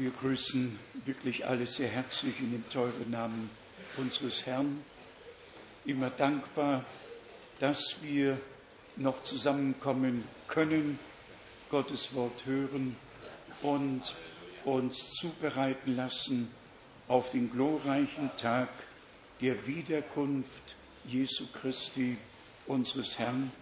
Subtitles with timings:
[0.00, 3.50] Wir grüßen wirklich alle sehr herzlich in dem teuren Namen
[3.98, 4.82] unseres Herrn.
[5.84, 6.86] Immer dankbar,
[7.58, 8.40] dass wir
[8.96, 10.98] noch zusammenkommen können,
[11.70, 12.96] Gottes Wort hören
[13.60, 14.14] und
[14.64, 16.50] uns zubereiten lassen
[17.06, 18.70] auf den glorreichen Tag
[19.42, 22.16] der Wiederkunft Jesu Christi,
[22.66, 23.52] unseres Herrn.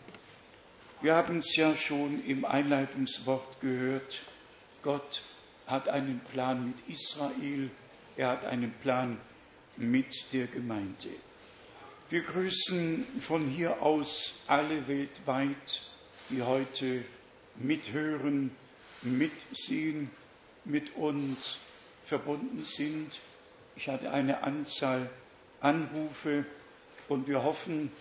[1.03, 4.23] Wir haben es ja schon im Einleitungswort gehört.
[4.85, 5.23] Gott
[5.69, 7.71] hat einen Plan mit Israel,
[8.17, 9.19] er hat einen Plan
[9.77, 11.11] mit der Gemeinde.
[12.11, 15.83] Wir grüßen von hier aus alle weltweit,
[16.31, 17.05] die heute
[17.57, 18.51] mithören,
[19.03, 20.11] mitsehen,
[20.65, 21.59] mit uns
[22.05, 23.21] verbunden sind.
[23.77, 25.11] Ich hatte eine Anzahl
[25.61, 26.45] Anrufe
[27.09, 27.93] und wir hoffen,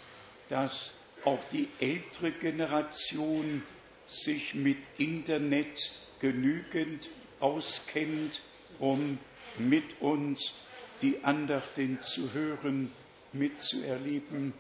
[0.50, 0.94] dass
[1.26, 3.64] auch die ältere Generation
[4.08, 7.10] sich mit Internet genügend
[7.40, 8.42] auskennt,
[8.80, 9.20] um
[9.58, 10.54] mit uns
[11.02, 12.92] die Andachten zu hören,
[13.34, 14.54] mitzuerleben.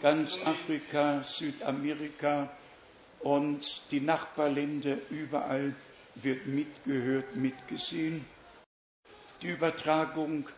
[0.00, 2.50] Ganz Afrika, Südamerika
[3.20, 5.74] und die Nachbarländer überall
[6.16, 8.24] wird mitgehört, mitgesehen.
[9.42, 10.48] Die Übertragung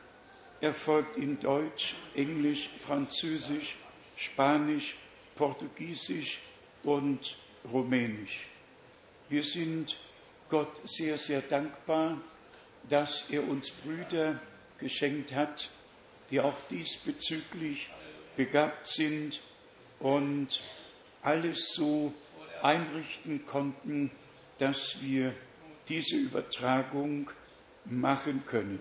[0.61, 3.77] erfolgt in Deutsch, Englisch, Französisch,
[4.17, 4.97] Spanisch,
[5.37, 6.41] Portugiesisch
[6.83, 7.37] und
[7.71, 8.47] Rumänisch.
[9.29, 9.97] Wir sind
[10.55, 12.17] Gott sehr, sehr dankbar,
[12.89, 14.39] dass er uns Brüder
[14.79, 15.69] geschenkt hat,
[16.31, 17.91] die auch diesbezüglich
[18.37, 19.41] begabt sind
[19.99, 20.61] und
[21.23, 22.15] alles so
[22.63, 24.13] einrichten konnten,
[24.59, 25.35] dass wir
[25.89, 27.29] diese Übertragung
[27.85, 28.79] machen können.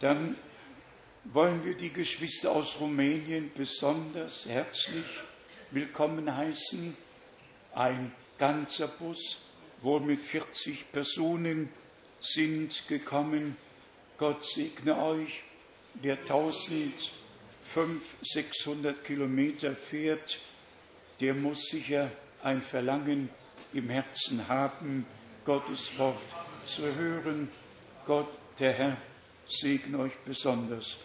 [0.00, 0.36] Dann
[1.22, 5.06] wollen wir die Geschwister aus Rumänien besonders herzlich
[5.70, 6.96] willkommen heißen.
[7.76, 9.43] Ein ganzer Bus
[9.84, 11.68] wohl mit 40 Personen
[12.20, 13.56] sind gekommen.
[14.16, 15.44] Gott segne euch,
[16.02, 20.40] der 1500, 600 Kilometer fährt,
[21.20, 22.10] der muss sicher
[22.42, 23.28] ein Verlangen
[23.72, 25.06] im Herzen haben,
[25.44, 27.50] Gottes Wort zu hören.
[28.06, 28.28] Gott,
[28.58, 28.96] der Herr,
[29.46, 30.96] segne euch besonders.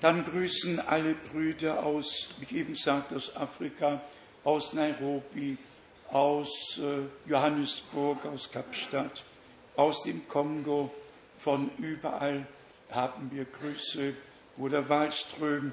[0.00, 4.02] Dann grüßen alle Brüder aus, wie eben sagt, aus Afrika,
[4.44, 5.56] aus Nairobi,
[6.12, 9.24] aus äh, Johannesburg, aus Kapstadt,
[9.76, 10.90] aus dem Kongo,
[11.38, 12.46] von überall
[12.90, 14.14] haben wir Grüße.
[14.56, 15.72] Bruder Wallström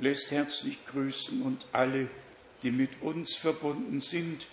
[0.00, 2.08] lässt herzlich grüßen und alle,
[2.62, 4.46] die mit uns verbunden sind.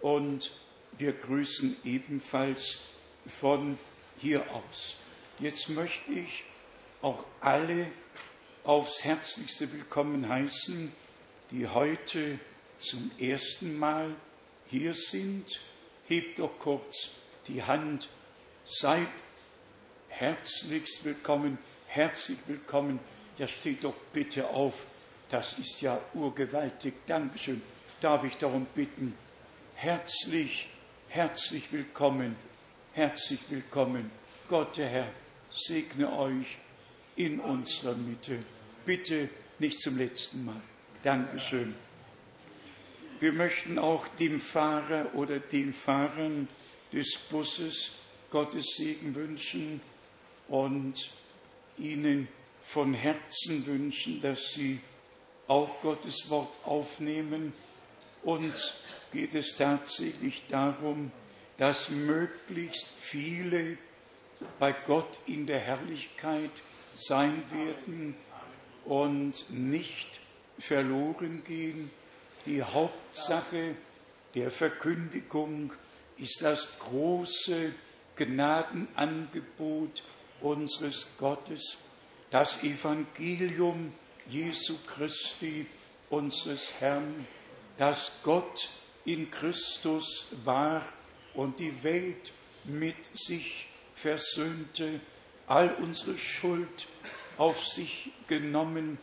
[0.00, 0.50] Und
[0.96, 2.84] wir grüßen ebenfalls
[3.26, 3.78] von
[4.18, 4.96] hier aus.
[5.38, 6.44] Jetzt möchte ich
[7.02, 7.88] auch alle
[8.64, 10.92] aufs herzlichste willkommen heißen,
[11.50, 12.38] die heute
[12.80, 14.14] zum ersten Mal
[14.70, 15.60] hier sind,
[16.06, 17.10] hebt doch kurz
[17.46, 18.08] die Hand,
[18.64, 19.08] seid
[20.08, 22.98] herzlichst willkommen, herzlich willkommen.
[23.38, 24.86] Ja, steht doch bitte auf,
[25.30, 26.94] das ist ja urgewaltig.
[27.06, 27.62] Dankeschön.
[28.00, 29.14] Darf ich darum bitten,
[29.74, 30.68] herzlich,
[31.08, 32.36] herzlich willkommen,
[32.92, 34.10] herzlich willkommen.
[34.48, 35.12] Gott, der Herr,
[35.50, 36.58] segne euch
[37.16, 38.38] in unserer Mitte.
[38.84, 40.60] Bitte nicht zum letzten Mal.
[41.02, 41.74] Dankeschön.
[43.20, 46.48] Wir möchten auch dem Fahrer oder den Fahrern
[46.92, 47.98] des Busses
[48.30, 49.80] Gottes Segen wünschen
[50.46, 50.94] und
[51.78, 52.28] ihnen
[52.62, 54.78] von Herzen wünschen, dass sie
[55.48, 57.52] auch Gottes Wort aufnehmen.
[58.22, 61.10] Uns geht es tatsächlich darum,
[61.56, 63.78] dass möglichst viele
[64.60, 66.50] bei Gott in der Herrlichkeit
[66.94, 68.14] sein werden
[68.84, 70.20] und nicht
[70.58, 71.90] verloren gehen,
[72.48, 73.76] die Hauptsache
[74.34, 75.70] der Verkündigung
[76.16, 77.74] ist das große
[78.16, 80.02] Gnadenangebot
[80.40, 81.76] unseres Gottes,
[82.30, 83.92] das Evangelium
[84.30, 85.66] Jesu Christi,
[86.08, 87.26] unseres Herrn,
[87.76, 88.70] dass Gott
[89.04, 90.90] in Christus war
[91.34, 92.32] und die Welt
[92.64, 95.00] mit sich versöhnte,
[95.46, 96.88] all unsere Schuld
[97.36, 98.98] auf sich genommen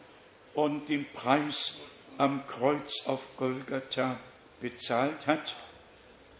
[0.55, 1.75] und den Preis
[2.17, 4.17] am Kreuz auf Golgatha
[4.61, 5.55] bezahlt hat.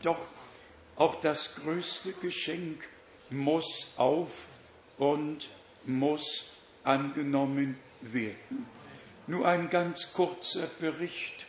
[0.02, 0.20] Doch
[0.96, 2.84] auch das größte Geschenk
[3.30, 4.48] muss auf
[4.98, 5.50] und
[5.86, 6.52] muss
[6.84, 8.66] angenommen werden.
[9.28, 11.46] Nur ein ganz kurzer Bericht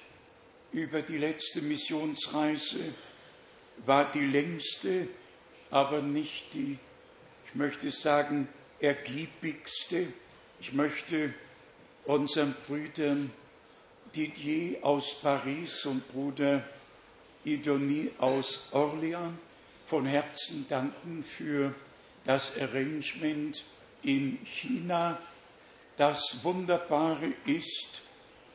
[0.73, 2.94] über die letzte Missionsreise
[3.84, 5.08] war die längste,
[5.70, 6.78] aber nicht die,
[7.46, 8.49] ich möchte sagen,
[8.81, 10.08] ergiebigste.
[10.61, 11.34] Ich möchte
[12.05, 13.31] unseren Brüdern
[14.16, 16.64] Didier aus Paris und Bruder
[17.44, 19.34] Idonie aus Orléans
[19.84, 21.74] von Herzen danken für
[22.24, 23.62] das Arrangement
[24.02, 25.18] in China.
[25.98, 28.00] Das Wunderbare ist,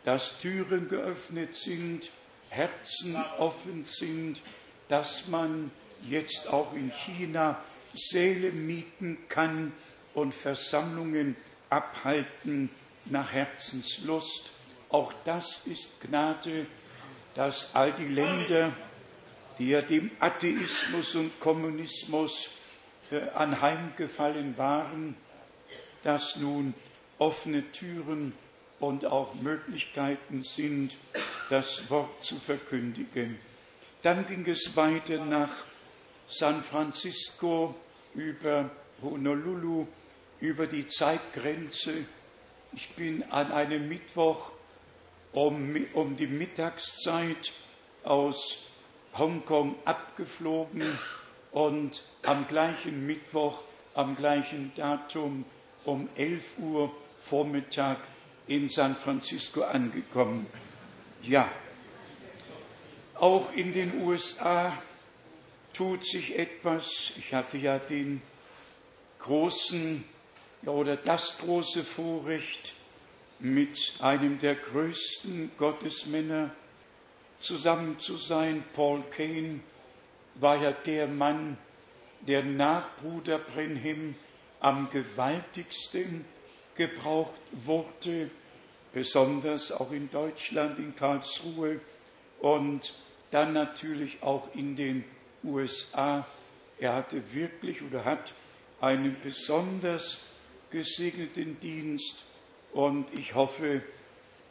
[0.04, 2.10] dass Türen geöffnet sind,
[2.50, 4.42] Herzen offen sind,
[4.88, 5.70] dass man
[6.10, 7.64] jetzt auch in China
[7.94, 9.74] Säle mieten kann
[10.16, 11.36] und Versammlungen
[11.70, 12.72] abhalten
[13.06, 14.54] nach Herzenslust.
[14.92, 16.66] Auch das ist Gnade,
[17.34, 18.74] dass all die Länder,
[19.58, 22.50] die ja dem Atheismus und Kommunismus
[23.10, 25.16] äh, anheimgefallen waren,
[26.04, 26.74] dass nun
[27.20, 28.34] offene Türen
[28.82, 30.98] und auch Möglichkeiten sind,
[31.50, 33.40] das Wort zu verkündigen.
[34.02, 35.52] Dann ging es weiter nach
[36.28, 37.76] San Francisco
[38.14, 38.70] über
[39.02, 39.88] Honolulu,
[40.42, 41.94] über die Zeitgrenze.
[42.74, 44.52] Ich bin an einem Mittwoch
[45.34, 47.52] um, um die Mittagszeit
[48.04, 48.66] aus
[49.18, 50.84] Hongkong abgeflogen
[51.52, 53.64] und am gleichen Mittwoch,
[53.94, 55.46] am gleichen Datum
[55.86, 56.92] um 11 Uhr
[57.22, 57.98] Vormittag
[58.48, 60.48] in San Francisco angekommen.
[61.24, 61.52] Ja,
[63.16, 64.74] auch in den USA
[65.74, 67.14] tut sich etwas.
[67.18, 68.22] Ich hatte ja den
[69.20, 70.04] großen
[70.64, 72.74] ja, oder das große Vorrecht,
[73.42, 76.52] mit einem der größten Gottesmänner
[77.40, 78.64] zusammen zu sein.
[78.74, 79.62] Paul Kane
[80.36, 81.58] war ja der Mann,
[82.22, 84.16] der nach Bruder Brenhim
[84.60, 86.24] am gewaltigsten
[86.76, 88.30] gebraucht wurde,
[88.94, 91.80] besonders auch in Deutschland, in Karlsruhe
[92.40, 92.94] und
[93.32, 95.04] dann natürlich auch in den
[95.44, 96.26] USA.
[96.80, 98.34] Er hatte wirklich oder hat
[98.80, 100.28] einen besonders
[100.70, 102.26] gesegneten Dienst
[102.74, 103.82] und ich hoffe,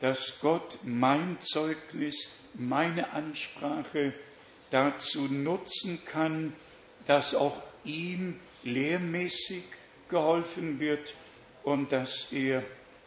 [0.00, 4.12] dass Gott mein Zeugnis, meine Ansprache
[4.70, 6.52] dazu nutzen kann,
[7.06, 9.64] dass auch ihm lehrmäßig
[10.08, 11.14] geholfen wird
[11.62, 12.62] und dass er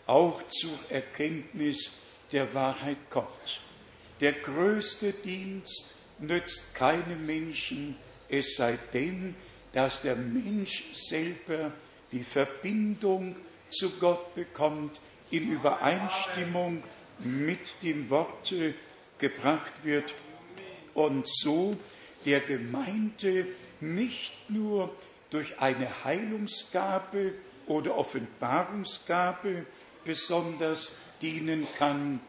[0.05, 1.91] auch zur Erkenntnis
[2.31, 3.61] der Wahrheit kommt.
[4.19, 7.95] Der größte Dienst nützt keinem Menschen,
[8.29, 9.35] es sei denn,
[9.73, 11.71] dass der Mensch selber
[12.11, 13.35] die Verbindung
[13.73, 14.99] zu Gott bekommt,
[15.31, 16.83] in Übereinstimmung
[17.19, 18.73] mit dem Worte
[19.17, 20.13] gebracht wird
[20.93, 21.77] und so
[22.25, 23.47] der Gemeinde
[23.79, 24.95] nicht nur
[25.29, 27.33] durch eine Heilungsgabe
[27.67, 29.65] oder Offenbarungsgabe
[30.05, 32.19] besonders dienen kann,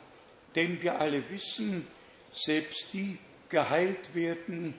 [0.55, 1.87] denn wir alle wissen,
[2.32, 3.19] selbst die
[3.49, 4.75] geheilt werden,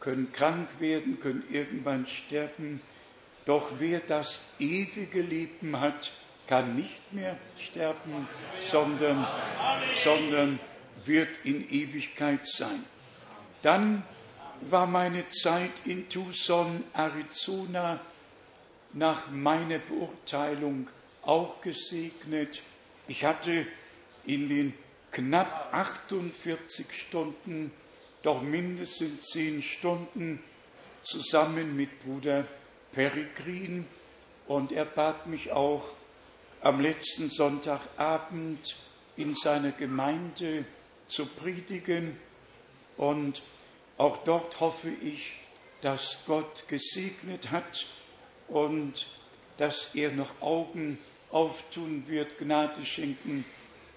[0.00, 2.80] können krank werden, können irgendwann sterben,
[3.46, 6.12] doch wer das ewige Leben hat,
[6.46, 8.28] kann nicht mehr sterben,
[8.70, 9.26] sondern,
[10.04, 10.60] sondern
[11.04, 12.84] wird in Ewigkeit sein.
[13.62, 14.02] Dann
[14.62, 18.00] war meine Zeit in Tucson, Arizona,
[18.92, 20.88] nach meiner Beurteilung
[21.22, 22.62] auch gesegnet.
[23.08, 23.66] Ich hatte
[24.24, 24.74] in den
[25.12, 27.70] knapp 48 Stunden
[28.22, 30.42] doch mindestens zehn Stunden
[31.02, 32.44] zusammen mit Bruder
[32.96, 33.86] Peregrin
[34.48, 35.90] und er bat mich auch
[36.62, 38.74] am letzten Sonntagabend
[39.18, 40.64] in seiner Gemeinde
[41.06, 42.18] zu predigen
[42.96, 43.42] und
[43.98, 45.32] auch dort hoffe ich,
[45.82, 47.86] dass Gott gesegnet hat
[48.48, 49.06] und
[49.58, 50.98] dass er noch Augen
[51.30, 53.44] auftun wird, Gnade schenken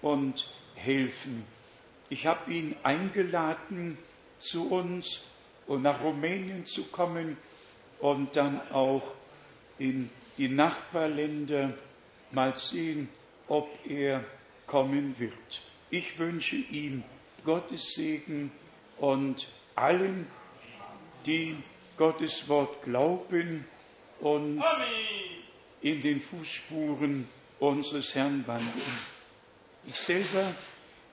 [0.02, 1.44] und helfen.
[2.10, 3.96] Ich habe ihn eingeladen,
[4.38, 5.22] zu uns
[5.66, 7.38] und nach Rumänien zu kommen
[8.00, 9.02] und dann auch
[9.78, 11.74] in die Nachbarländer
[12.32, 13.08] mal sehen,
[13.48, 14.24] ob er
[14.66, 15.62] kommen wird.
[15.90, 17.02] Ich wünsche ihm
[17.44, 18.50] Gottes Segen
[18.98, 20.26] und allen,
[21.26, 21.56] die
[21.96, 23.64] Gottes Wort glauben
[24.20, 24.62] und
[25.80, 27.28] in den Fußspuren
[27.58, 28.98] unseres Herrn wandeln.
[29.86, 30.54] Ich selber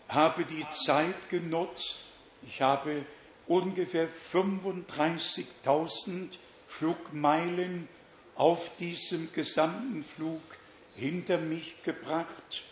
[0.09, 2.03] habe die Zeit genutzt.
[2.47, 3.03] Ich habe
[3.47, 6.37] ungefähr 35.000
[6.77, 7.87] Flugmeilen
[8.35, 10.41] auf diesem gesamten Flug
[10.95, 12.63] hinter mich gebracht.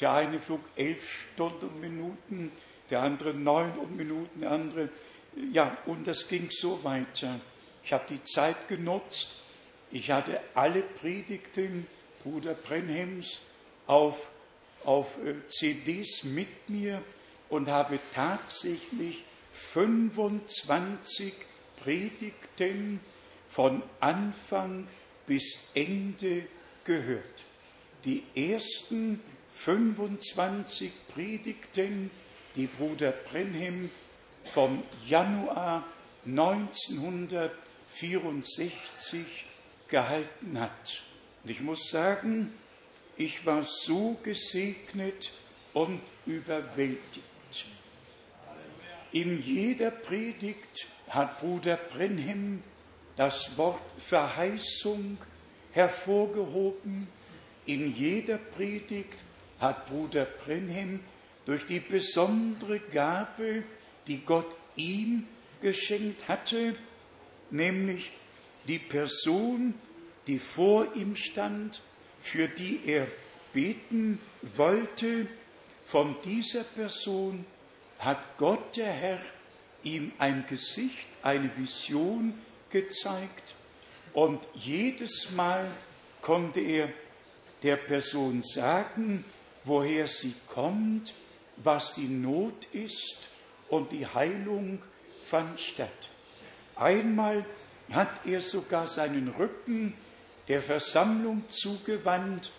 [0.00, 2.52] Der eine flog elf Stunden und Minuten,
[2.90, 4.88] der andere neun Minuten, der andere,
[5.52, 7.40] ja, und das ging so weiter.
[7.84, 9.42] Ich habe die Zeit genutzt.
[9.90, 11.86] Ich hatte alle Predigten
[12.22, 13.40] Bruder Brenhems
[13.86, 14.30] auf,
[14.84, 17.02] auf äh, CDs mit mir
[17.50, 19.22] und habe tatsächlich
[19.52, 21.34] 25
[21.76, 23.00] Predigten
[23.54, 24.88] von Anfang
[25.28, 26.48] bis Ende
[26.82, 27.44] gehört.
[28.04, 29.20] Die ersten
[29.54, 32.10] 25 Predigten,
[32.56, 33.90] die Bruder Brenhem
[34.44, 35.84] vom Januar
[36.26, 39.24] 1964
[39.86, 41.04] gehalten hat.
[41.44, 42.52] Und ich muss sagen,
[43.16, 45.30] ich war so gesegnet
[45.72, 47.22] und überwältigt.
[49.12, 52.64] In jeder Predigt hat Bruder Brenhem
[53.16, 55.18] das Wort Verheißung
[55.72, 57.08] hervorgehoben.
[57.66, 59.18] In jeder Predigt
[59.60, 61.00] hat Bruder Brenhem
[61.46, 63.62] durch die besondere Gabe,
[64.06, 65.26] die Gott ihm
[65.60, 66.74] geschenkt hatte,
[67.50, 68.10] nämlich
[68.66, 69.74] die Person,
[70.26, 71.82] die vor ihm stand,
[72.20, 73.06] für die er
[73.52, 74.18] beten
[74.56, 75.26] wollte,
[75.86, 77.44] von dieser Person
[77.98, 79.20] hat Gott der Herr
[79.82, 82.34] ihm ein Gesicht, eine Vision
[82.74, 83.54] gezeigt
[84.14, 85.70] und jedes Mal
[86.20, 86.88] konnte er
[87.62, 89.24] der Person sagen,
[89.62, 91.14] woher sie kommt,
[91.56, 93.28] was die Not ist
[93.68, 94.82] und die Heilung
[95.30, 96.10] fand statt.
[96.74, 97.46] Einmal
[97.92, 99.94] hat er sogar seinen Rücken
[100.48, 102.50] der Versammlung zugewandt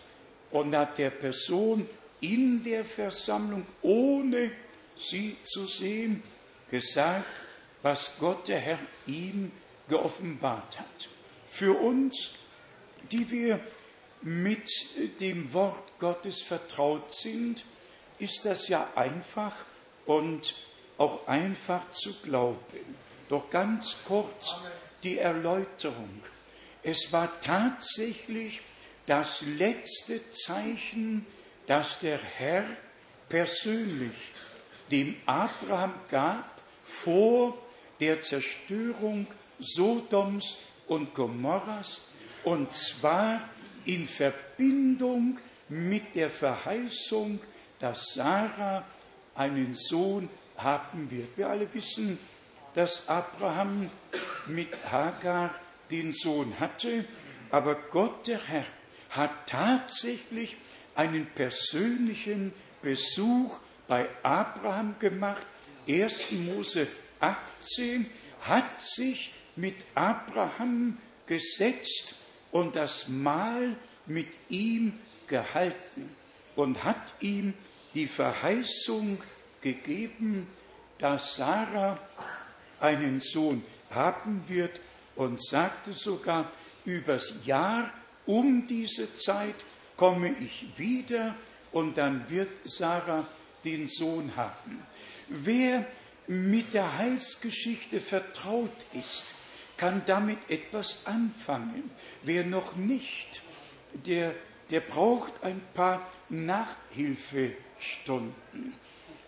[0.50, 1.90] und hat der Person
[2.22, 4.52] in der Versammlung, ohne
[4.96, 6.24] sie zu sehen,
[6.72, 7.26] gesagt,
[7.82, 9.52] was Gott der Herr ihm
[9.88, 11.10] geoffenbart hat.
[11.48, 12.36] Für uns,
[13.12, 13.60] die wir
[14.22, 14.70] mit
[15.20, 17.66] dem Wort Gottes vertraut sind,
[18.20, 19.56] ist das ja einfach
[20.06, 20.56] und
[20.98, 22.96] auch einfach zu glauben.
[23.30, 24.64] Doch ganz kurz
[25.04, 26.22] die Erläuterung.
[26.84, 28.62] Es war tatsächlich
[29.06, 31.26] das letzte Zeichen,
[31.68, 32.66] das der Herr
[33.30, 34.16] persönlich
[34.92, 37.58] dem Abraham gab vor
[38.00, 39.28] der Zerstörung
[39.60, 42.02] Sodoms und Gomorras,
[42.44, 43.42] und zwar
[43.86, 47.40] in Verbindung mit der Verheißung,
[47.80, 48.84] dass Sarah
[49.34, 51.38] einen Sohn haben wird.
[51.38, 52.18] Wir alle wissen,
[52.74, 53.90] dass Abraham
[54.48, 55.56] mit Hagar
[55.92, 57.06] den Sohn hatte,
[57.50, 58.66] aber Gott der Herr
[59.10, 60.58] hat tatsächlich
[60.96, 63.58] einen persönlichen Besuch
[63.88, 65.46] bei Abraham gemacht.
[65.88, 66.32] 1.
[66.32, 66.88] Mose
[67.20, 68.10] 18
[68.42, 70.98] hat sich mit Abraham
[71.28, 72.16] gesetzt
[72.52, 74.94] und das Mahl mit ihm
[75.28, 76.16] gehalten
[76.56, 77.54] und hat ihm
[77.94, 79.22] die Verheißung
[79.62, 80.48] gegeben,
[81.00, 82.00] dass Sarah
[82.80, 84.80] einen Sohn haben wird
[85.16, 86.52] und sagte sogar,
[86.86, 87.92] übers Jahr
[88.26, 89.56] um diese Zeit
[89.98, 91.36] komme ich wieder
[91.72, 93.26] und dann wird Sarah
[93.64, 94.86] den Sohn haben.
[95.30, 95.86] Wer
[96.28, 99.35] mit der Heilsgeschichte vertraut ist,
[99.78, 101.90] kann damit etwas anfangen.
[102.24, 103.42] Wer noch nicht,
[103.94, 104.36] der,
[104.70, 108.74] der braucht ein paar Nachhilfestunden.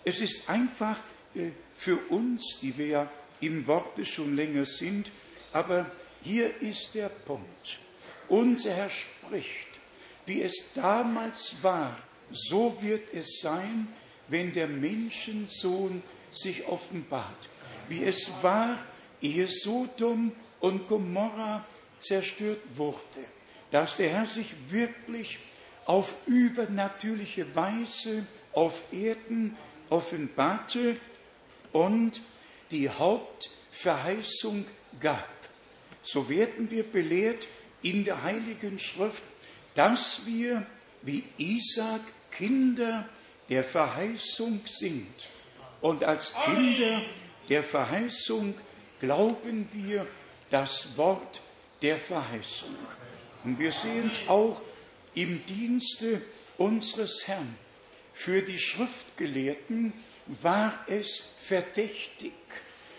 [0.03, 0.97] Es ist einfach
[1.35, 5.11] äh, für uns, die wir ja im Worte schon länger sind,
[5.53, 5.85] aber
[6.23, 7.77] hier ist der Punkt.
[8.27, 9.67] Unser Herr spricht,
[10.25, 11.95] wie es damals war,
[12.31, 13.87] so wird es sein,
[14.27, 16.01] wenn der Menschensohn
[16.33, 17.49] sich offenbart.
[17.87, 18.79] Wie es war,
[19.21, 21.65] ehe Sodom und Gomorra
[22.00, 23.25] zerstört wurde,
[23.71, 25.39] dass der Herr sich wirklich
[25.86, 29.55] auf übernatürliche Weise auf Erden
[29.89, 30.97] offenbarte
[31.71, 32.21] und
[32.71, 34.65] die Hauptverheißung
[35.00, 35.29] gab.
[36.01, 37.47] So werden wir belehrt
[37.81, 39.24] in der Heiligen Schrift,
[39.75, 40.65] dass wir
[41.03, 43.07] wie Isaac Kinder
[43.50, 45.27] der Verheißung sind.
[45.81, 47.01] Und als Kinder
[47.50, 48.55] der Verheißung
[48.99, 50.07] glauben wir
[50.49, 51.41] das Wort
[51.81, 52.75] der Verheißung.
[53.43, 54.61] Und wir sehen es auch
[55.13, 56.21] im Dienste
[56.57, 57.55] unseres Herrn.
[58.13, 59.93] Für die Schriftgelehrten
[60.41, 62.33] war es verdächtig.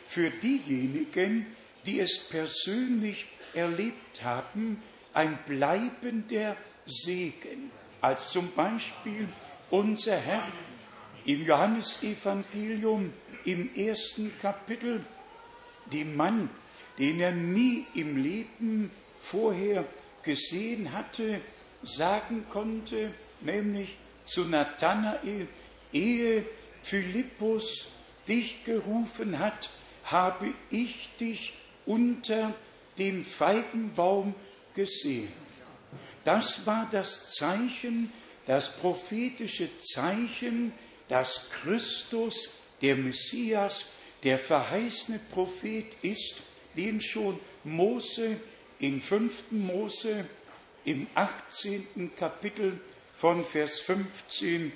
[0.07, 1.47] Für diejenigen,
[1.85, 9.29] die es persönlich erlebt haben, ein bleibender Segen, als zum Beispiel
[9.71, 10.47] unser Herr
[11.25, 13.13] im Johannesevangelium
[13.45, 15.05] im ersten Kapitel
[15.93, 16.51] den Mann,
[16.99, 18.91] den er nie im Leben
[19.21, 19.85] vorher
[20.23, 21.41] gesehen hatte,
[21.83, 25.49] sagen konnte, nämlich zu Nathanael,
[25.93, 26.45] ehe
[26.83, 27.93] Philippus
[28.27, 29.71] dich gerufen hat,
[30.05, 31.55] habe ich dich
[31.87, 32.55] unter
[32.99, 34.35] dem Feigenbaum
[34.75, 35.33] gesehen.
[36.25, 38.13] Das war das Zeichen,
[38.47, 40.73] das prophetische Zeichen,
[41.09, 42.51] dass Christus,
[42.83, 43.87] der Messias,
[44.25, 46.43] der verheißene Prophet ist,
[46.77, 48.37] den schon Mose
[48.79, 49.51] in 5.
[49.51, 50.27] Mose
[50.85, 52.15] im 18.
[52.17, 52.81] Kapitel
[53.15, 54.73] von Vers 15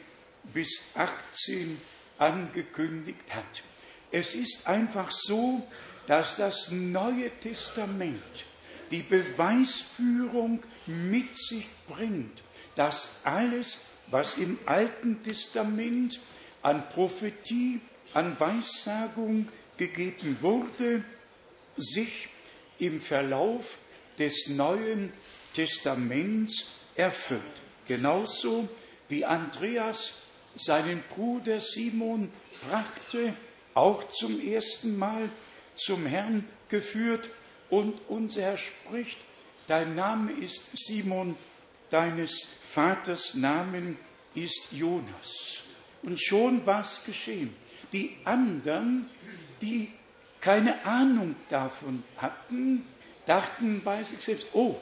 [0.52, 1.80] bis 18
[2.18, 3.62] angekündigt hat.
[4.10, 5.66] Es ist einfach so,
[6.06, 8.44] dass das Neue Testament
[8.90, 12.42] die Beweisführung mit sich bringt,
[12.74, 16.20] dass alles, was im Alten Testament
[16.62, 17.80] an Prophetie,
[18.14, 21.04] an Weissagung gegeben wurde,
[21.76, 22.28] sich
[22.78, 23.78] im Verlauf
[24.18, 25.12] des Neuen
[25.54, 27.42] Testaments erfüllt.
[27.88, 28.68] Genauso
[29.08, 30.22] wie Andreas
[30.56, 32.30] seinen Bruder Simon
[32.66, 33.34] brachte,
[33.74, 35.28] auch zum ersten Mal
[35.76, 37.28] zum Herrn geführt
[37.70, 39.18] und unser Herr spricht,
[39.66, 41.36] dein Name ist Simon,
[41.88, 43.98] deines Vaters Namen
[44.34, 45.62] ist Jonas.
[46.02, 47.54] Und schon war es geschehen.
[47.92, 49.08] Die anderen,
[49.60, 49.88] die
[50.40, 52.84] keine Ahnung davon hatten,
[53.26, 54.76] dachten bei sich selbst, oh,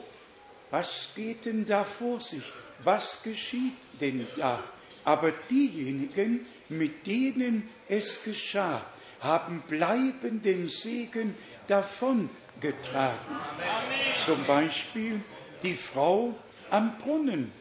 [0.71, 2.43] was geht denn da vor sich?
[2.83, 4.63] Was geschieht denn da?
[5.03, 8.85] Aber diejenigen, mit denen es geschah,
[9.19, 11.35] haben bleibenden Segen
[11.67, 13.19] davongetragen.
[14.25, 15.21] Zum Beispiel
[15.61, 16.35] die Frau
[16.69, 17.51] am Brunnen.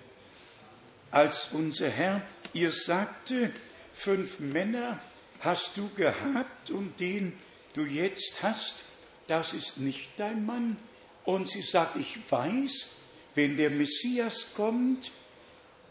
[1.11, 3.51] Als unser Herr ihr sagte,
[3.95, 5.01] fünf Männer
[5.41, 7.33] hast du gehabt und den
[7.75, 8.85] du jetzt hast,
[9.27, 10.77] das ist nicht dein Mann.
[11.25, 12.91] Und sie sagt, ich weiß,
[13.35, 15.11] wenn der Messias kommt,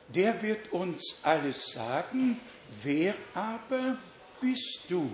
[0.09, 2.39] der wird uns alles sagen,
[2.83, 3.97] wer aber
[4.41, 5.09] bist du?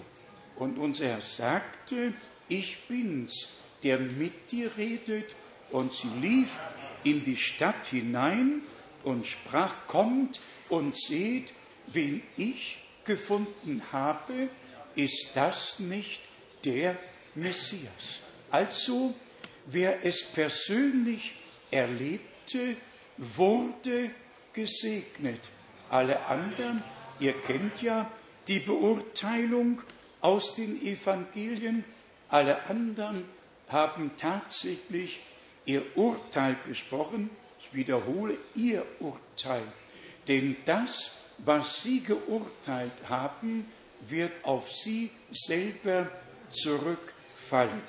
[0.56, 2.14] Und unser Herr sagte,
[2.48, 5.36] ich bin's, der mit dir redet.
[5.72, 6.58] Und sie lief
[7.04, 8.62] in die Stadt hinein
[9.04, 10.40] und sprach, kommt
[10.70, 11.54] und seht,
[11.88, 14.50] wen ich gefunden habe,
[14.96, 16.22] ist das nicht
[16.64, 16.98] der
[17.36, 18.22] Messias?
[18.52, 19.14] Also,
[19.66, 21.36] wer es persönlich
[21.72, 22.76] erlebte,
[23.18, 24.12] wurde
[24.54, 25.40] gesegnet.
[25.90, 26.84] Alle anderen,
[27.20, 28.10] ihr kennt ja
[28.48, 29.82] die Beurteilung
[30.22, 31.84] aus den Evangelien,
[32.30, 33.26] alle anderen
[33.70, 35.20] haben tatsächlich
[35.66, 37.30] ihr Urteil gesprochen.
[37.60, 39.64] Ich wiederhole ihr Urteil.
[40.28, 43.66] Denn das, was sie geurteilt haben,
[44.08, 46.10] wird auf sie selber
[46.50, 47.82] zurückfallen.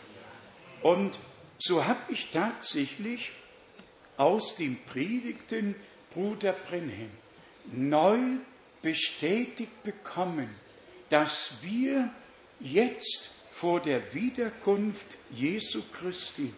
[0.82, 1.18] Und
[1.58, 3.32] so habe ich tatsächlich
[4.16, 5.74] aus den Predigten
[6.12, 7.10] Bruder Brenhem
[7.72, 8.18] neu
[8.82, 10.48] bestätigt bekommen,
[11.10, 12.10] dass wir
[12.60, 16.52] jetzt vor der Wiederkunft Jesu Christi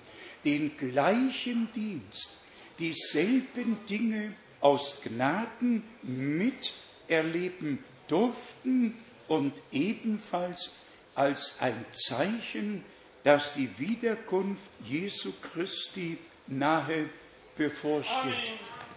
[0.45, 2.31] den gleichen Dienst,
[2.79, 8.95] dieselben Dinge aus Gnaden miterleben durften
[9.29, 10.73] und ebenfalls
[11.15, 12.85] als ein Zeichen,
[13.25, 17.09] dass die Wiederkunft Jesu Christi nahe
[17.57, 18.33] bevorsteht.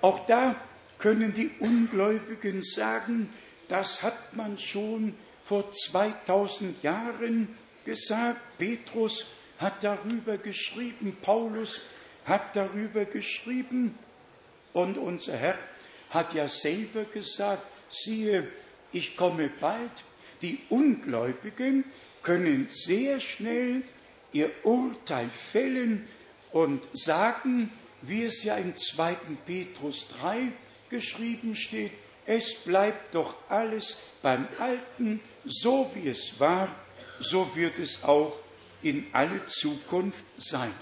[0.01, 0.55] Auch da
[0.99, 3.29] können die Ungläubigen sagen,
[3.67, 8.39] das hat man schon vor 2000 Jahren gesagt.
[8.57, 9.27] Petrus
[9.59, 11.81] hat darüber geschrieben, Paulus
[12.25, 13.97] hat darüber geschrieben
[14.73, 15.57] und unser Herr
[16.09, 18.47] hat ja selber gesagt, siehe,
[18.91, 19.91] ich komme bald.
[20.41, 21.85] Die Ungläubigen
[22.23, 23.83] können sehr schnell
[24.33, 26.07] ihr Urteil fällen
[26.51, 29.15] und sagen, wie es ja im 2.
[29.45, 30.51] Petrus 3
[30.89, 31.91] geschrieben steht,
[32.25, 36.75] es bleibt doch alles beim Alten, so wie es war,
[37.19, 38.39] so wird es auch
[38.81, 40.73] in alle Zukunft sein.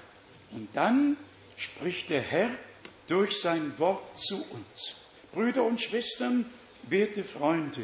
[0.52, 1.18] Und dann
[1.58, 2.50] spricht der Herr
[3.10, 4.96] durch sein Wort zu uns.
[5.34, 6.46] Brüder und Schwestern,
[6.84, 7.82] werte Freunde,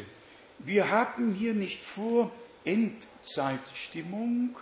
[0.60, 2.30] wir haben hier nicht vor,
[2.64, 4.56] Endzeitstimmung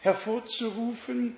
[0.00, 1.36] hervorzurufen.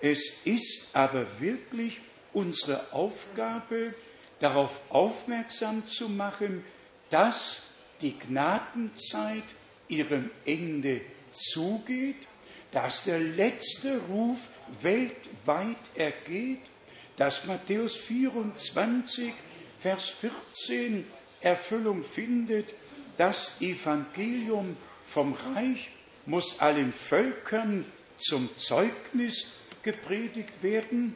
[0.00, 2.00] Es ist aber wirklich
[2.32, 3.92] unsere Aufgabe,
[4.40, 6.64] darauf aufmerksam zu machen,
[7.08, 7.62] dass
[8.00, 9.44] die Gnadenzeit
[9.88, 11.00] ihrem Ende
[11.32, 12.28] zugeht,
[12.72, 14.38] dass der letzte Ruf
[14.82, 16.60] weltweit ergeht,
[17.16, 19.32] dass Matthäus 24,
[19.80, 21.04] Vers 14
[21.40, 22.74] Erfüllung findet,
[23.18, 24.76] das Evangelium
[25.06, 25.90] vom Reich
[26.26, 27.84] muss allen Völkern
[28.18, 29.52] zum Zeugnis
[29.82, 31.14] gepredigt werden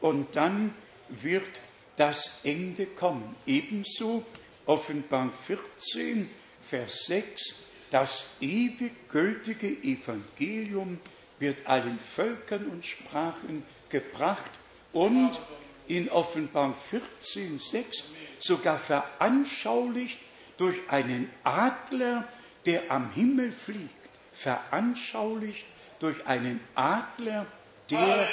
[0.00, 0.74] und dann
[1.08, 1.60] wird
[1.96, 3.34] das Ende kommen.
[3.46, 4.24] Ebenso
[4.66, 6.30] Offenbar 14,
[6.62, 7.54] Vers 6,
[7.90, 10.98] das ewig gültige Evangelium
[11.38, 14.50] wird allen Völkern und Sprachen gebracht
[14.94, 15.38] und
[15.86, 18.04] in Offenbar 14, 6
[18.38, 20.18] sogar veranschaulicht
[20.56, 22.26] durch einen Adler,
[22.64, 23.90] der am Himmel fliegt,
[24.32, 25.66] veranschaulicht
[25.98, 27.46] durch einen Adler,
[27.90, 28.28] der Halleluja.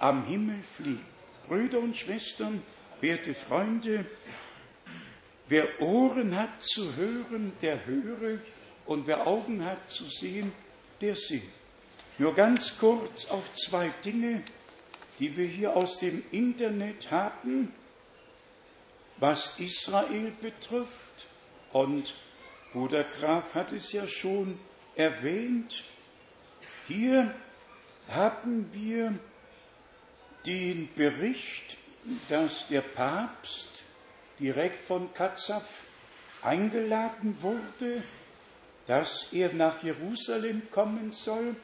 [0.00, 1.04] am Himmel fliegt.
[1.46, 2.62] Brüder und Schwestern,
[3.00, 4.04] werte Freunde,
[5.48, 8.38] wer Ohren hat zu hören, der höre,
[8.86, 10.52] und wer Augen hat zu sehen,
[11.00, 11.42] der sehe.
[12.18, 14.42] Nur ganz kurz auf zwei Dinge,
[15.20, 17.72] die wir hier aus dem Internet haben,
[19.18, 21.26] was Israel betrifft.
[21.72, 22.14] Und
[22.72, 24.58] Bruder Graf hat es ja schon
[24.96, 25.84] erwähnt.
[26.88, 27.34] Hier
[28.08, 29.14] haben wir
[30.46, 31.76] den Bericht,
[32.28, 33.84] dass der Papst
[34.38, 35.84] direkt von Katzaf
[36.42, 38.02] eingeladen wurde,
[38.86, 41.54] dass er nach Jerusalem kommen soll.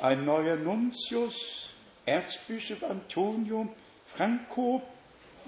[0.00, 1.69] Ein neuer Nuntius,
[2.06, 3.68] Erzbischof Antonio
[4.06, 4.82] Franco,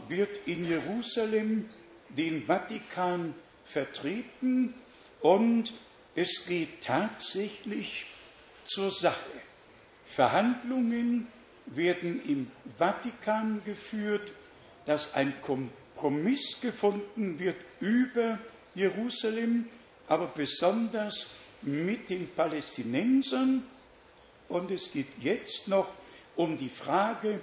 [0.09, 1.69] wird in Jerusalem
[2.09, 3.35] den Vatikan
[3.65, 4.75] vertreten
[5.21, 5.73] und
[6.15, 8.07] es geht tatsächlich
[8.65, 9.31] zur Sache.
[10.07, 11.27] Verhandlungen
[11.67, 14.33] werden im Vatikan geführt,
[14.85, 18.39] dass ein Kompromiss gefunden wird über
[18.75, 19.69] Jerusalem,
[20.07, 21.31] aber besonders
[21.63, 23.65] mit den Palästinensern.
[24.49, 25.89] Und es geht jetzt noch
[26.37, 27.41] um die Frage,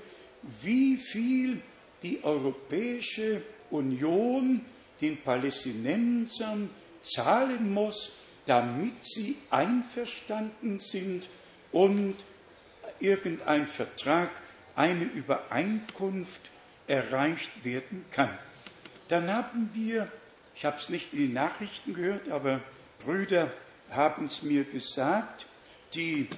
[0.62, 1.62] wie viel
[2.04, 4.62] die Europäische Union
[5.02, 6.69] den Palästinensern
[7.02, 8.13] zahlen muss,
[8.45, 11.30] damit sie einverstanden sind
[11.71, 12.15] und
[12.99, 14.30] irgendein Vertrag,
[14.75, 16.52] eine Übereinkunft
[16.88, 18.38] erreicht werden kann.
[19.10, 20.10] Dann haben wir,
[20.56, 22.62] ich habe es nicht in den Nachrichten gehört, aber
[23.04, 23.52] Brüder
[23.91, 25.47] haben es mir gesagt,
[25.93, 26.30] die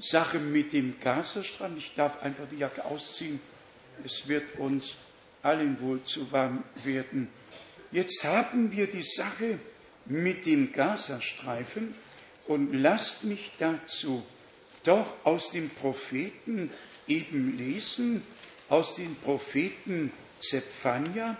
[0.00, 3.40] Sache mit dem Gazastreifen, ich darf einfach die Jacke ausziehen,
[4.04, 4.94] es wird uns
[5.42, 7.28] allen wohl zu warm werden.
[7.92, 9.58] Jetzt haben wir die Sache
[10.06, 11.94] mit dem Gazastreifen
[12.46, 14.24] und lasst mich dazu
[14.84, 16.70] doch aus dem Propheten
[17.06, 18.22] eben lesen,
[18.68, 21.36] aus dem Propheten Zephania.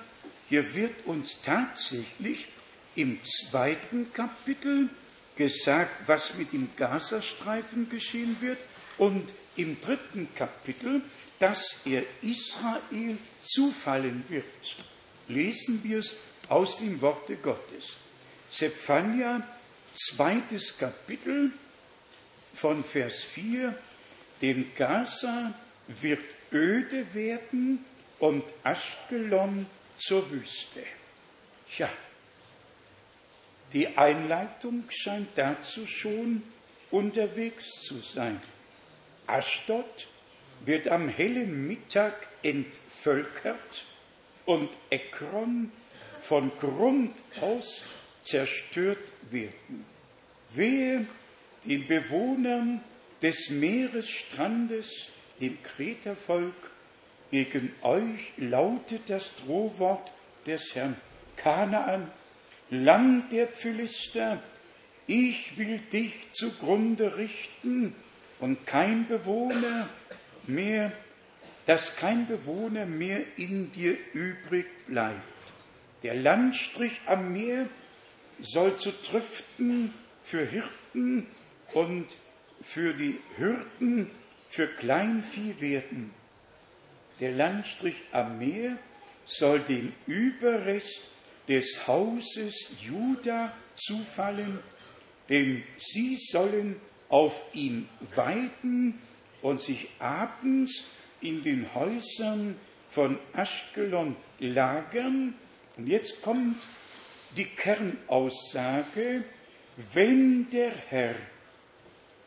[0.49, 2.49] Hier wird uns tatsächlich
[2.97, 4.89] im zweiten Kapitel
[5.41, 8.59] gesagt, was mit dem Gazastreifen geschehen wird
[8.99, 11.01] und im dritten Kapitel,
[11.39, 14.45] dass er Israel zufallen wird.
[15.29, 16.17] Lesen wir es
[16.51, 17.97] aus dem Worte Gottes.
[18.51, 19.43] Zephania,
[19.95, 21.53] zweites Kapitel,
[22.53, 23.75] von Vers 4,
[24.43, 25.55] denn Gaza
[26.03, 26.23] wird
[26.53, 27.83] öde werden
[28.19, 29.65] und Aschkelon
[29.97, 30.83] zur Wüste.
[31.79, 31.89] Ja,
[33.73, 36.43] die Einleitung scheint dazu schon
[36.91, 38.41] unterwegs zu sein.
[39.27, 40.09] Aschdod
[40.65, 43.85] wird am hellen Mittag entvölkert
[44.45, 45.71] und Ekron
[46.23, 47.85] von Grund aus
[48.23, 49.85] zerstört werden.
[50.55, 51.07] Wehe
[51.65, 52.81] den Bewohnern
[53.23, 56.71] des Meeresstrandes, dem Kretervolk,
[57.31, 60.13] gegen euch lautet das Drohwort
[60.47, 60.97] des Herrn
[61.37, 62.11] Kanaan,
[62.71, 64.41] Land der Philister,
[65.07, 67.95] ich will dich zugrunde richten
[68.39, 69.89] und kein Bewohner
[70.47, 70.93] mehr,
[71.67, 75.17] dass kein Bewohner mehr in dir übrig bleibt.
[76.03, 77.69] Der Landstrich am Meer
[78.41, 81.27] soll zu Triften für Hirten
[81.75, 82.07] und
[82.63, 84.11] für die Hürden
[84.49, 86.13] für Kleinvieh werden.
[87.21, 88.79] Der Landstrich am Meer
[89.25, 91.09] soll dem Überrest
[91.49, 94.59] des Hauses Juda zufallen,
[95.29, 96.77] denn sie sollen
[97.09, 98.99] auf ihm weiden
[99.43, 102.57] und sich abends in den Häusern
[102.89, 105.35] von Aschkelon lagern.
[105.77, 106.67] Und jetzt kommt
[107.37, 109.25] die Kernaussage,
[109.93, 111.15] wenn der Herr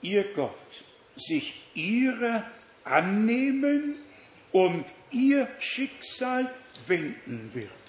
[0.01, 0.83] ihr Gott
[1.15, 2.43] sich ihrer
[2.83, 3.95] annehmen
[4.51, 6.49] und ihr Schicksal
[6.87, 7.82] wenden wird.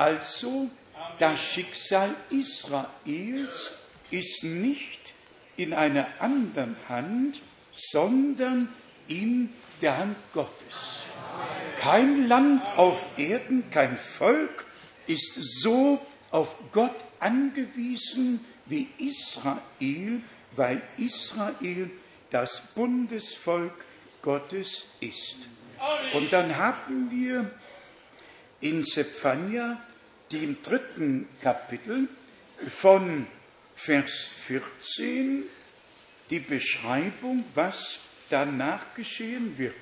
[0.00, 0.70] Also
[1.18, 3.72] das Schicksal Israels
[4.10, 5.12] ist nicht
[5.58, 8.72] in einer anderen Hand, sondern
[9.08, 9.50] in
[9.82, 11.04] der Hand Gottes.
[11.76, 14.64] Kein Land auf Erden, kein Volk
[15.06, 20.22] ist so auf Gott angewiesen wie Israel,
[20.56, 21.90] weil Israel
[22.30, 23.74] das Bundesvolk
[24.22, 25.36] Gottes ist.
[26.14, 27.50] Und dann haben wir
[28.60, 29.82] in Zephania,
[30.32, 32.08] dem dritten Kapitel,
[32.68, 33.26] von
[33.74, 35.44] Vers 14
[36.28, 39.74] die Beschreibung, was danach geschehen wird.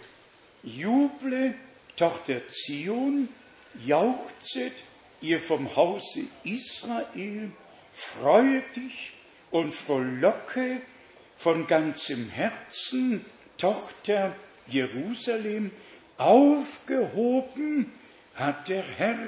[0.62, 1.54] Juble,
[1.96, 3.28] Tochter Zion,
[3.84, 4.72] jauchzet,
[5.20, 7.50] ihr vom Hause Israel,
[7.92, 9.12] freue dich,
[9.50, 10.82] und frohlocke
[11.36, 13.24] von ganzem Herzen,
[13.56, 14.34] Tochter
[14.66, 15.70] Jerusalem,
[16.18, 17.92] aufgehoben
[18.34, 19.18] hat der Herr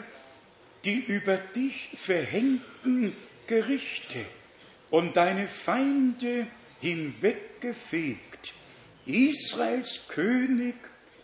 [0.85, 3.15] die über dich verhängten
[3.47, 4.25] Gerichte
[4.91, 6.47] und deine Feinde
[6.81, 8.53] hinweggefegt.
[9.07, 10.75] Israels König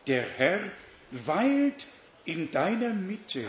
[0.07, 0.61] der Herr
[1.11, 1.87] weilt
[2.25, 3.45] in deiner Mitte.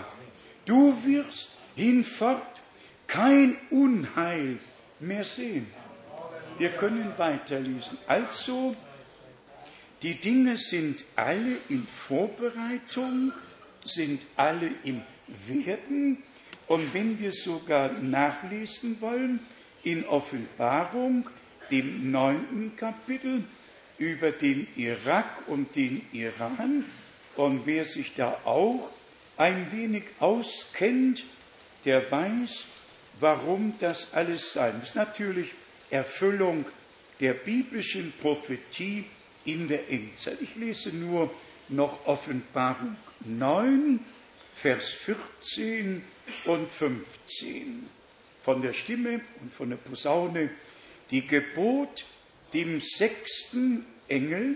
[0.65, 2.62] Du wirst hinfort
[3.08, 4.60] kein Unheil
[5.00, 5.67] mehr sehen.
[6.58, 7.98] Wir können weiterlesen.
[8.08, 8.76] Also,
[10.02, 13.32] die Dinge sind alle in Vorbereitung,
[13.84, 15.02] sind alle im
[15.48, 16.24] Werden.
[16.68, 19.40] Und wenn wir sogar nachlesen wollen,
[19.84, 21.30] in Offenbarung,
[21.72, 23.44] dem neunten Kapitel,
[23.98, 26.86] über den Irak und den Iran,
[27.36, 28.92] und wer sich da auch
[29.38, 31.24] ein wenig auskennt,
[31.86, 32.66] der weiß,
[33.20, 34.96] warum das alles sein muss.
[34.96, 35.52] Natürlich
[35.90, 36.66] Erfüllung
[37.20, 39.06] der biblischen Prophetie
[39.46, 40.42] in der Endzeit.
[40.42, 41.34] Ich lese nur
[41.70, 44.00] noch Offenbarung 9,
[44.62, 46.04] Vers 14
[46.46, 47.88] und 15.
[48.41, 50.50] Von der Stimme und von der Posaune,
[51.12, 52.06] die Gebot
[52.54, 54.56] dem sechsten Engel,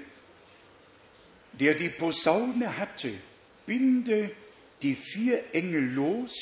[1.54, 3.14] der die Posaune hatte,
[3.68, 4.32] binde
[4.82, 6.34] die vier Engel los,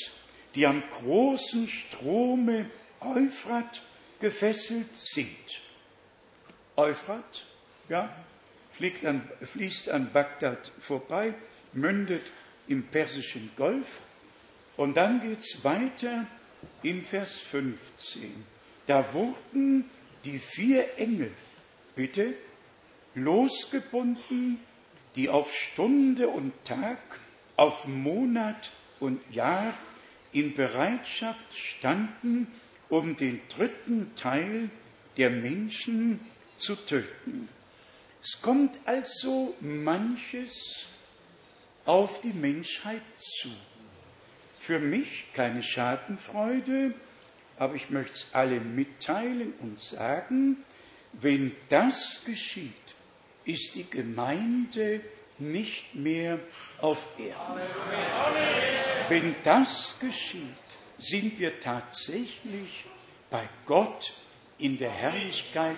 [0.54, 2.70] die am großen Strome
[3.00, 3.82] Euphrat
[4.20, 5.60] gefesselt sind.
[6.76, 7.44] Euphrat,
[7.90, 8.24] ja,
[9.04, 11.34] an, fließt an Bagdad vorbei,
[11.74, 12.32] mündet
[12.70, 14.00] im Persischen Golf
[14.76, 16.26] und dann geht es weiter
[16.82, 18.32] in Vers 15.
[18.86, 19.90] Da wurden
[20.24, 21.32] die vier Engel,
[21.96, 22.32] bitte,
[23.16, 24.60] losgebunden,
[25.16, 26.98] die auf Stunde und Tag,
[27.56, 29.74] auf Monat und Jahr
[30.32, 32.46] in Bereitschaft standen,
[32.88, 34.70] um den dritten Teil
[35.16, 36.20] der Menschen
[36.56, 37.48] zu töten.
[38.22, 40.88] Es kommt also manches
[41.90, 43.48] auf die Menschheit zu.
[44.56, 46.94] Für mich keine Schadenfreude,
[47.58, 50.58] aber ich möchte es alle mitteilen und sagen,
[51.14, 52.94] wenn das geschieht,
[53.44, 55.00] ist die Gemeinde
[55.38, 56.38] nicht mehr
[56.80, 57.60] auf Erden.
[59.08, 60.44] Wenn das geschieht,
[60.96, 62.84] sind wir tatsächlich
[63.30, 64.12] bei Gott
[64.58, 65.76] in der Herrlichkeit,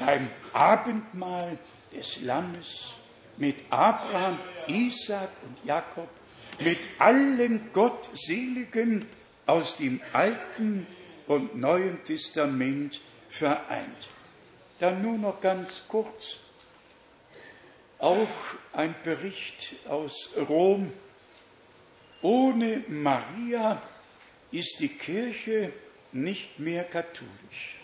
[0.00, 1.58] beim Abendmahl
[1.92, 2.94] des Lammes,
[3.36, 6.08] mit Abraham, Isaac und Jakob,
[6.60, 9.06] mit allen Gottseligen
[9.46, 10.86] aus dem Alten
[11.26, 14.08] und Neuen Testament vereint.
[14.78, 16.38] Dann nur noch ganz kurz
[17.98, 18.28] auch
[18.72, 20.92] ein Bericht aus Rom.
[22.22, 23.82] Ohne Maria
[24.50, 25.72] ist die Kirche
[26.12, 27.78] nicht mehr katholisch.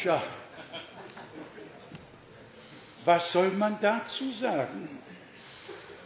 [0.00, 0.22] Tja,
[3.08, 4.86] was soll man dazu sagen?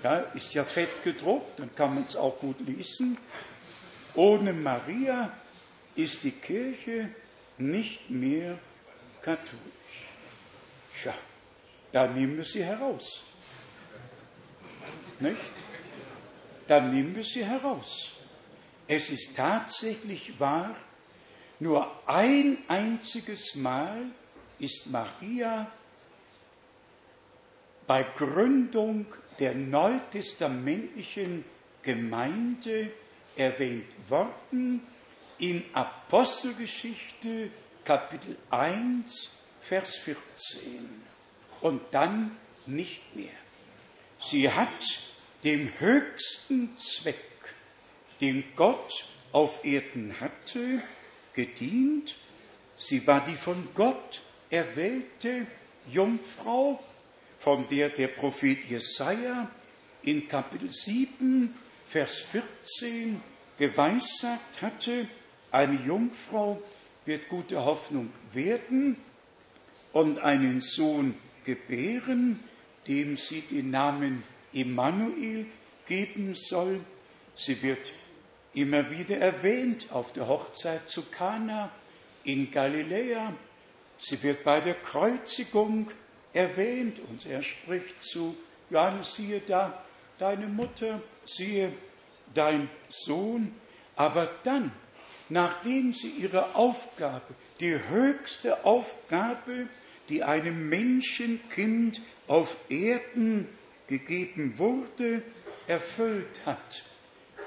[0.04, 3.18] Ja, ist ja fett gedruckt, dann kann man es auch gut lesen.
[4.14, 5.32] Ohne Maria
[5.96, 7.08] ist die Kirche
[7.58, 8.56] nicht mehr
[9.20, 9.98] katholisch.
[11.00, 11.12] Tja,
[11.90, 13.24] dann nehmen wir sie heraus.
[15.18, 15.40] Nicht?
[16.68, 18.12] Dann nehmen wir sie heraus.
[18.86, 20.76] Es ist tatsächlich wahr,
[21.58, 24.04] nur ein einziges Mal
[24.60, 25.66] ist Maria
[27.86, 29.06] bei Gründung
[29.38, 31.44] der neutestamentlichen
[31.82, 32.90] Gemeinde
[33.36, 34.82] erwähnt worden
[35.38, 37.50] in Apostelgeschichte
[37.84, 39.30] Kapitel 1
[39.62, 41.02] Vers 14.
[41.60, 43.32] Und dann nicht mehr.
[44.20, 44.84] Sie hat
[45.44, 47.16] dem höchsten Zweck,
[48.20, 50.82] den Gott auf Erden hatte,
[51.34, 52.16] gedient.
[52.76, 55.46] Sie war die von Gott erwählte
[55.90, 56.82] Jungfrau,
[57.42, 59.50] von der der Prophet Jesaja
[60.02, 61.52] in Kapitel 7,
[61.88, 63.20] Vers 14
[63.58, 65.08] geweissagt hatte,
[65.50, 66.62] eine Jungfrau
[67.04, 68.96] wird gute Hoffnung werden
[69.92, 72.38] und einen Sohn gebären,
[72.86, 75.46] dem sie den Namen Immanuel
[75.88, 76.78] geben soll.
[77.34, 77.92] Sie wird
[78.54, 81.72] immer wieder erwähnt auf der Hochzeit zu Kana
[82.22, 83.34] in Galiläa.
[83.98, 85.90] Sie wird bei der Kreuzigung
[86.32, 88.36] erwähnt und er spricht zu
[88.70, 89.82] Johannes, siehe da
[90.18, 91.72] deine Mutter, siehe
[92.34, 93.54] dein Sohn.
[93.96, 94.72] Aber dann,
[95.28, 99.68] nachdem sie ihre Aufgabe, die höchste Aufgabe
[100.08, 103.48] die einem Menschenkind auf Erden
[103.86, 105.22] gegeben wurde,
[105.66, 106.84] erfüllt hat,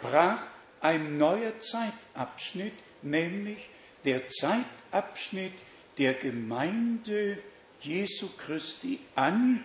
[0.02, 0.42] brach
[0.82, 3.70] ein neuer Zeitabschnitt, nämlich
[4.04, 5.54] der Zeitabschnitt
[5.98, 7.38] der Gemeinde
[7.86, 9.64] Jesu Christi an.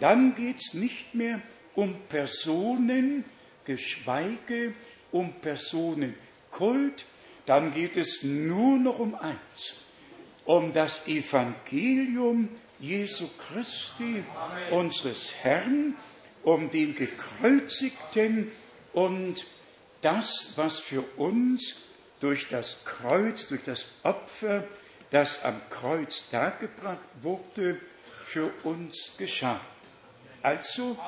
[0.00, 1.40] Dann geht es nicht mehr
[1.74, 3.24] um Personen,
[3.64, 4.74] geschweige
[5.12, 7.04] um Personenkult,
[7.46, 9.84] dann geht es nur noch um eins,
[10.44, 12.48] um das Evangelium
[12.80, 14.22] Jesu Christi,
[14.70, 15.94] unseres Herrn,
[16.42, 18.50] um den Gekreuzigten
[18.92, 19.46] und
[20.02, 21.82] das, was für uns
[22.20, 24.64] durch das Kreuz, durch das Opfer,
[25.10, 27.80] das am Kreuz dargebracht wurde,
[28.24, 29.60] für uns geschah.
[30.42, 30.98] Also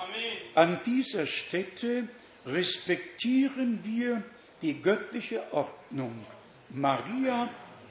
[0.55, 2.09] an dieser Stätte
[2.47, 4.23] respektieren wir
[4.63, 6.25] die göttliche Ordnung.
[6.71, 7.49] Maria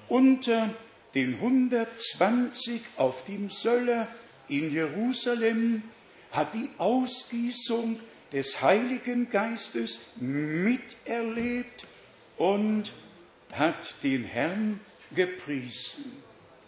[0.07, 0.73] unter
[1.15, 4.07] den 120 auf dem Söller
[4.47, 5.83] in Jerusalem
[6.31, 7.99] hat die Ausgießung
[8.31, 11.85] des Heiligen Geistes miterlebt
[12.37, 12.91] und
[13.51, 14.79] hat den Herrn
[15.15, 16.23] gepriesen,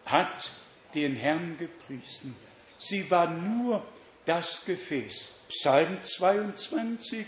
[0.06, 0.52] hat
[0.94, 2.36] den Herrn gepriesen.
[2.80, 3.86] Sie war nur
[4.26, 5.30] das Gefäß.
[5.50, 7.26] Psalm 22,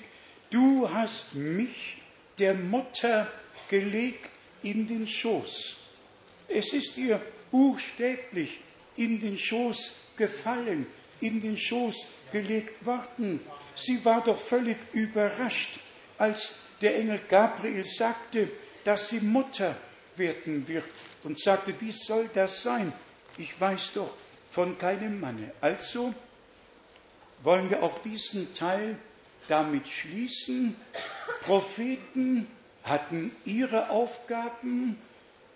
[0.50, 1.98] du hast mich
[2.40, 3.28] der Mutter
[3.70, 4.30] gelegt
[4.64, 5.78] in den Schoß.
[6.48, 7.22] Es ist ihr
[7.52, 8.60] buchstäblich
[8.98, 10.88] in den Schoß gefallen,
[11.22, 13.40] in den Schoß gelegt worden.
[13.76, 15.80] Sie war doch völlig überrascht,
[16.18, 18.50] als der Engel Gabriel sagte,
[18.84, 19.76] dass sie Mutter
[20.18, 20.86] werden wird
[21.24, 22.94] und sagte, wie soll das sein?
[23.38, 24.14] Ich weiß doch
[24.52, 25.52] von keinem Manne.
[25.62, 26.14] Also
[27.44, 28.96] wollen wir auch diesen Teil
[29.48, 30.76] damit schließen.
[31.42, 32.48] Propheten
[32.84, 34.98] hatten ihre Aufgaben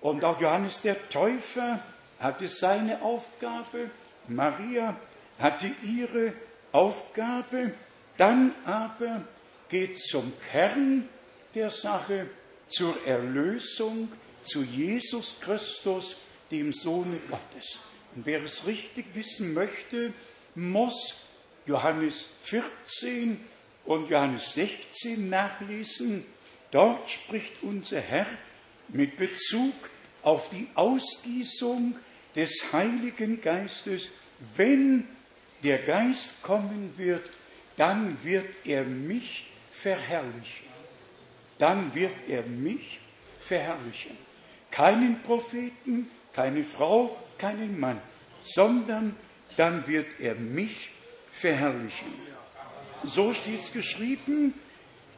[0.01, 1.79] und auch Johannes der Täufer
[2.19, 3.91] hatte seine Aufgabe,
[4.27, 4.95] Maria
[5.39, 6.33] hatte ihre
[6.71, 7.71] Aufgabe,
[8.17, 9.21] dann aber
[9.69, 11.07] geht zum Kern
[11.53, 12.27] der Sache,
[12.67, 14.09] zur Erlösung,
[14.47, 16.17] zu Jesus Christus,
[16.51, 17.79] dem Sohne Gottes.
[18.15, 20.13] Und wer es richtig wissen möchte,
[20.55, 21.27] muss
[21.65, 23.39] Johannes 14
[23.85, 26.25] und Johannes 16 nachlesen.
[26.71, 28.27] Dort spricht unser Herr
[28.87, 29.73] mit Bezug
[30.23, 31.95] auf die Ausgießung
[32.35, 34.09] des Heiligen Geistes.
[34.55, 35.07] Wenn
[35.63, 37.23] der Geist kommen wird,
[37.75, 40.67] dann wird er mich verherrlichen.
[41.57, 42.99] Dann wird er mich
[43.39, 44.26] verherrlichen.
[44.77, 47.99] Keinen Propheten, keine Frau, keinen Mann,
[48.39, 49.15] sondern
[49.55, 50.91] dann wird er mich
[51.33, 52.13] verherrlichen.
[53.03, 54.53] So steht es geschrieben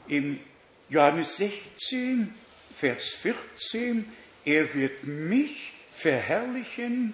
[0.08, 0.40] im
[0.88, 2.34] Johannes 16,
[2.78, 4.06] Vers 14,
[4.46, 7.14] er wird mich verherrlichen,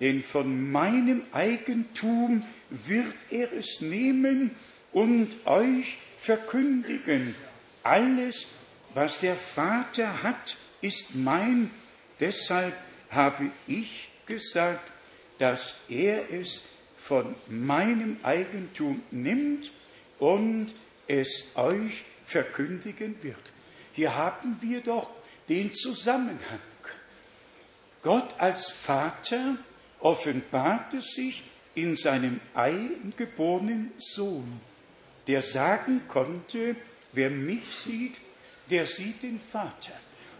[0.00, 4.52] denn von meinem Eigentum wird er es nehmen
[4.90, 7.34] und euch verkündigen.
[7.82, 8.46] Alles,
[8.94, 11.70] was der Vater hat, ist mein.
[12.20, 12.74] Deshalb
[13.10, 14.92] habe ich gesagt,
[15.38, 16.62] dass er es
[16.98, 19.72] von meinem Eigentum nimmt
[20.18, 20.72] und
[21.06, 23.52] es euch verkündigen wird.
[23.92, 25.10] Hier haben wir doch
[25.48, 26.60] den Zusammenhang.
[28.02, 29.56] Gott als Vater
[30.00, 31.42] offenbarte sich
[31.74, 34.60] in seinem eingeborenen Sohn,
[35.26, 36.76] der sagen konnte,
[37.12, 38.20] wer mich sieht,
[38.70, 39.92] der sieht den Vater.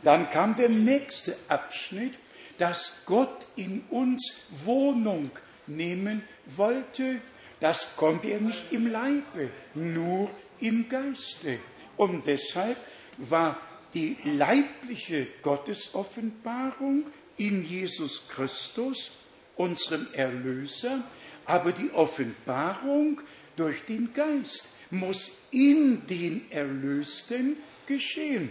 [0.05, 2.15] Dann kam der nächste Abschnitt,
[2.59, 5.31] dass Gott in uns Wohnung
[5.67, 7.21] nehmen wollte.
[7.61, 11.59] Das konnte er nicht im Leibe, nur im Geiste.
[11.97, 12.77] Und deshalb
[13.17, 13.59] war
[13.95, 17.05] die leibliche Gottesoffenbarung
[17.37, 19.13] in Jesus Christus,
[19.57, 21.03] unserem Erlöser,
[21.47, 23.21] aber die Offenbarung
[23.57, 28.51] durch den Geist muss in den Erlösten geschehen.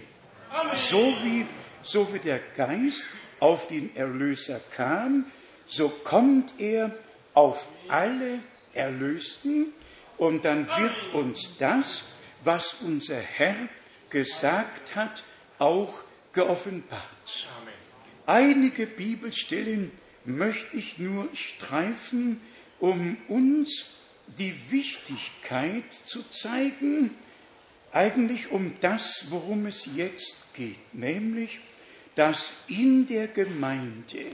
[0.90, 1.46] So wie,
[1.82, 3.04] so wie der Geist
[3.40, 5.26] auf den Erlöser kam,
[5.66, 6.92] so kommt er
[7.34, 8.40] auf alle
[8.74, 9.74] Erlösten
[10.18, 12.04] und dann wird uns das,
[12.44, 13.56] was unser Herr
[14.10, 15.24] gesagt hat,
[15.60, 15.94] auch
[16.34, 17.02] geoffenbart.
[18.26, 19.92] Einige Bibelstellen
[20.26, 22.42] möchte ich nur streifen,
[22.80, 23.98] um uns
[24.38, 27.12] die Wichtigkeit zu zeigen,
[27.94, 31.60] eigentlich um das, worum es jetzt geht, nämlich,
[32.16, 34.26] dass in der Gemeinde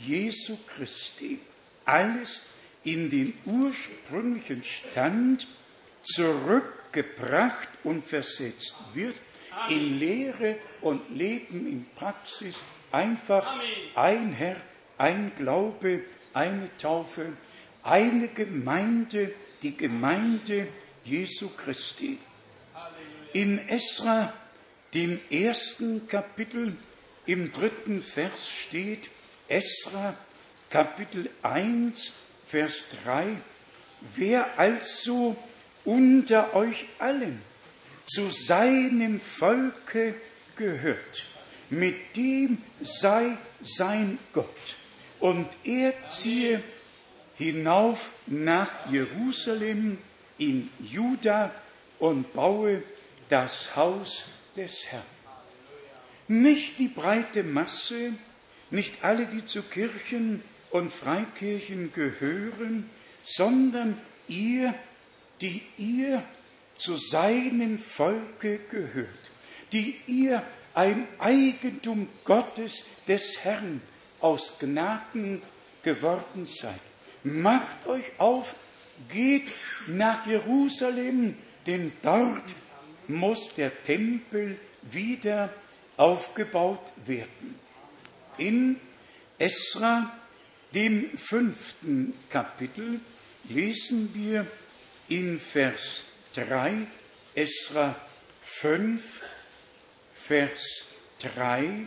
[0.00, 1.38] Jesu Christi
[1.84, 2.48] alles
[2.82, 5.46] in den ursprünglichen Stand
[6.02, 9.16] zurückgebracht und versetzt wird,
[9.68, 12.58] in Lehre und Leben in Praxis
[12.90, 13.60] einfach
[13.94, 14.56] ein Herr,
[14.98, 16.02] ein Glaube,
[16.32, 17.32] eine Taufe,
[17.82, 20.66] eine Gemeinde, die Gemeinde
[21.04, 22.18] Jesu Christi.
[23.34, 24.32] In Esra,
[24.94, 26.76] dem ersten Kapitel,
[27.26, 29.10] im dritten Vers steht,
[29.48, 30.14] Esra,
[30.70, 32.12] Kapitel 1,
[32.46, 33.34] Vers 3,
[34.14, 35.34] wer also
[35.84, 37.42] unter euch allen
[38.06, 40.14] zu seinem Volke
[40.54, 41.26] gehört,
[41.70, 44.76] mit dem sei sein Gott,
[45.18, 46.62] und er ziehe
[47.36, 49.98] hinauf nach Jerusalem
[50.38, 51.50] in Juda
[51.98, 52.84] und baue
[53.28, 55.02] das Haus des Herrn.
[56.28, 58.14] Nicht die breite Masse,
[58.70, 62.88] nicht alle, die zu Kirchen und Freikirchen gehören,
[63.22, 63.98] sondern
[64.28, 64.74] ihr,
[65.40, 66.22] die ihr
[66.76, 69.30] zu seinem Volke gehört,
[69.72, 70.42] die ihr
[70.74, 73.80] ein Eigentum Gottes des Herrn
[74.20, 75.42] aus Gnaden
[75.82, 76.80] geworden seid.
[77.22, 78.56] Macht euch auf,
[79.08, 79.52] geht
[79.86, 82.54] nach Jerusalem, denn dort
[83.08, 85.52] muss der Tempel wieder
[85.96, 87.58] aufgebaut werden.
[88.38, 88.80] In
[89.38, 90.12] Esra,
[90.74, 93.00] dem fünften Kapitel,
[93.48, 94.46] lesen wir
[95.08, 96.86] in Vers 3,
[97.34, 97.94] Esra
[98.42, 99.20] 5,
[100.12, 100.84] Vers
[101.20, 101.86] 3,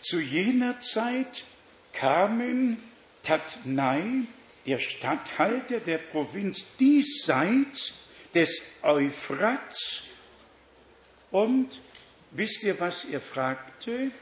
[0.00, 1.44] zu jener Zeit
[1.92, 2.82] kamen
[3.22, 4.26] Tatnai,
[4.66, 7.94] der Statthalter der Provinz diesseits
[8.34, 10.08] des Euphrats,
[11.34, 11.80] und
[12.30, 14.12] wisst ihr, was er fragte?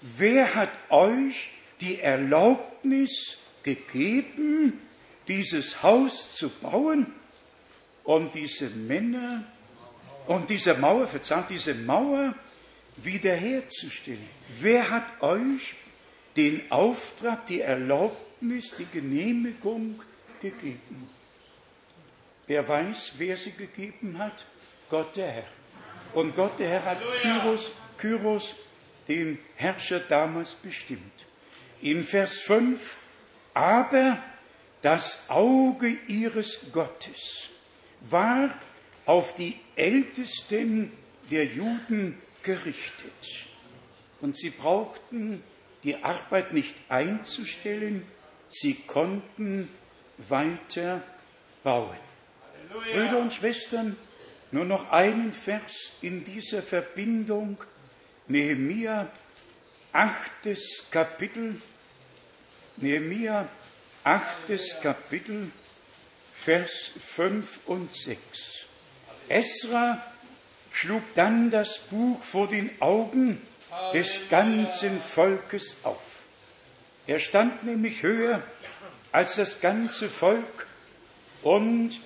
[0.00, 1.48] Wer hat euch
[1.80, 4.80] die Erlaubnis gegeben,
[5.26, 7.12] dieses Haus zu bauen?
[8.04, 9.42] Und diese Männer
[10.28, 12.32] und diese Mauer, verzahlt diese Mauer
[13.02, 14.28] wiederherzustellen.
[14.60, 15.74] Wer hat euch
[16.36, 20.00] den Auftrag, die Erlaubnis, die Genehmigung
[20.40, 21.10] gegeben?
[22.46, 24.46] Wer weiß, wer sie gegeben hat?
[24.88, 25.65] Gott der Herr.
[26.12, 28.54] Und Gott der Herr hat Kyros, Kyros,
[29.08, 31.26] den Herrscher damals bestimmt.
[31.80, 32.96] In Vers 5,
[33.54, 34.18] aber
[34.82, 37.48] das Auge ihres Gottes
[38.00, 38.58] war
[39.04, 40.92] auf die Ältesten
[41.30, 43.46] der Juden gerichtet.
[44.20, 45.42] Und sie brauchten
[45.84, 48.04] die Arbeit nicht einzustellen,
[48.48, 49.68] sie konnten
[50.18, 51.02] weiter
[51.62, 51.96] bauen.
[52.92, 53.96] Brüder und Schwestern,
[54.56, 57.58] nur noch einen Vers in dieser Verbindung,
[58.26, 59.06] Nehemia,
[59.92, 61.60] achtes Kapitel,
[62.78, 63.46] Nehemia,
[64.02, 65.50] achtes Kapitel,
[66.32, 68.18] Vers 5 und 6.
[69.28, 70.02] Esra
[70.72, 73.42] schlug dann das Buch vor den Augen
[73.92, 76.22] des ganzen Volkes auf.
[77.06, 78.42] Er stand nämlich höher
[79.12, 80.66] als das ganze Volk
[81.42, 82.00] und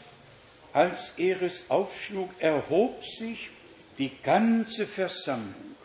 [0.72, 3.50] als er es aufschlug, erhob sich
[3.98, 5.76] die ganze Versammlung.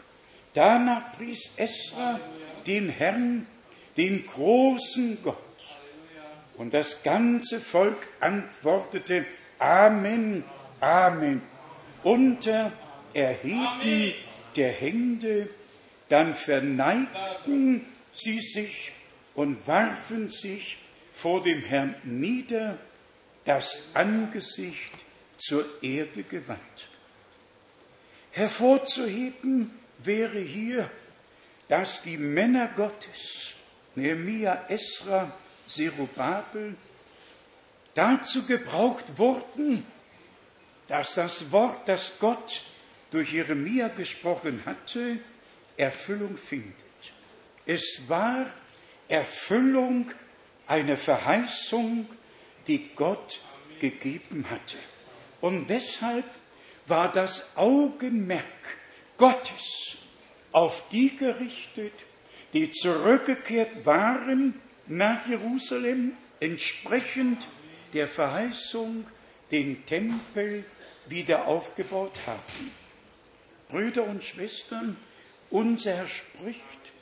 [0.53, 2.19] Danach pries Esra
[2.65, 3.45] den Herrn,
[3.97, 5.37] den großen Gott.
[6.57, 9.25] Und das ganze Volk antwortete
[9.59, 10.43] Amen,
[10.79, 11.41] Amen
[12.05, 12.71] unter
[13.13, 14.13] Erheben
[14.55, 15.49] der Hände,
[16.07, 18.91] dann verneigten sie sich
[19.33, 20.77] und warfen sich
[21.11, 22.77] vor dem Herrn nieder,
[23.45, 24.93] das Angesicht
[25.37, 26.59] zur Erde gewandt.
[28.31, 30.89] Hervorzuheben wäre hier,
[31.67, 33.53] dass die Männer Gottes,
[33.95, 35.31] Nehemiah, Esra,
[35.67, 36.75] Zerubabel,
[37.93, 39.85] dazu gebraucht wurden,
[40.87, 42.61] dass das Wort, das Gott
[43.11, 45.17] durch Jeremia gesprochen hatte,
[45.77, 46.75] Erfüllung findet.
[47.65, 48.47] Es war
[49.07, 50.11] Erfüllung
[50.67, 52.07] einer Verheißung,
[52.67, 53.39] die Gott
[53.79, 54.77] gegeben hatte.
[55.41, 56.25] Und deshalb
[56.87, 58.43] war das Augenmerk
[59.17, 59.97] Gottes
[60.51, 61.93] auf die gerichtet,
[62.53, 67.47] die zurückgekehrt waren nach Jerusalem, entsprechend
[67.93, 69.05] der Verheißung
[69.51, 70.63] den Tempel
[71.07, 72.71] wieder aufgebaut haben.
[73.69, 74.97] Brüder und Schwestern,
[75.49, 76.93] unser Herr spricht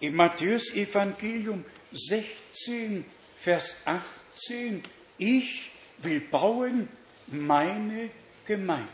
[0.00, 3.04] im Matthäus-Evangelium 16,
[3.36, 4.82] Vers 18,
[5.22, 6.88] ich will bauen
[7.28, 8.10] meine
[8.46, 8.88] Gemeinde.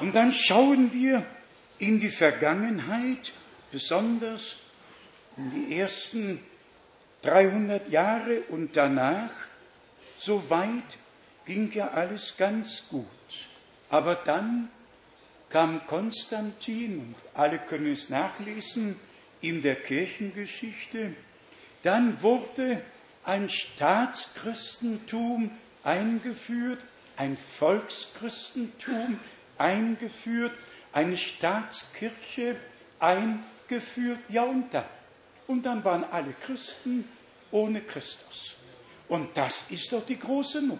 [0.00, 1.24] Und dann schauen wir
[1.78, 3.32] in die Vergangenheit,
[3.70, 4.58] besonders
[5.36, 6.40] in die ersten
[7.22, 9.30] 300 Jahre und danach,
[10.18, 10.98] so weit
[11.44, 13.06] ging ja alles ganz gut.
[13.88, 14.70] Aber dann
[15.48, 18.98] kam Konstantin, und alle können es nachlesen
[19.40, 21.12] in der Kirchengeschichte,
[21.82, 22.82] dann wurde
[23.26, 25.50] ein Staatschristentum
[25.82, 26.78] eingeführt,
[27.16, 29.18] ein Volkschristentum
[29.58, 30.52] eingeführt,
[30.92, 32.56] eine Staatskirche
[33.00, 34.84] eingeführt, ja und dann.
[35.46, 37.06] Und dann waren alle Christen
[37.50, 38.56] ohne Christus.
[39.08, 40.78] Und das ist doch die große Not.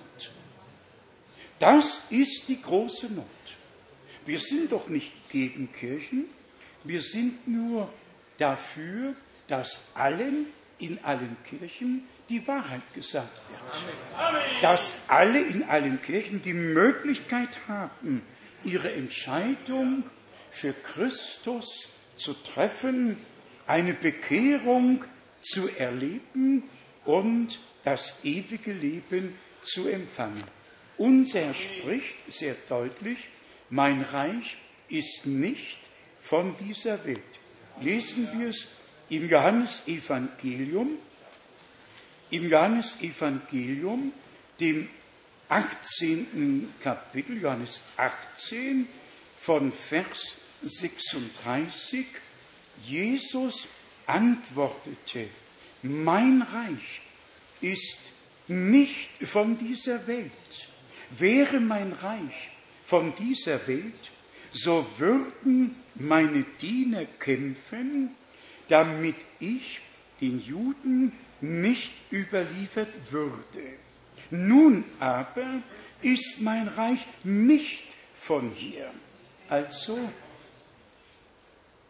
[1.59, 3.25] Das ist die große Not.
[4.25, 6.27] Wir sind doch nicht gegen Kirchen,
[6.85, 7.93] wir sind nur
[8.39, 9.15] dafür,
[9.49, 10.47] dass allen,
[10.79, 14.63] in allen Kirchen die Wahrheit gesagt wird.
[14.63, 18.23] Dass alle in allen Kirchen die Möglichkeit haben,
[18.65, 20.05] ihre Entscheidung
[20.51, 23.17] für Christus zu treffen,
[23.67, 25.05] eine Bekehrung
[25.41, 26.65] zu erleben
[27.05, 30.43] und das ewige Leben zu empfangen.
[30.99, 33.19] Unser spricht sehr deutlich,
[33.69, 34.57] mein Reich
[34.89, 35.79] ist nicht
[36.21, 37.21] von dieser Welt.
[37.81, 38.73] Lesen wir es
[39.09, 40.99] im Johannesevangelium,
[42.31, 44.13] im Johannesevangelium,
[44.61, 44.89] dem
[45.49, 46.75] 18.
[46.83, 48.89] Kapitel, Johannes 18,
[49.39, 52.07] von Vers 36,
[52.85, 53.69] Jesus
[54.07, 55.29] antwortete,
[55.83, 57.01] mein Reich
[57.61, 57.99] ist
[58.49, 60.31] nicht von dieser Welt.
[61.17, 62.51] Wäre mein Reich
[62.85, 64.11] von dieser Welt,
[64.53, 68.11] so würden meine Diener kämpfen,
[68.69, 69.81] damit ich
[70.21, 73.79] den Juden nicht überliefert würde.
[74.31, 75.63] Nun aber
[76.03, 77.85] ist mein Reich nicht
[78.15, 78.91] von hier.
[79.49, 79.99] Also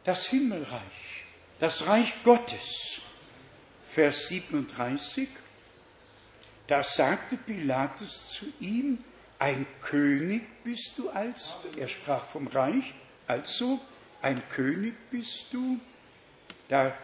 [0.04, 1.24] das Himmelreich,
[1.58, 3.00] das Reich Gottes.
[3.86, 5.28] Vers 37,
[6.66, 8.98] da sagte Pilatus zu ihm,
[9.38, 12.92] ein König bist du also, er sprach vom Reich,
[13.26, 13.80] also
[14.22, 15.80] ein König bist du.
[16.68, 16.96] Da,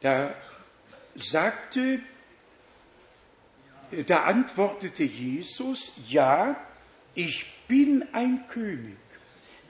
[0.00, 0.34] da
[1.16, 2.00] sagte,
[4.06, 6.56] da antwortete Jesus, ja,
[7.14, 8.96] ich bin ein König.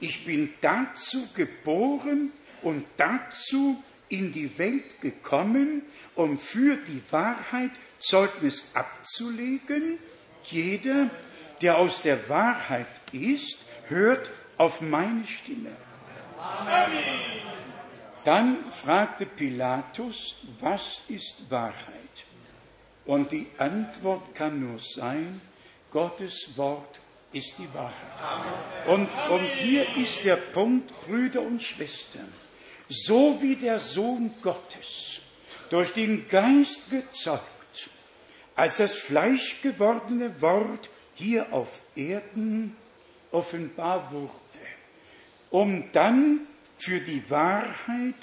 [0.01, 2.33] Ich bin dazu geboren
[2.63, 5.83] und dazu in die Welt gekommen,
[6.15, 9.99] um für die Wahrheit Zeugnis abzulegen.
[10.45, 11.11] Jeder,
[11.63, 15.71] der aus der Wahrheit ist, hört auf meine Stimme.
[18.25, 22.25] Dann fragte Pilatus, was ist Wahrheit?
[23.05, 25.41] Und die Antwort kann nur sein,
[25.91, 27.01] Gottes Wort
[27.33, 28.89] ist die Wahrheit.
[28.89, 32.33] Und, und hier ist der Punkt, Brüder und Schwestern.
[32.89, 35.21] So wie der Sohn Gottes
[35.71, 37.91] durch den Geist gezeugt,
[38.57, 42.77] als das Fleisch gewordene Wort hier auf Erden
[43.31, 44.33] offenbar wurde,
[45.51, 46.47] um dann
[46.85, 48.15] für die Wahrheit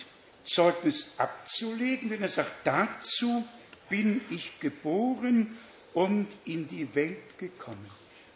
[0.43, 3.47] Zeugnis abzulegen, wenn er sagt, dazu
[3.89, 5.57] bin ich geboren
[5.93, 7.89] und in die Welt gekommen.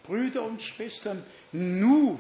[0.04, 2.20] Brüder und Schwestern, nur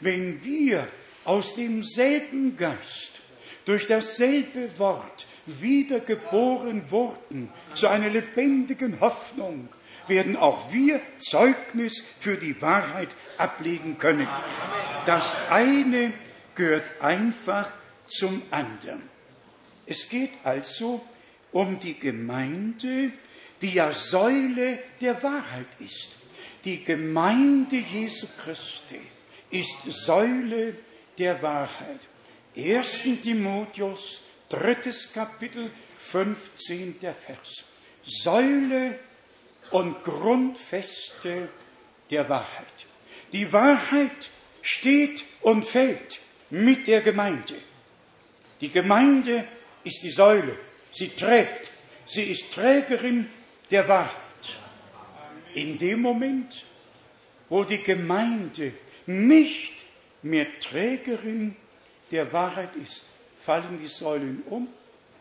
[0.00, 0.86] wenn wir
[1.24, 3.20] aus demselben Geist
[3.64, 9.68] durch dasselbe Wort wiedergeboren wurden zu einer lebendigen Hoffnung,
[10.06, 14.28] werden auch wir Zeugnis für die Wahrheit ablegen können.
[15.06, 16.12] Das eine
[16.54, 17.70] gehört einfach
[18.06, 19.02] zum anderen.
[19.86, 21.04] Es geht also
[21.52, 23.12] um die Gemeinde,
[23.60, 26.16] die ja Säule der Wahrheit ist.
[26.64, 29.00] Die Gemeinde Jesu Christi
[29.50, 30.76] ist Säule
[31.18, 32.00] der Wahrheit.
[32.56, 33.02] 1.
[33.22, 36.96] Timotheus, drittes Kapitel, 15.
[37.00, 37.64] Vers.
[38.04, 38.98] Säule
[39.70, 41.48] und Grundfeste
[42.10, 42.66] der Wahrheit.
[43.32, 44.30] Die Wahrheit
[44.62, 46.20] steht und fällt
[46.50, 47.54] mit der Gemeinde.
[48.60, 49.44] Die Gemeinde
[49.84, 50.58] ist die Säule.
[50.92, 51.70] Sie trägt.
[52.06, 53.28] Sie ist Trägerin
[53.70, 54.14] der Wahrheit.
[55.54, 56.66] In dem Moment,
[57.48, 58.72] wo die Gemeinde
[59.06, 59.84] nicht
[60.22, 61.56] mehr Trägerin
[62.10, 63.04] der Wahrheit ist,
[63.38, 64.68] fallen die Säulen um.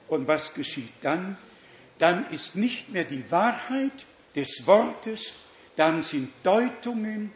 [0.07, 1.37] Und was geschieht dann?
[1.99, 4.05] Dann ist nicht mehr die Wahrheit
[4.35, 5.35] des Wortes,
[5.75, 7.31] dann sind Deutungen,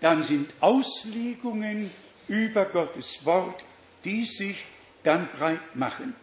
[0.00, 1.90] dann sind Auslegungen
[2.32, 3.62] über Gottes Wort,
[4.04, 4.64] die sich
[5.02, 6.14] dann breit machen.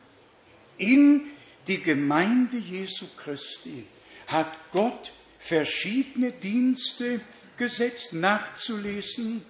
[0.78, 1.28] In
[1.68, 3.86] die Gemeinde Jesu Christi
[4.26, 7.22] hat Gott verschiedene Dienste
[7.58, 9.46] gesetzt, nachzulesen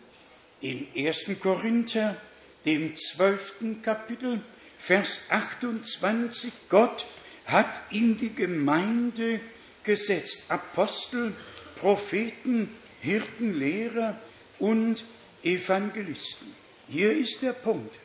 [0.59, 1.31] in 1.
[1.39, 2.17] Korinther,
[2.65, 4.41] dem zwölften Kapitel,
[4.77, 6.51] Vers 28.
[6.67, 7.05] Gott
[7.45, 9.39] hat in die Gemeinde
[9.83, 11.33] gesetzt Apostel,
[11.77, 12.69] Propheten,
[13.01, 14.19] Hirten, Lehrer
[14.59, 15.05] und
[15.43, 16.47] Evangelisten.
[16.87, 17.95] Hier ist der Punkt.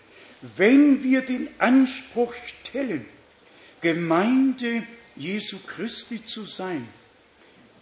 [0.57, 3.07] Wenn wir den Anspruch stellen,
[3.80, 4.82] Gemeinde
[5.16, 6.89] Jesu Christi zu sein,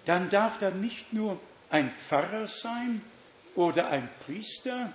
[0.04, 1.40] dann darf da nicht nur
[1.70, 3.00] ein Pfarrer sein
[3.54, 4.92] oder ein Priester,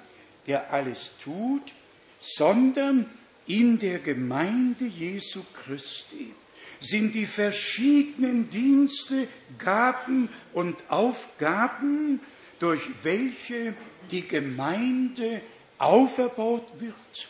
[0.47, 1.74] der alles tut,
[2.20, 3.05] sondern
[3.45, 6.34] in der Gemeinde Jesu Christi
[6.80, 9.28] sind die verschiedenen Dienste,
[9.58, 12.20] Gaben und Aufgaben,
[12.60, 13.74] durch welche
[14.12, 15.41] die Gemeinde
[15.78, 17.28] auferbaut wird.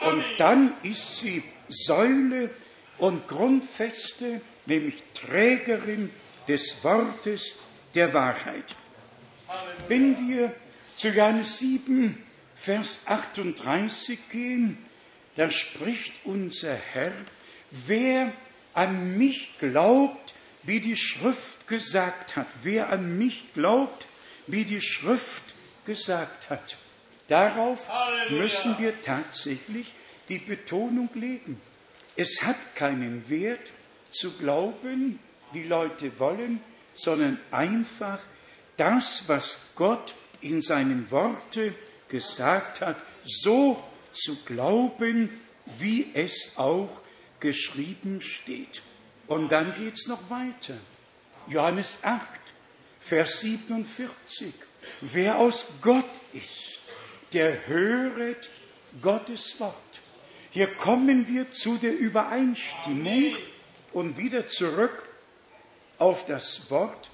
[0.00, 2.50] Und dann ist sie Säule
[2.98, 6.10] und Grundfeste, nämlich Trägerin
[6.46, 7.56] des Wortes
[7.94, 8.76] der Wahrheit.
[9.88, 10.54] Wenn wir
[10.96, 12.22] zu Johannes 7,
[12.54, 14.78] Vers 38 gehen,
[15.36, 17.12] da spricht unser Herr,
[17.70, 18.32] wer
[18.74, 24.06] an mich glaubt, wie die Schrift gesagt hat, wer an mich glaubt,
[24.48, 25.42] wie die Schrift
[25.86, 26.76] gesagt hat.
[27.28, 28.42] Darauf Halleluja.
[28.42, 29.92] müssen wir tatsächlich
[30.28, 31.60] die Betonung legen.
[32.16, 33.72] Es hat keinen Wert
[34.10, 35.18] zu glauben,
[35.52, 36.60] wie Leute wollen,
[36.94, 38.20] sondern einfach
[38.76, 41.74] das, was Gott in seinem Worte
[42.08, 43.82] gesagt hat, so
[44.12, 45.30] zu glauben,
[45.78, 47.02] wie es auch
[47.40, 48.82] geschrieben steht.
[49.26, 50.74] Und dann geht es noch weiter.
[51.48, 52.20] Johannes 8,
[53.08, 54.52] Vers 47.
[55.00, 56.04] Wer aus Gott
[56.34, 56.78] ist,
[57.32, 58.50] der höret
[59.00, 59.74] Gottes Wort.
[60.50, 63.34] Hier kommen wir zu der Übereinstimmung
[63.94, 65.08] und wieder zurück
[65.96, 67.10] auf das Wort,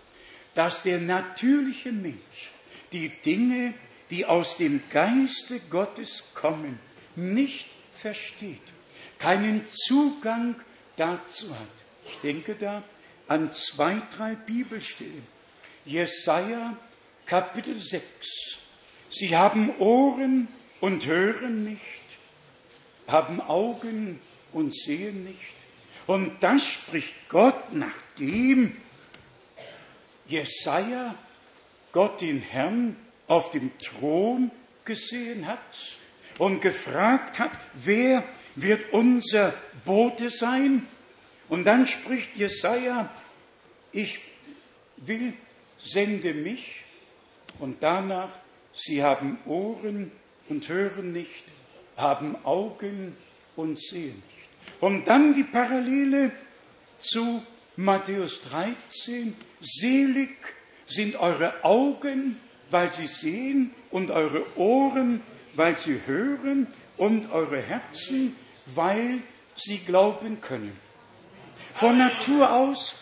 [0.56, 2.50] dass der natürliche Mensch
[2.92, 3.74] die Dinge,
[4.10, 6.80] die aus dem Geiste Gottes kommen,
[7.14, 8.72] nicht versteht,
[9.20, 10.56] keinen Zugang
[10.96, 11.84] dazu hat.
[12.10, 12.82] Ich denke da
[13.28, 15.33] an zwei, drei Bibelstellen.
[15.84, 16.76] Jesaja
[17.26, 18.04] Kapitel 6.
[19.10, 20.48] Sie haben Ohren
[20.80, 21.80] und hören nicht,
[23.06, 24.18] haben Augen
[24.52, 25.54] und sehen nicht.
[26.06, 28.76] Und das spricht Gott, nachdem
[30.26, 31.14] Jesaja
[31.92, 34.50] Gott den Herrn auf dem Thron
[34.84, 35.60] gesehen hat
[36.38, 38.24] und gefragt hat, wer
[38.54, 39.54] wird unser
[39.84, 40.86] Bote sein?
[41.48, 43.10] Und dann spricht Jesaja,
[43.92, 44.18] ich
[44.96, 45.34] will,
[45.84, 46.82] sende mich.
[47.58, 48.30] Und danach,
[48.72, 50.10] sie haben Ohren
[50.48, 51.44] und hören nicht,
[51.96, 53.16] haben Augen
[53.54, 54.80] und sehen nicht.
[54.80, 56.32] Und dann die Parallele
[56.98, 57.42] zu
[57.76, 60.36] Matthäus 13, selig
[60.86, 62.36] sind eure Augen,
[62.70, 65.22] weil sie sehen, und eure Ohren,
[65.54, 66.66] weil sie hören,
[66.96, 68.36] und eure Herzen,
[68.74, 69.20] weil
[69.56, 70.76] sie glauben können.
[71.74, 72.96] Von Natur aus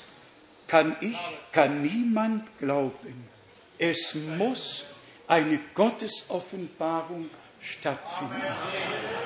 [0.72, 1.18] kann ich,
[1.52, 3.28] kann niemand glauben.
[3.76, 4.86] Es muss
[5.28, 7.28] eine Gottesoffenbarung
[7.60, 8.40] stattfinden.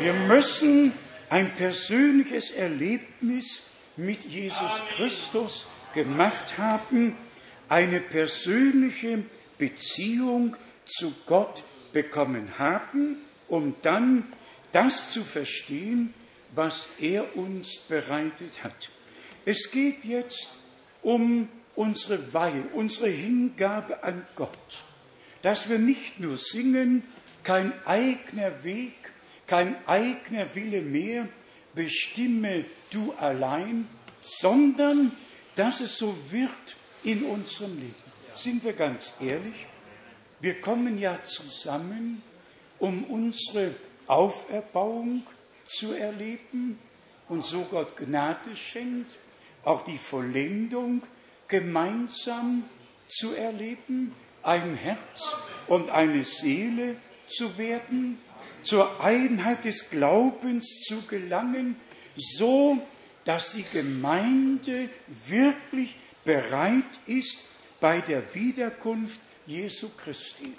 [0.00, 0.92] Wir müssen
[1.30, 3.62] ein persönliches Erlebnis
[3.96, 7.14] mit Jesus Christus gemacht haben,
[7.68, 9.22] eine persönliche
[9.56, 14.24] Beziehung zu Gott bekommen haben, um dann
[14.72, 16.12] das zu verstehen,
[16.56, 18.90] was er uns bereitet hat.
[19.44, 20.50] Es geht jetzt
[21.06, 24.82] um unsere Weihe, unsere Hingabe an Gott,
[25.42, 27.04] dass wir nicht nur singen,
[27.44, 29.12] kein eigener Weg,
[29.46, 31.28] kein eigener Wille mehr,
[31.76, 33.86] bestimme du allein,
[34.20, 35.12] sondern
[35.54, 37.94] dass es so wird in unserem Leben.
[38.34, 39.66] Sind wir ganz ehrlich?
[40.40, 42.20] Wir kommen ja zusammen,
[42.80, 43.76] um unsere
[44.08, 45.22] Auferbauung
[45.66, 46.80] zu erleben
[47.28, 49.16] und so Gott Gnade schenkt,
[49.66, 51.02] auch die Vollendung
[51.48, 52.64] gemeinsam
[53.08, 54.12] zu erleben,
[54.42, 55.36] ein Herz
[55.66, 56.96] und eine Seele
[57.28, 58.18] zu werden,
[58.62, 61.76] zur Einheit des Glaubens zu gelangen,
[62.16, 62.78] so
[63.24, 64.88] dass die Gemeinde
[65.26, 67.40] wirklich bereit ist
[67.80, 70.52] bei der Wiederkunft Jesu Christi.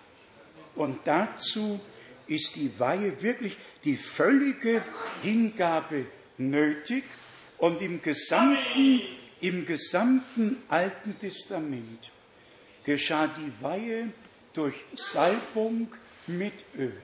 [0.76, 1.80] Und dazu
[2.28, 3.56] ist die Weihe wirklich
[3.86, 4.84] die völlige
[5.24, 7.06] Hingabe nötig
[7.58, 9.02] und im gesamten,
[9.42, 12.12] im gesamten Alten Testament
[12.84, 14.10] geschah die Weihe
[14.54, 15.88] durch Salbung
[16.28, 17.02] mit Öl.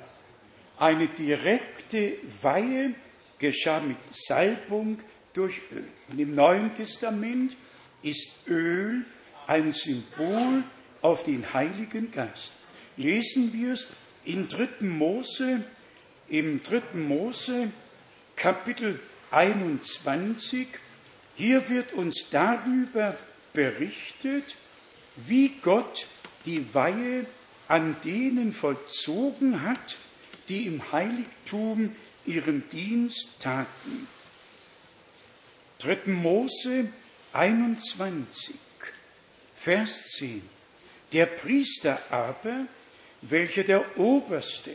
[0.78, 2.94] Eine direkte Weihe
[3.38, 5.00] geschah mit Salbung
[5.34, 5.88] durch Öl.
[6.10, 7.56] Und im Neuen Testament
[8.02, 9.06] ist Öl
[9.48, 10.64] ein Symbol
[11.02, 12.54] auf den Heiligen Geist.
[12.96, 13.88] Lesen wir es
[14.26, 14.86] in 3.
[14.86, 15.64] Mose,
[16.30, 16.82] im 3.
[16.94, 17.72] Mose
[18.36, 19.00] Kapitel
[19.34, 20.68] 21.
[21.36, 23.18] Hier wird uns darüber
[23.54, 24.56] berichtet,
[25.16, 26.08] wie Gott
[26.46, 27.26] die Weihe
[27.68, 29.98] an denen vollzogen hat,
[30.50, 34.08] die im Heiligtum ihren Dienst taten.
[35.80, 36.12] 3.
[36.12, 36.90] Mose
[37.34, 38.56] 21,
[39.56, 40.42] Vers 10.
[41.12, 42.66] Der Priester aber,
[43.22, 44.72] welcher der Oberste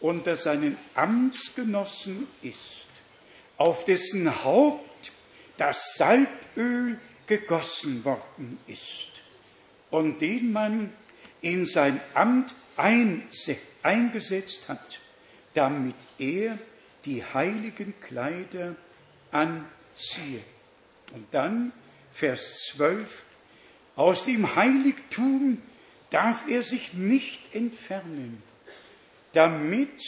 [0.00, 2.85] unter seinen Amtsgenossen ist,
[3.56, 5.12] auf dessen Haupt
[5.56, 9.22] das Salböl gegossen worden ist
[9.90, 10.92] und den man
[11.40, 15.00] in sein Amt eingesetzt hat,
[15.54, 16.58] damit er
[17.04, 18.76] die heiligen Kleider
[19.30, 20.42] an ziehe.
[21.14, 21.72] Und dann
[22.12, 23.24] Vers 12.
[23.94, 25.62] Aus dem Heiligtum
[26.10, 28.42] darf er sich nicht entfernen,
[29.32, 30.00] damit,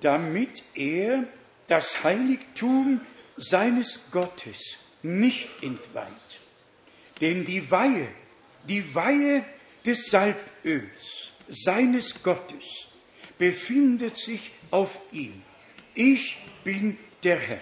[0.00, 1.24] damit er
[1.66, 3.00] das Heiligtum
[3.36, 6.40] seines Gottes nicht entweiht.
[7.20, 8.08] Denn die Weihe,
[8.64, 9.44] die Weihe
[9.84, 12.88] des Salböls seines Gottes
[13.38, 15.42] befindet sich auf ihm.
[15.94, 17.60] Ich bin der Herr.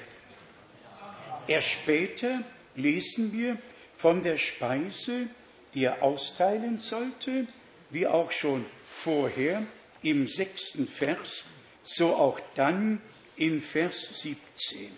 [1.47, 2.43] Erst später
[2.75, 3.57] lesen wir
[3.97, 5.29] von der Speise,
[5.75, 7.47] die er austeilen sollte,
[7.91, 9.63] wie auch schon vorher
[10.03, 11.45] im sechsten Vers,
[11.87, 13.01] so auch dann
[13.37, 14.91] in Vers 17.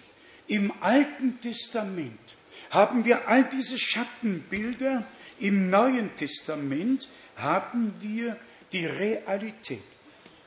[0.46, 2.36] Im Alten Testament
[2.70, 5.06] haben wir all diese Schattenbilder,
[5.38, 8.36] im Neuen Testament haben wir
[8.72, 9.82] die Realität.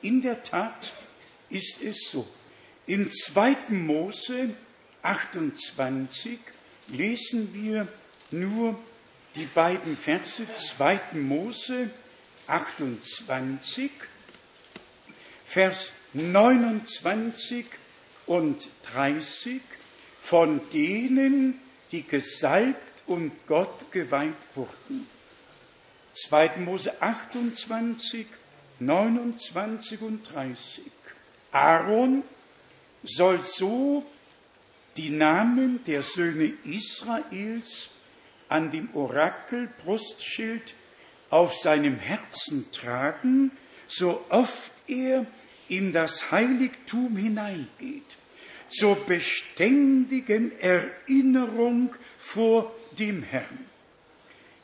[0.02, 0.94] In der Tat
[1.50, 2.28] ist es so.
[2.88, 3.56] In 2.
[3.70, 4.52] Mose
[5.02, 6.40] 28
[6.88, 7.88] lesen wir
[8.32, 8.78] nur
[9.36, 11.00] die beiden Verse 2.
[11.14, 11.90] Mose
[12.48, 13.92] 28,
[15.46, 17.66] Vers 29
[18.26, 19.62] und 30
[20.22, 21.60] von denen,
[21.92, 25.08] die gesalbt und Gott geweiht wurden.
[26.14, 26.58] 2.
[26.58, 28.28] Mose 28,
[28.80, 30.84] 29 und 30.
[31.52, 32.24] Aaron
[33.04, 34.06] soll so
[34.98, 37.90] die Namen der Söhne Israels
[38.50, 40.76] an dem Orakel Brustschild
[41.30, 43.52] auf seinem Herzen tragen,
[43.88, 45.26] so oft er
[45.72, 48.18] in das Heiligtum hineingeht,
[48.68, 53.66] zur beständigen Erinnerung vor dem Herrn.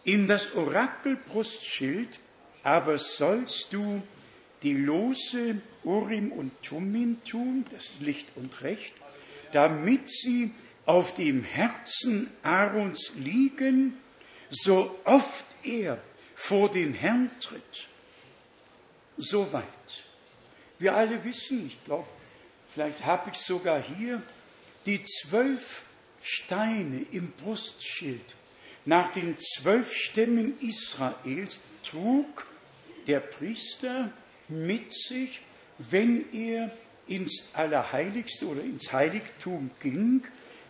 [0.03, 2.19] In das Orakel Brustschild
[2.61, 4.01] aber sollst du
[4.63, 8.93] die Lose Urim und Tumim tun, das ist Licht und Recht,
[9.53, 10.51] damit sie
[10.85, 13.95] auf dem Herzen Aarons liegen,
[14.49, 15.99] so oft er
[16.35, 17.87] vor den Herrn tritt.
[19.15, 20.06] Soweit.
[20.79, 22.07] Wir alle wissen, ich glaube,
[22.73, 24.21] vielleicht habe ich sogar hier
[24.85, 25.83] die zwölf
[26.21, 28.35] Steine im Brustschild
[28.87, 32.47] nach den zwölf Stämmen Israels trug
[33.05, 34.11] der Priester
[34.47, 35.41] mit sich,
[35.77, 36.71] wenn er
[37.05, 40.23] ins Allerheiligste oder ins Heiligtum ging,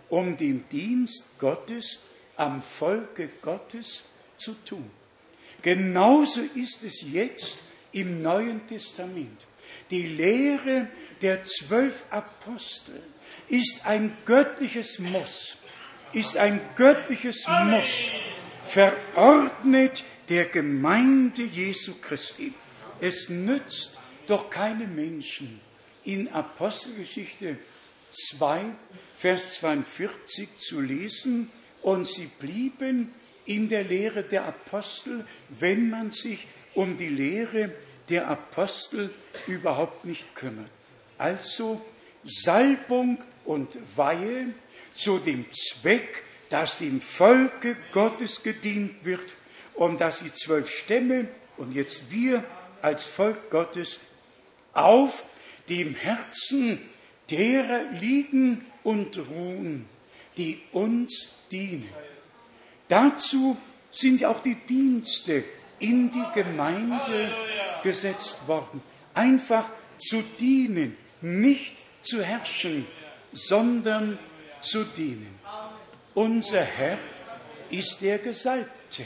[0.10, 2.00] um den Dienst Gottes
[2.38, 4.04] am Volke Gottes
[4.38, 4.90] zu tun.
[5.62, 7.60] Genauso ist es jetzt
[7.92, 9.46] im Neuen Testament.
[9.90, 10.88] Die Lehre
[11.22, 13.02] der zwölf Apostel
[13.48, 15.58] ist ein göttliches Muss,
[16.14, 18.12] ist ein göttliches Muss,
[18.66, 22.54] verordnet der Gemeinde Jesu Christi.
[23.00, 25.62] Es nützt doch keine Menschen
[26.04, 27.58] in Apostelgeschichte
[28.30, 28.66] 2,
[29.18, 33.14] Vers 42 zu lesen, und sie blieben
[33.46, 37.72] in der Lehre der Apostel, wenn man sich um die Lehre
[38.10, 39.14] der Apostel
[39.48, 40.70] überhaupt nicht kümmert.
[41.18, 41.82] Also
[42.24, 44.54] Salbung und Weihe
[44.94, 49.36] zu dem Zweck, dass dem Volke Gottes gedient wird
[49.74, 51.28] und dass die zwölf Stämme
[51.58, 52.44] und jetzt wir
[52.82, 54.00] als Volk Gottes
[54.74, 55.26] auf
[55.70, 56.80] dem Herzen
[57.30, 59.86] derer liegen und ruhen,
[60.38, 61.90] die uns dienen.
[62.88, 63.58] Dazu
[63.92, 65.44] sind auch die Dienste
[65.80, 67.32] in die Gemeinde
[67.88, 68.82] gesetzt worden.
[69.14, 69.66] Einfach
[69.98, 72.86] zu dienen, nicht zu herrschen,
[73.32, 74.20] sondern
[74.60, 75.40] zu dienen.
[76.14, 76.98] Unser Herr
[77.70, 79.06] ist der Gesalbte.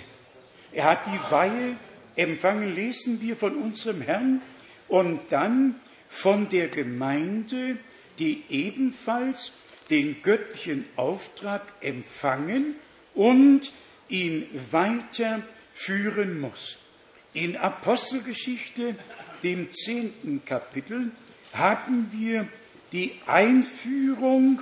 [0.71, 1.75] Er hat die Weihe
[2.15, 4.41] empfangen, lesen wir von unserem Herrn,
[4.87, 5.75] und dann
[6.09, 7.77] von der Gemeinde,
[8.19, 9.53] die ebenfalls
[9.89, 12.75] den göttlichen Auftrag empfangen
[13.13, 13.71] und
[14.09, 16.80] ihn weiterführen muss.
[17.33, 18.95] In Apostelgeschichte,
[19.43, 21.11] dem zehnten Kapitel,
[21.53, 22.47] haben wir
[22.91, 24.61] die Einführung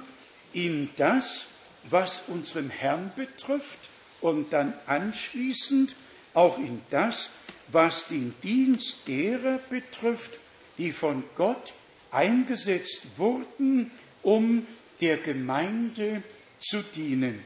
[0.53, 1.47] in das,
[1.89, 3.89] was unseren Herrn betrifft
[4.21, 5.95] und dann anschließend
[6.33, 7.29] auch in das,
[7.69, 10.39] was den Dienst derer betrifft,
[10.77, 11.73] die von Gott
[12.11, 13.91] eingesetzt wurden,
[14.21, 14.65] um
[15.01, 16.23] der Gemeinde
[16.59, 17.43] zu dienen.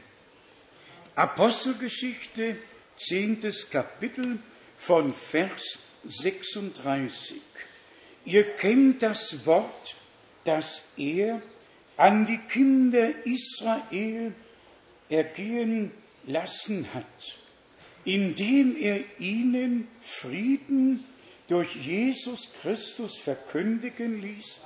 [1.14, 2.56] Apostelgeschichte,
[2.96, 4.38] zehntes Kapitel
[4.86, 7.40] von Vers 36.
[8.26, 9.96] Ihr kennt das Wort,
[10.44, 11.40] das er
[11.96, 14.34] an die Kinder Israel
[15.08, 15.90] ergehen
[16.26, 17.38] lassen hat,
[18.04, 21.04] indem er ihnen Frieden
[21.48, 24.60] durch Jesus Christus verkündigen ließ.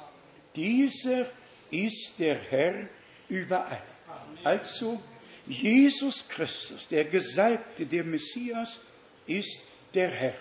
[0.56, 1.26] Dieser
[1.70, 2.88] ist der Herr,
[3.28, 3.82] überall.
[4.42, 5.00] Also
[5.46, 8.80] Jesus Christus, der Gesalbte, der Messias,
[9.26, 9.60] ist
[9.99, 10.34] der Herr.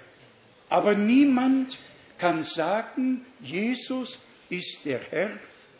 [0.69, 1.79] Aber niemand
[2.19, 5.31] kann sagen, Jesus ist der Herr,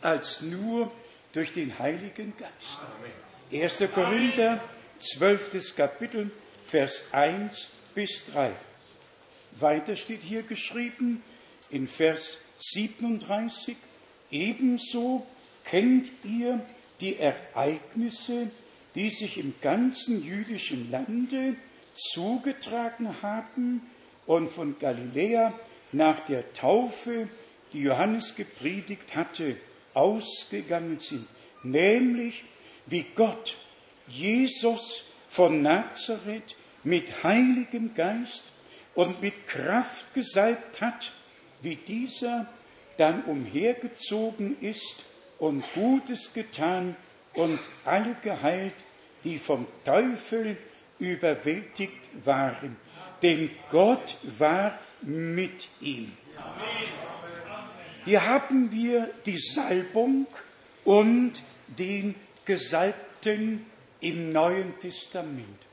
[0.02, 0.92] als nur
[1.32, 3.78] durch den Heiligen Geist.
[3.80, 3.92] 1.
[3.94, 4.64] Korinther,
[5.00, 5.76] 12.
[5.76, 6.32] Kapitel,
[6.66, 8.52] Vers 1 bis 3.
[9.60, 11.22] Weiter steht hier geschrieben
[11.70, 13.78] in Vers 37,
[14.32, 15.28] ebenso
[15.66, 16.66] kennt ihr
[17.00, 18.50] die Ereignisse,
[18.96, 21.56] die sich im ganzen jüdischen Lande
[21.98, 23.82] zugetragen haben
[24.26, 25.54] und von Galiläa
[25.92, 27.28] nach der Taufe,
[27.74, 29.58] die Johannes gepredigt hatte,
[29.94, 31.28] ausgegangen sind,
[31.64, 32.44] nämlich
[32.86, 33.58] wie Gott
[34.08, 38.54] Jesus von Nazareth mit Heiligem Geist
[38.96, 41.12] und mit Kraft gesalbt hat,
[41.62, 42.48] wie dieser
[42.98, 45.06] dann umhergezogen ist
[45.40, 46.96] und Gutes getan
[47.34, 48.74] und alle geheilt,
[49.24, 50.58] die vom Teufel
[51.00, 52.76] überwältigt waren.
[53.22, 56.14] Denn Gott war mit ihm.
[58.06, 60.28] Hier haben wir die Salbung
[60.86, 61.34] und
[61.68, 63.66] den Gesalbten
[64.00, 65.68] im Neuen Testament.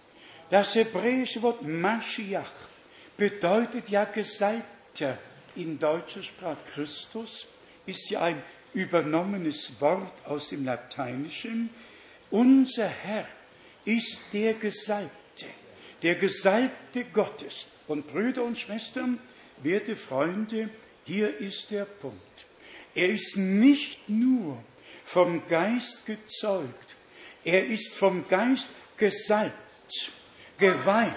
[0.51, 2.51] Das hebräische Wort Mashiach
[3.17, 5.19] bedeutet ja Gesalbter
[5.55, 6.59] in deutscher Sprache.
[6.75, 7.47] Christus
[7.87, 11.71] ist ja ein übernommenes Wort aus dem Lateinischen.
[12.31, 13.27] Unser Herr
[13.85, 15.47] ist der Gesalbte,
[16.03, 17.67] der Gesalbte Gottes.
[17.87, 19.19] Und Brüder und Schwestern,
[19.63, 20.71] werte Freunde,
[21.05, 22.47] hier ist der Punkt.
[22.95, 24.63] Er ist nicht nur
[25.05, 26.97] vom Geist gezeugt,
[27.45, 30.13] er ist vom Geist gesalbt,
[30.59, 31.13] geweiht,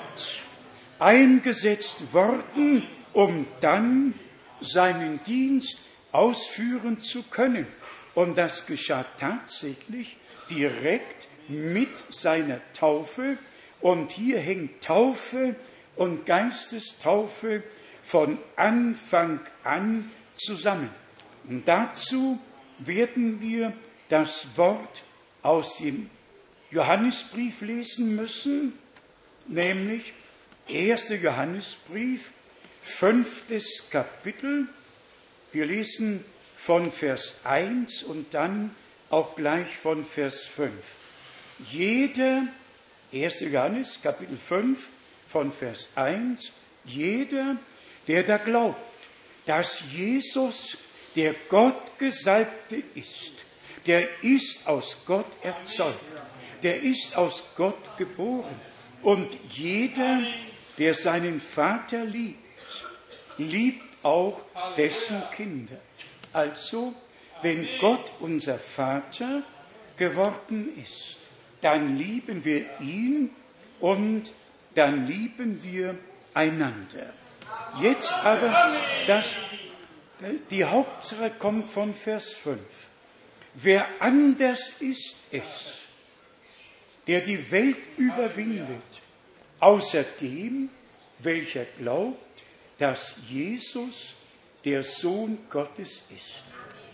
[0.99, 4.13] eingesetzt worden, um dann
[4.59, 5.79] seinen Dienst
[6.11, 7.67] ausführen zu können.
[8.17, 10.17] Und das geschah tatsächlich
[10.49, 13.37] direkt mit seiner Taufe.
[13.79, 15.55] Und hier hängt Taufe
[15.95, 17.61] und Geistestaufe
[18.01, 20.89] von Anfang an zusammen.
[21.47, 22.39] Und dazu
[22.79, 23.71] werden wir
[24.09, 25.03] das Wort
[25.43, 26.09] aus dem
[26.71, 28.73] Johannesbrief lesen müssen,
[29.47, 30.11] nämlich
[30.67, 31.09] 1.
[31.21, 32.31] Johannesbrief,
[32.81, 34.67] fünftes Kapitel.
[35.51, 36.25] Wir lesen
[36.67, 38.75] von Vers 1 und dann
[39.09, 40.73] auch gleich von Vers 5.
[41.71, 42.43] Jeder,
[43.13, 43.39] 1.
[43.39, 44.85] Johannes, Kapitel 5,
[45.29, 46.51] von Vers 1,
[46.83, 47.55] jeder,
[48.09, 48.81] der da glaubt,
[49.45, 50.79] dass Jesus
[51.15, 53.31] der Gottgesalbte ist,
[53.85, 55.95] der ist aus Gott erzeugt,
[56.63, 58.59] der ist aus Gott geboren.
[59.03, 60.19] Und jeder,
[60.77, 62.37] der seinen Vater liebt,
[63.37, 64.41] liebt auch
[64.75, 65.79] dessen Kinder.
[66.37, 66.93] Also,
[67.41, 69.41] wenn Gott unser Vater
[69.97, 71.17] geworden ist,
[71.61, 73.31] dann lieben wir ihn
[73.79, 74.31] und
[74.75, 75.97] dann lieben wir
[76.35, 77.11] einander.
[77.81, 78.75] Jetzt aber,
[79.07, 79.25] das,
[80.51, 82.59] die Hauptsache kommt von Vers 5.
[83.55, 85.87] Wer anders ist es,
[87.07, 89.01] der die Welt überwindet,
[89.59, 90.69] außer dem,
[91.17, 92.43] welcher glaubt,
[92.77, 94.13] dass Jesus
[94.65, 96.43] der Sohn Gottes ist.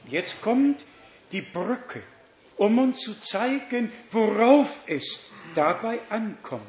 [0.09, 0.86] Jetzt kommt
[1.32, 2.01] die Brücke,
[2.57, 5.20] um uns zu zeigen, worauf es
[5.55, 6.61] dabei ankommt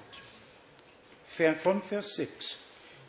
[1.59, 2.59] von Vers 6.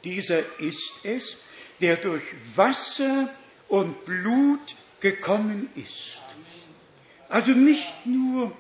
[0.04, 1.38] Dieser ist es,
[1.82, 2.24] der durch
[2.56, 3.30] Wasser
[3.68, 6.22] und Blut gekommen ist.
[7.30, 8.52] Also nicht nur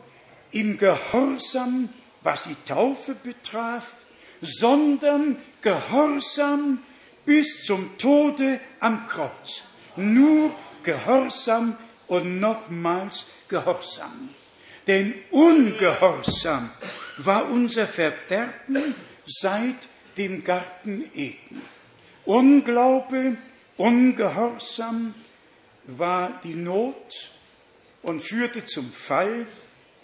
[0.51, 1.89] im Gehorsam,
[2.21, 3.93] was die Taufe betraf,
[4.41, 6.83] sondern Gehorsam
[7.25, 9.63] bis zum Tode am Kreuz.
[9.95, 10.51] Nur
[10.83, 14.29] Gehorsam und nochmals Gehorsam.
[14.87, 16.69] Denn Ungehorsam
[17.17, 18.93] war unser Verderben
[19.25, 21.61] seit dem Garten Eden.
[22.25, 23.37] Unglaube,
[23.77, 25.13] Ungehorsam
[25.85, 27.31] war die Not
[28.01, 29.47] und führte zum Fall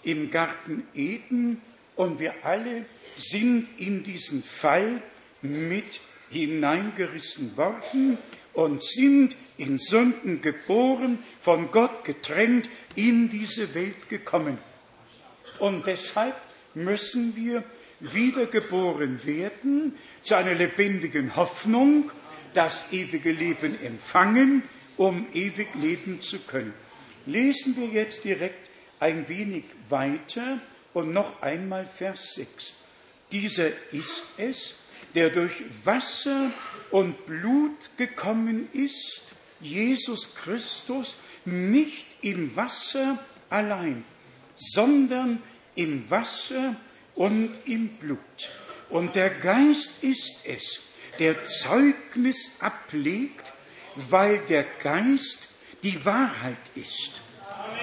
[0.02, 1.62] im Garten Eden
[1.96, 5.02] und wir alle sind in diesen Fall
[5.42, 6.00] mit
[6.32, 8.18] hineingerissen worden
[8.54, 14.58] und sind in Sünden geboren, von Gott getrennt, in diese Welt gekommen.
[15.58, 16.34] Und deshalb
[16.74, 17.62] müssen wir
[18.00, 22.10] wiedergeboren werden zu einer lebendigen Hoffnung,
[22.54, 24.62] das ewige Leben empfangen,
[24.96, 26.74] um ewig leben zu können.
[27.26, 28.70] Lesen wir jetzt direkt
[29.00, 30.60] ein wenig weiter
[30.92, 32.74] und noch einmal Vers 6.
[33.30, 34.74] Dieser ist es,
[35.14, 36.50] der durch Wasser
[36.90, 39.22] und Blut gekommen ist,
[39.60, 43.18] Jesus Christus, nicht im Wasser
[43.50, 44.04] allein,
[44.56, 45.42] sondern
[45.74, 46.76] im Wasser
[47.14, 48.18] und im Blut.
[48.90, 50.80] Und der Geist ist es,
[51.18, 53.52] der Zeugnis ablegt,
[54.10, 55.48] weil der Geist
[55.82, 57.20] die Wahrheit ist.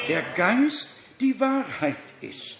[0.07, 2.57] Der Geist die Wahrheit ist.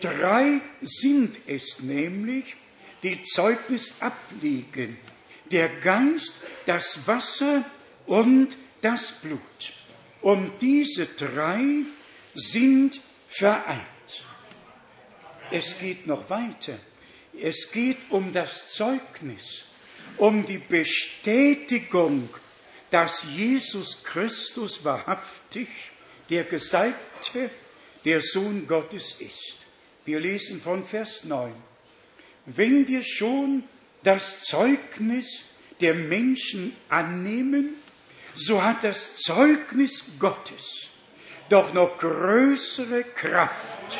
[0.00, 2.56] Drei sind es nämlich,
[3.02, 4.96] die Zeugnis ablegen.
[5.50, 6.34] Der Geist,
[6.66, 7.64] das Wasser
[8.06, 9.72] und das Blut.
[10.20, 11.84] Und diese drei
[12.34, 13.82] sind vereint.
[15.50, 16.78] Es geht noch weiter.
[17.38, 19.66] Es geht um das Zeugnis,
[20.16, 22.28] um die Bestätigung,
[22.90, 25.68] dass Jesus Christus wahrhaftig
[26.30, 27.50] der Gesalbte,
[28.04, 29.58] der Sohn Gottes ist.
[30.04, 31.52] Wir lesen von Vers 9.
[32.46, 33.64] Wenn wir schon
[34.02, 35.44] das Zeugnis
[35.80, 37.76] der Menschen annehmen,
[38.34, 40.90] so hat das Zeugnis Gottes
[41.48, 43.98] doch noch größere Kraft.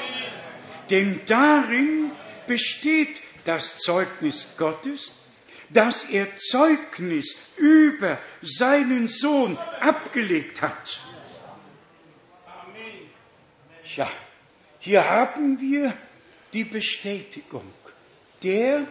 [0.90, 2.12] Denn darin
[2.46, 5.12] besteht das Zeugnis Gottes,
[5.68, 11.00] dass er Zeugnis über seinen Sohn abgelegt hat.
[13.96, 14.10] Ja,
[14.78, 15.94] hier haben wir
[16.52, 17.70] die Bestätigung.
[18.42, 18.86] Der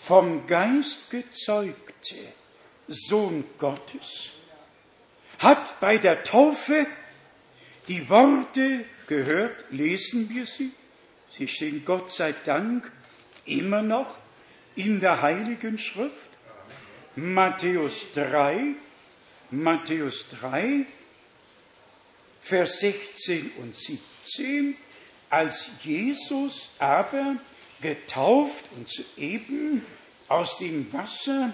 [0.00, 2.16] vom Geist gezeugte
[2.86, 4.32] Sohn Gottes
[5.38, 6.86] hat bei der Taufe
[7.88, 10.72] die Worte gehört, lesen wir sie.
[11.30, 12.90] Sie stehen Gott sei Dank
[13.44, 14.16] immer noch
[14.74, 16.30] in der Heiligen Schrift.
[17.16, 18.74] Matthäus 3,
[19.50, 20.84] Matthäus 3,
[22.42, 24.76] Vers 16 und 17,
[25.30, 27.36] als Jesus aber
[27.80, 29.84] getauft und soeben
[30.28, 31.52] aus dem Wasser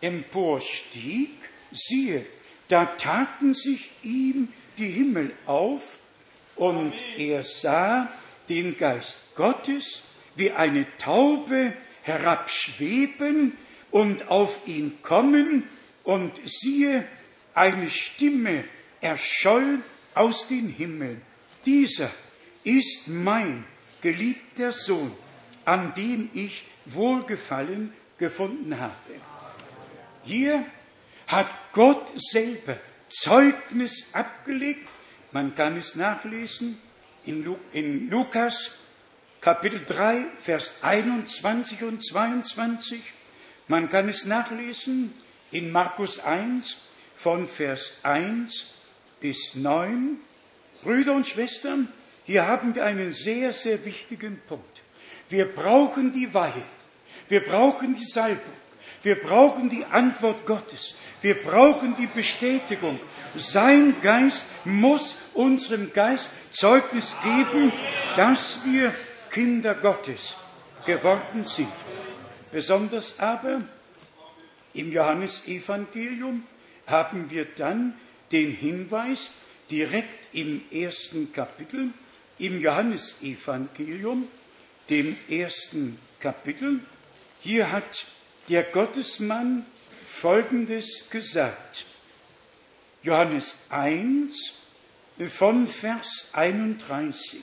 [0.00, 1.30] emporstieg,
[1.72, 2.26] siehe,
[2.68, 4.48] da taten sich ihm
[4.78, 5.98] die Himmel auf
[6.56, 8.10] und er sah
[8.48, 10.02] den Geist Gottes
[10.34, 13.56] wie eine Taube herabschweben
[13.90, 15.68] und auf ihn kommen.
[16.04, 17.04] Und siehe,
[17.54, 18.64] eine Stimme
[19.00, 19.82] erscholl
[20.14, 21.20] aus den Himmeln.
[21.64, 22.10] Dieser
[22.64, 23.64] ist mein
[24.00, 25.12] geliebter Sohn,
[25.64, 28.92] an dem ich Wohlgefallen gefunden habe.
[30.24, 30.64] Hier
[31.26, 34.88] hat Gott selber Zeugnis abgelegt.
[35.32, 36.78] Man kann es nachlesen
[37.24, 38.72] in, Lukas
[39.40, 43.00] Kapitel 3, Vers 21 und 22.
[43.68, 45.12] Man kann es nachlesen
[45.50, 46.76] in Markus 1
[47.16, 48.74] von Vers 1
[49.20, 50.18] bis 9.
[50.82, 51.88] Brüder und Schwestern,
[52.24, 54.81] hier haben wir einen sehr, sehr wichtigen Punkt.
[55.32, 56.62] Wir brauchen die Weihe.
[57.30, 58.52] Wir brauchen die Salbung.
[59.02, 60.94] Wir brauchen die Antwort Gottes.
[61.22, 63.00] Wir brauchen die Bestätigung.
[63.34, 67.72] Sein Geist muss unserem Geist Zeugnis geben,
[68.14, 68.94] dass wir
[69.30, 70.36] Kinder Gottes
[70.84, 71.72] geworden sind.
[72.50, 73.62] Besonders aber
[74.74, 76.42] im Johannesevangelium
[76.86, 77.94] haben wir dann
[78.32, 79.30] den Hinweis
[79.70, 81.88] direkt im ersten Kapitel,
[82.38, 84.28] im Johannesevangelium,
[84.88, 86.80] dem ersten Kapitel.
[87.40, 88.06] Hier hat
[88.48, 89.66] der Gottesmann
[90.06, 91.86] Folgendes gesagt.
[93.02, 94.54] Johannes 1
[95.28, 97.42] von Vers 31.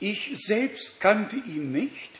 [0.00, 2.10] Ich selbst kannte ihn nicht,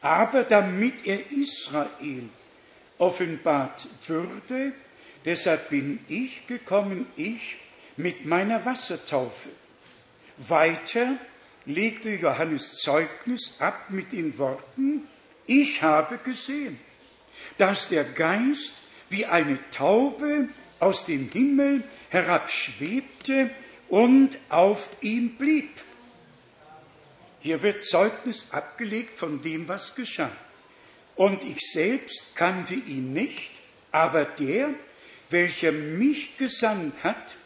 [0.00, 2.28] aber damit er Israel
[2.98, 4.72] offenbart würde,
[5.24, 7.56] deshalb bin ich gekommen, ich
[7.96, 9.50] mit meiner Wassertaufe.
[10.38, 11.18] Weiter
[11.66, 15.08] legte Johannes Zeugnis ab mit den Worten,
[15.46, 16.78] ich habe gesehen,
[17.58, 18.74] dass der Geist
[19.10, 20.48] wie eine Taube
[20.78, 23.50] aus dem Himmel herabschwebte
[23.88, 25.70] und auf ihm blieb.
[27.40, 30.32] Hier wird Zeugnis abgelegt von dem, was geschah.
[31.16, 33.50] Und ich selbst kannte ihn nicht,
[33.90, 34.70] aber der,
[35.28, 37.36] welcher mich gesandt hat,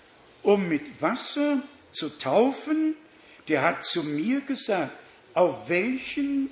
[0.43, 1.63] um mit Wasser
[1.93, 2.95] zu taufen,
[3.49, 4.93] der hat zu mir gesagt,
[5.35, 6.51] auf welchen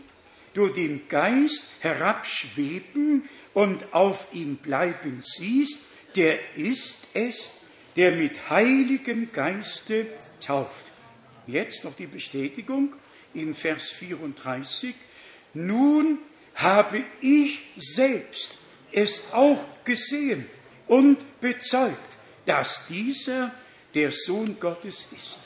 [0.54, 5.78] du den Geist herabschweben und auf ihm bleiben siehst,
[6.16, 7.50] der ist es,
[7.96, 10.06] der mit Heiligem Geiste
[10.40, 10.86] tauft.
[11.46, 12.94] Jetzt noch die Bestätigung
[13.32, 14.94] in Vers 34,
[15.54, 16.18] nun
[16.54, 18.58] habe ich selbst
[18.92, 20.46] es auch gesehen
[20.86, 21.98] und bezeugt,
[22.46, 23.52] dass dieser
[23.94, 25.38] der Sohn Gottes ist.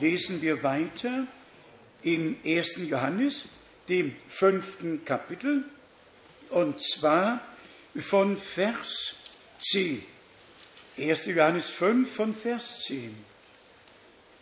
[0.00, 1.26] Lesen wir weiter
[2.02, 2.80] im 1.
[2.88, 3.44] Johannes,
[3.88, 5.64] dem fünften Kapitel,
[6.50, 7.40] und zwar
[7.98, 9.14] von Vers
[9.60, 10.02] 10.
[10.98, 11.26] 1.
[11.26, 13.14] Johannes 5 von Vers 10.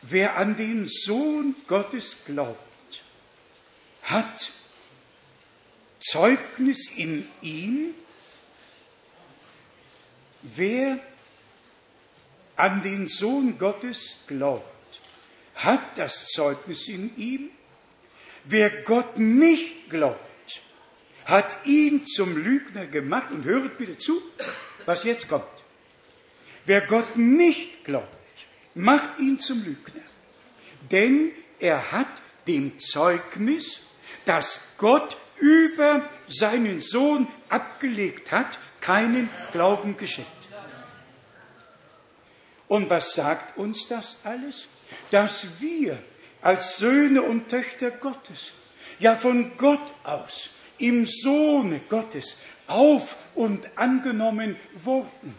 [0.03, 2.59] wer an den Sohn Gottes glaubt,
[4.03, 4.51] hat
[6.01, 7.95] Zeugnis in ihm,
[10.43, 11.01] wer
[12.57, 14.74] an den Sohn Gottes glaubt,
[15.55, 17.51] hat das Zeugnis in ihm.
[18.45, 20.63] Wer Gott nicht glaubt,
[21.25, 23.31] hat ihn zum Lügner gemacht.
[23.31, 24.21] Und höret bitte zu,
[24.85, 25.45] was jetzt kommt.
[26.67, 28.09] Wer Gott nicht glaubt,
[28.75, 30.03] macht ihn zum Lügner.
[30.91, 33.81] Denn er hat dem Zeugnis,
[34.25, 40.31] das Gott über seinen Sohn abgelegt hat, keinen Glauben geschenkt.
[42.69, 44.69] Und was sagt uns das alles?
[45.11, 45.99] Dass wir
[46.43, 48.53] als Söhne und Töchter Gottes,
[48.99, 52.37] ja von Gott aus, im Sohne Gottes
[52.67, 55.35] auf und angenommen wurden.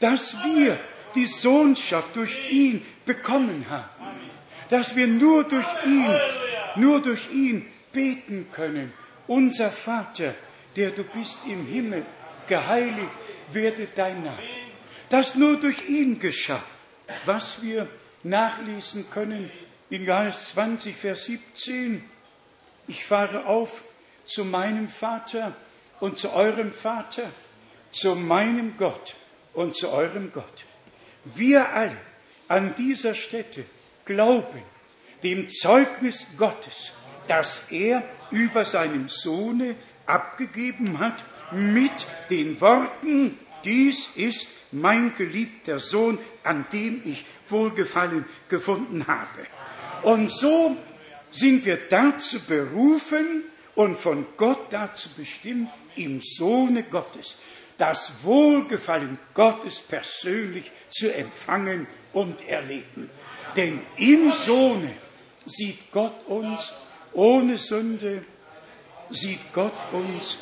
[0.00, 0.78] Dass wir
[1.14, 3.88] die Sohnschaft durch ihn bekommen haben.
[4.68, 6.14] Dass wir nur durch ihn,
[6.76, 8.92] nur durch ihn beten können.
[9.26, 10.34] Unser Vater,
[10.76, 12.04] der du bist im Himmel,
[12.46, 13.12] geheiligt
[13.52, 14.38] werde dein Name.
[15.08, 16.62] Das nur durch ihn geschah,
[17.24, 17.88] was wir
[18.22, 19.50] nachlesen können
[19.88, 22.04] in Johannes 20, Vers 17.
[22.88, 23.82] Ich fahre auf
[24.24, 25.52] zu meinem Vater
[26.00, 27.24] und zu eurem Vater,
[27.90, 29.14] zu meinem Gott
[29.54, 30.64] und zu eurem Gott.
[31.24, 31.96] Wir alle
[32.48, 33.64] an dieser Stätte
[34.04, 34.62] glauben
[35.22, 36.92] dem Zeugnis Gottes,
[37.26, 46.18] das er über seinem Sohne abgegeben hat mit den Worten, dies ist mein geliebter Sohn,
[46.42, 49.46] an dem ich Wohlgefallen gefunden habe.
[50.02, 50.76] Und so
[51.30, 53.44] sind wir dazu berufen
[53.74, 57.36] und von Gott dazu bestimmt, im Sohne Gottes
[57.80, 63.08] das Wohlgefallen Gottes persönlich zu empfangen und erleben.
[63.56, 64.92] Denn im Sohne
[65.46, 66.74] sieht Gott uns
[67.14, 68.22] ohne Sünde,
[69.08, 70.38] sieht Gott uns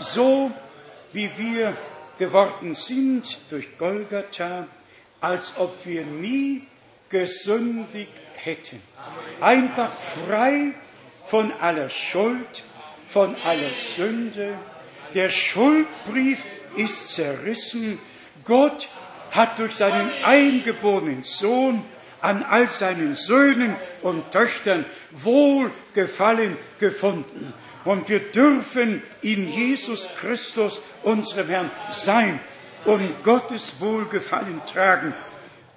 [0.00, 0.50] so,
[1.12, 1.76] wie wir
[2.20, 4.68] geworden sind durch Golgatha,
[5.22, 6.66] als ob wir nie
[7.08, 8.80] gesündigt hätten.
[9.40, 10.74] Einfach frei
[11.24, 12.62] von aller Schuld,
[13.08, 14.58] von aller Sünde.
[15.14, 16.44] Der Schuldbrief
[16.76, 17.98] ist zerrissen.
[18.44, 18.88] Gott
[19.30, 21.82] hat durch seinen eingeborenen Sohn
[22.20, 27.54] an all seinen Söhnen und Töchtern Wohlgefallen gefunden.
[27.84, 32.40] Und wir dürfen in Jesus Christus, unserem Herrn, sein
[32.84, 35.14] und Gottes Wohlgefallen tragen.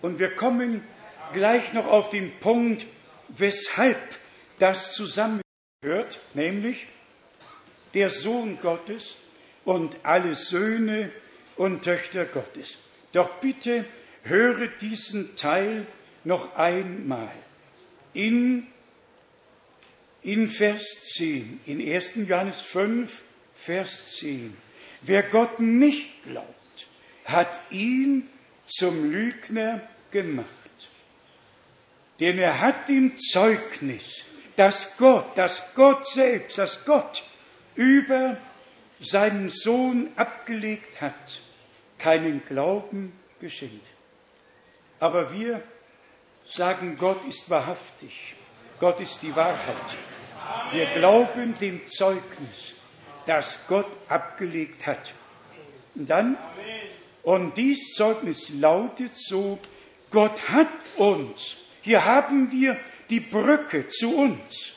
[0.01, 0.83] Und wir kommen
[1.33, 2.85] gleich noch auf den Punkt,
[3.29, 3.97] weshalb
[4.59, 6.87] das zusammengehört, nämlich
[7.93, 9.15] der Sohn Gottes
[9.65, 11.11] und alle Söhne
[11.55, 12.79] und Töchter Gottes.
[13.11, 13.85] Doch bitte
[14.23, 15.85] höre diesen Teil
[16.23, 17.31] noch einmal.
[18.13, 18.67] In,
[20.23, 20.83] in Vers
[21.15, 22.13] 10, in 1.
[22.27, 23.21] Johannes 5,
[23.55, 24.55] Vers 10.
[25.01, 26.87] Wer Gott nicht glaubt,
[27.25, 28.29] hat ihn
[28.65, 30.47] zum Lügner gemacht.
[32.19, 34.23] Denn er hat ihm Zeugnis,
[34.55, 37.23] dass Gott, dass Gott selbst, dass Gott
[37.75, 38.37] über
[38.99, 41.41] seinen Sohn abgelegt hat,
[41.97, 43.87] keinen Glauben geschenkt.
[44.99, 45.61] Aber wir
[46.45, 48.35] sagen, Gott ist wahrhaftig,
[48.79, 49.97] Gott ist die Wahrheit.
[50.71, 52.75] Wir glauben dem Zeugnis,
[53.25, 55.13] das Gott abgelegt hat.
[55.95, 56.37] Und dann,
[57.23, 59.59] und dies Zeugnis lautet so,
[60.11, 60.67] Gott hat
[60.97, 62.77] uns, hier haben wir
[63.09, 64.73] die Brücke zu uns.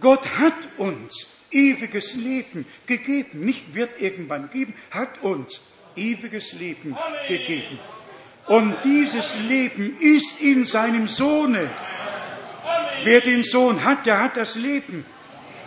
[0.00, 5.60] Gott hat uns ewiges Leben gegeben, nicht wird irgendwann geben, hat uns
[5.96, 6.96] ewiges Leben
[7.28, 7.78] gegeben.
[8.46, 11.70] Und dieses Leben ist in seinem Sohne.
[13.04, 15.04] Wer den Sohn hat, der hat das Leben.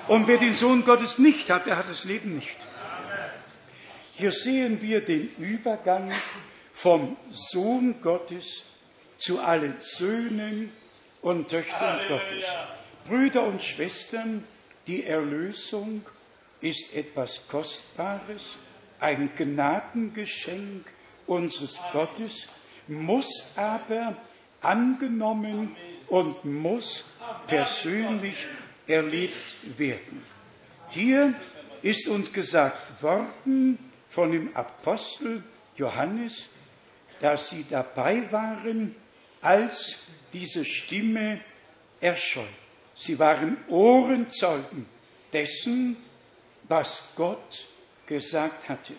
[0.07, 2.67] Und wer den Sohn Gottes nicht hat, der hat das Leben nicht.
[4.13, 6.11] Hier sehen wir den Übergang
[6.73, 8.63] vom Sohn Gottes
[9.17, 10.71] zu allen Söhnen
[11.21, 12.45] und Töchtern Gottes.
[13.07, 14.45] Brüder und Schwestern,
[14.87, 16.05] die Erlösung
[16.61, 18.57] ist etwas Kostbares,
[18.99, 20.85] ein Gnadengeschenk
[21.27, 22.47] unseres Gottes,
[22.87, 24.15] muss aber
[24.61, 25.75] angenommen
[26.07, 27.05] und muss
[27.47, 28.35] persönlich
[28.87, 30.23] erlebt werden.
[30.89, 31.33] Hier
[31.81, 33.77] ist uns gesagt worden
[34.09, 35.43] von dem Apostel
[35.75, 36.47] Johannes,
[37.19, 38.95] dass sie dabei waren,
[39.41, 40.03] als
[40.33, 41.41] diese Stimme
[41.99, 42.47] erscholl.
[42.95, 44.85] Sie waren Ohrenzeugen
[45.33, 45.97] dessen,
[46.67, 47.67] was Gott
[48.05, 48.93] gesagt hatte.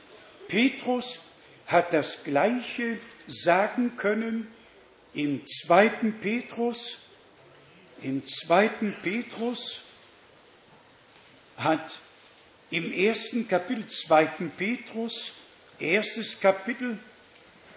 [0.48, 1.20] Petrus
[1.66, 4.48] hat das Gleiche sagen können
[5.14, 6.98] im zweiten Petrus,
[8.02, 9.82] im zweiten Petrus
[11.56, 11.98] hat
[12.70, 15.32] im ersten Kapitel, zweiten Petrus,
[15.78, 16.98] erstes Kapitel,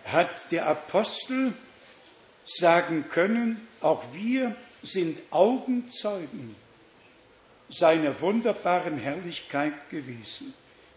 [0.06, 1.54] hat der Apostel
[2.46, 6.56] sagen können, auch wir sind Augenzeugen
[7.70, 10.54] seiner wunderbaren Herrlichkeit gewesen.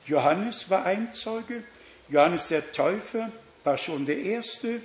[0.07, 1.63] Johannes war ein Zeuge,
[2.09, 3.31] Johannes der Täufer
[3.65, 4.81] war schon der Erste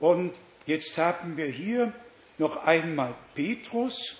[0.00, 0.34] und
[0.66, 1.92] jetzt haben wir hier
[2.38, 4.16] noch einmal Petrus,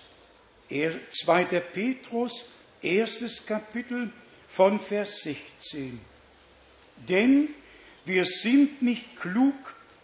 [0.68, 2.46] er, zweiter Petrus,
[2.82, 4.10] erstes Kapitel
[4.48, 6.00] von Vers 16.
[7.08, 7.48] Denn
[8.04, 9.54] wir sind nicht klug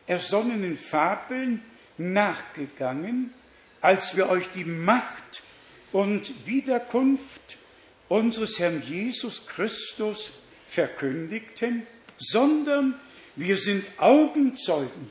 [0.07, 1.62] ersonnenen Fabeln
[1.99, 3.32] nachgegangen,
[3.81, 5.43] als wir euch die Macht
[5.93, 7.59] und Wiederkunft
[8.09, 10.32] unseres Herrn Jesus Christus
[10.66, 11.87] verkündigten,
[12.19, 12.95] sondern
[13.37, 15.11] wir sind Augenzeugen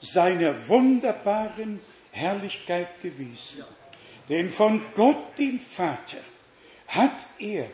[0.00, 1.80] seiner wunderbaren
[2.12, 3.64] Herrlichkeit gewesen.
[4.28, 6.18] Denn von Gott, dem Vater,
[6.86, 7.68] hat er,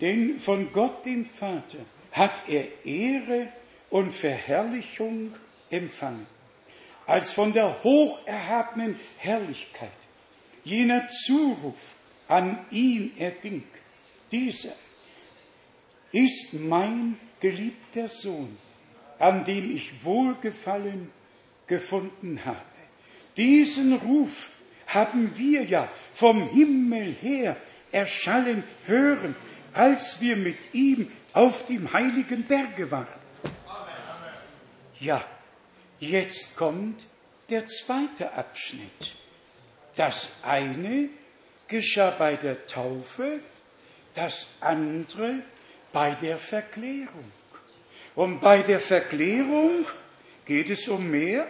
[0.00, 1.78] denn von Gott, dem Vater,
[2.10, 3.48] hat er Ehre
[3.90, 5.32] und Verherrlichung
[5.70, 6.26] empfangen,
[7.06, 9.90] als von der hocherhabenen Herrlichkeit
[10.64, 11.94] jener Zuruf
[12.28, 13.62] an ihn erging.
[14.30, 14.72] Dieser
[16.10, 18.56] ist mein geliebter Sohn,
[19.18, 21.10] an dem ich Wohlgefallen
[21.66, 22.58] gefunden habe.
[23.36, 24.50] Diesen Ruf
[24.86, 27.56] haben wir ja vom Himmel her
[27.90, 29.34] erschallen hören,
[29.72, 33.20] als wir mit ihm auf dem heiligen Berge waren.
[35.00, 35.24] Ja,
[35.98, 37.06] jetzt kommt
[37.48, 39.16] der zweite Abschnitt.
[39.96, 41.08] Das eine
[41.68, 43.40] geschah bei der Taufe,
[44.14, 45.40] das andere
[45.92, 47.32] bei der Verklärung.
[48.14, 49.86] Und bei der Verklärung
[50.44, 51.46] geht es um mehr,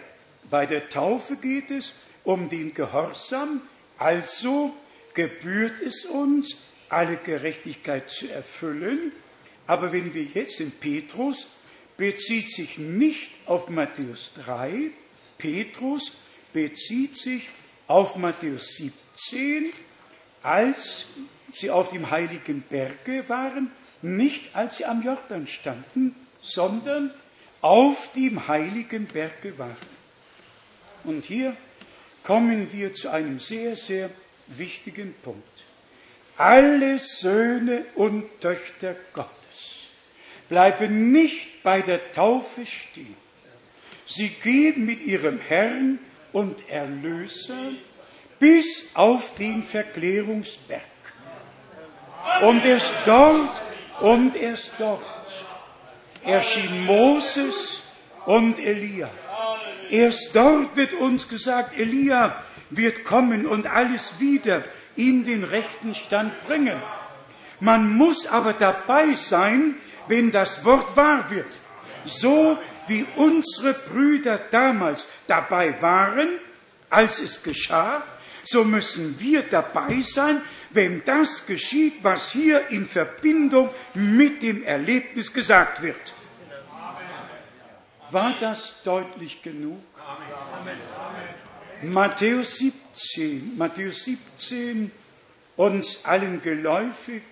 [0.49, 1.93] bei der Taufe geht es
[2.23, 3.61] um den Gehorsam,
[3.97, 4.73] also
[5.13, 6.57] gebührt es uns,
[6.89, 9.11] alle Gerechtigkeit zu erfüllen.
[9.65, 11.47] Aber wenn wir jetzt in Petrus,
[11.97, 14.91] bezieht sich nicht auf Matthäus 3,
[15.37, 16.13] Petrus
[16.51, 17.49] bezieht sich
[17.87, 19.71] auf Matthäus 17,
[20.41, 21.07] als
[21.53, 23.71] sie auf dem heiligen Berge waren,
[24.01, 27.11] nicht als sie am Jordan standen, sondern
[27.63, 29.77] auf dem heiligen Berge waren.
[31.05, 31.55] Und hier
[32.21, 34.09] kommen wir zu einem sehr, sehr
[34.47, 35.41] wichtigen Punkt.
[36.37, 39.89] Alle Söhne und Töchter Gottes
[40.49, 43.15] bleiben nicht bei der Taufe stehen.
[44.05, 45.99] Sie gehen mit ihrem Herrn
[46.33, 47.71] und Erlöser
[48.39, 50.81] bis auf den Verklärungsberg.
[52.41, 53.61] Und erst dort,
[54.01, 55.01] und erst dort
[56.25, 57.83] erschien Moses
[58.25, 59.09] und Elia.
[59.89, 64.63] Erst dort wird uns gesagt, Elia wird kommen und alles wieder
[64.95, 66.81] in den rechten Stand bringen.
[67.59, 69.75] Man muss aber dabei sein,
[70.07, 71.59] wenn das Wort wahr wird.
[72.05, 76.39] So wie unsere Brüder damals dabei waren,
[76.89, 78.03] als es geschah,
[78.43, 80.41] so müssen wir dabei sein,
[80.71, 86.13] wenn das geschieht, was hier in Verbindung mit dem Erlebnis gesagt wird.
[88.11, 89.81] War das deutlich genug?
[91.81, 94.91] Matthäus 17, Matthäus 17,
[95.57, 97.23] uns allen geläufig,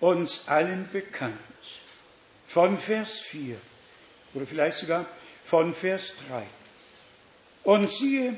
[0.00, 1.38] uns allen bekannt.
[2.46, 3.56] Von Vers 4
[4.34, 5.06] oder vielleicht sogar
[5.44, 6.42] von Vers 3.
[7.64, 8.36] Und siehe,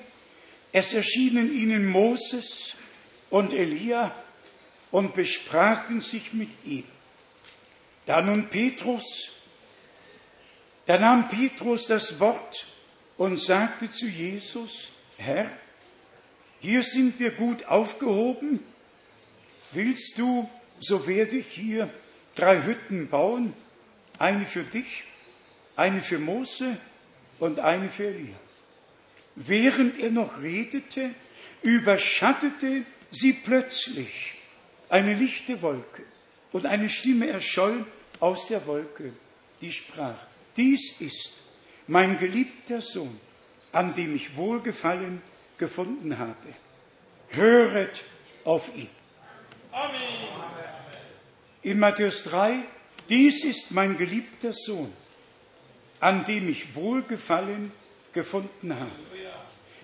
[0.75, 2.75] es erschienen ihnen Moses
[3.31, 4.13] und Elia
[4.91, 6.83] und besprachen sich mit ihm.
[8.07, 9.31] Da nun Petrus,
[10.87, 12.67] da nahm Petrus das Wort
[13.17, 15.49] und sagte zu Jesus, Herr,
[16.59, 18.59] hier sind wir gut aufgehoben.
[19.71, 21.89] Willst du, so werde ich hier
[22.35, 23.55] drei Hütten bauen,
[24.19, 25.05] eine für dich
[25.77, 26.77] eine für Mose
[27.39, 28.44] und eine für Elia.
[29.37, 31.11] Während er noch redete,
[31.63, 34.35] überschattete sie plötzlich
[34.89, 36.03] eine lichte Wolke
[36.53, 37.85] und eine Stimme erscholl
[38.21, 39.13] aus der Wolke,
[39.61, 40.19] die sprach,
[40.57, 41.33] dies ist
[41.87, 43.19] mein geliebter Sohn,
[43.73, 45.21] an dem ich Wohlgefallen
[45.59, 46.55] gefunden habe.
[47.31, 48.03] Höret
[48.45, 48.89] auf ihn.
[49.73, 49.99] Amen.
[51.63, 52.59] In Matthäus 3,
[53.09, 54.93] dies ist mein geliebter Sohn,
[55.99, 57.73] an dem ich Wohlgefallen
[58.13, 59.14] gefunden habe.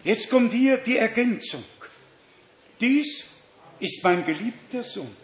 [0.03, 1.65] Jetzt kommt hier die Ergänzung.
[2.81, 3.27] Dies
[3.79, 5.15] ist mein geliebter Sohn,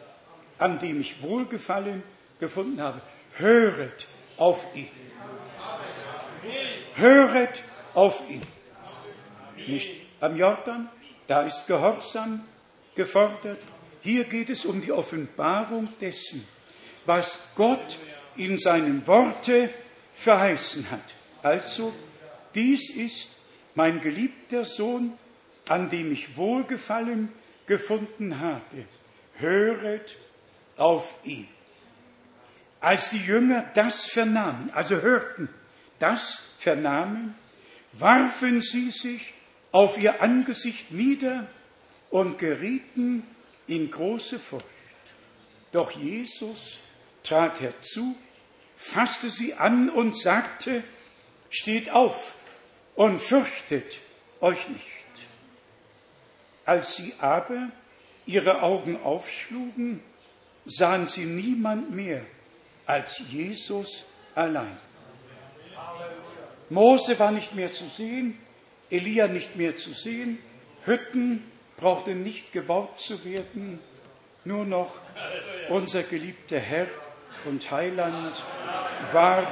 [0.59, 2.03] an dem ich Wohlgefallen
[2.39, 3.01] gefunden habe.
[3.37, 4.91] Höret auf ihn.
[6.95, 7.63] Höret
[7.95, 8.43] auf ihn.
[9.67, 9.91] Nicht
[10.21, 10.89] am Jordan,
[11.27, 12.45] da ist Gehorsam
[12.95, 13.63] gefordert.
[14.03, 16.47] Hier geht es um die Offenbarung dessen,
[17.07, 17.97] was Gott
[18.37, 19.71] in seinem Worte
[20.15, 21.15] verheißen hat.
[21.43, 21.95] Also,
[22.55, 23.36] dies ist
[23.77, 25.13] mein geliebter Sohn,
[25.69, 27.29] an dem ich Wohlgefallen
[27.67, 28.85] gefunden habe.
[29.39, 30.17] Höret
[30.77, 31.47] auf ihn.
[32.81, 35.49] Als die Jünger das vernahmen, also hörten,
[35.99, 37.35] das vernahmen,
[37.93, 39.35] warfen sie sich
[39.73, 41.47] auf ihr Angesicht nieder
[42.11, 43.25] und gerieten
[43.67, 44.65] in große Furcht.
[45.73, 46.79] Doch Jesus
[47.23, 48.17] trat herzu,
[48.77, 50.83] fasste sie an und sagte,
[51.51, 52.36] steht auf
[52.97, 53.99] und fürchtet
[54.41, 54.83] euch nicht.
[56.65, 57.69] Als sie aber
[58.25, 60.03] ihre Augen aufschlugen,
[60.65, 62.23] sahen sie niemand mehr
[62.87, 64.05] als Jesus
[64.35, 64.77] allein.
[66.69, 68.39] Mose war nicht mehr zu sehen,
[68.91, 70.39] Elia nicht mehr zu sehen,
[70.85, 71.45] Hütten
[71.77, 73.79] brauchten nicht gebaut zu werden,
[74.45, 74.99] nur noch
[75.69, 76.89] unser geliebter Herr
[77.45, 78.43] und Heiland
[79.13, 79.43] war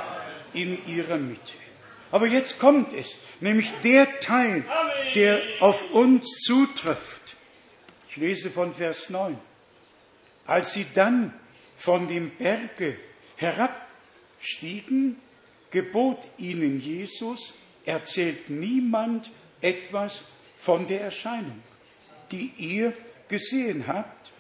[0.53, 1.64] in ihrer Mitte.
[2.15, 4.63] Aber jetzt kommt es, nämlich der Teil,
[5.17, 7.35] der auf uns zutrifft.
[8.09, 9.37] Ich lese von Vers 9.
[10.47, 11.35] Als sie dann
[11.77, 12.97] von dem Berge
[13.35, 15.17] herabstiegen,
[15.73, 17.53] gebot ihnen Jesus,
[17.85, 20.23] erzählt niemand etwas
[20.57, 21.65] von der Erscheinung,
[22.31, 22.93] die ihr
[23.27, 24.31] gesehen habt,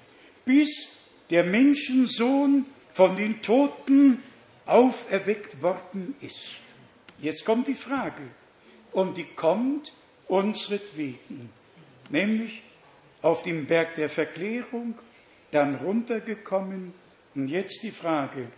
[0.44, 0.96] bis
[1.28, 4.22] der Menschensohn von den Toten
[4.64, 6.63] auferweckt worden ist.
[7.24, 8.22] Jetzt kommt die Frage,
[8.92, 9.94] und die kommt
[10.28, 11.48] unsretwegen,
[12.10, 12.60] nämlich
[13.22, 14.98] auf dem Berg der Verklärung,
[15.50, 16.92] dann runtergekommen,
[17.34, 18.48] und jetzt die Frage,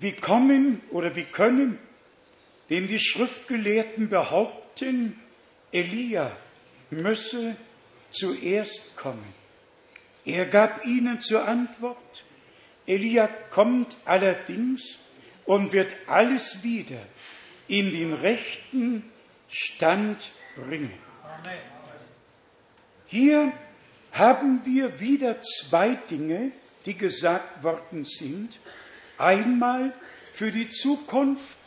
[0.00, 1.78] wie kommen oder wie können
[2.70, 5.20] denn die Schriftgelehrten behaupten,
[5.70, 6.36] Elia
[6.90, 7.54] müsse
[8.10, 9.32] zuerst kommen?
[10.24, 12.24] Er gab ihnen zur Antwort,
[12.84, 15.03] Elia kommt allerdings
[15.46, 17.00] und wird alles wieder
[17.68, 19.10] in den rechten
[19.48, 20.92] Stand bringen.
[23.06, 23.52] Hier
[24.12, 26.52] haben wir wieder zwei Dinge,
[26.86, 28.58] die gesagt worden sind.
[29.18, 29.92] Einmal
[30.32, 31.58] für die Zukunft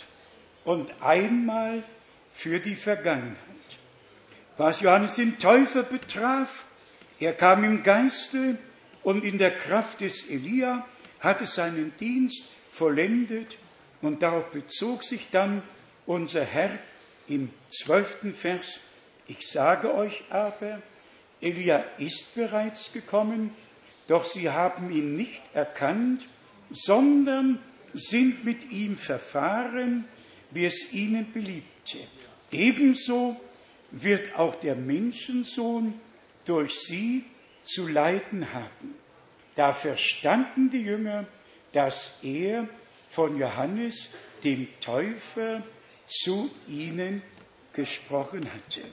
[0.63, 1.83] und einmal
[2.33, 3.37] für die Vergangenheit.
[4.57, 6.65] Was Johannes den Täufer betraf,
[7.19, 8.57] er kam im Geiste
[9.03, 10.85] und in der Kraft des Elia,
[11.19, 13.57] hatte seinen Dienst vollendet
[14.01, 15.63] und darauf bezog sich dann
[16.05, 16.77] unser Herr
[17.27, 18.79] im zwölften Vers.
[19.27, 20.81] Ich sage euch aber,
[21.41, 23.51] Elia ist bereits gekommen,
[24.07, 26.25] doch sie haben ihn nicht erkannt,
[26.71, 27.59] sondern
[27.93, 30.05] sind mit ihm verfahren,
[30.51, 31.97] wie es ihnen beliebte.
[32.51, 33.35] Ebenso
[33.91, 35.99] wird auch der Menschensohn
[36.45, 37.25] durch sie
[37.63, 38.95] zu leiden haben.
[39.55, 41.25] Da verstanden die Jünger,
[41.73, 42.67] dass er
[43.17, 44.11] von Johannes,
[44.43, 45.63] dem Täufer,
[46.05, 47.23] zu ihnen
[47.73, 48.83] gesprochen hatte.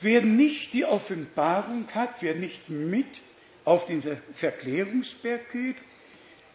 [0.00, 3.20] Wer nicht die Offenbarung hat, wer nicht mit
[3.64, 4.04] auf den
[4.34, 5.78] Verklärungsberg geht,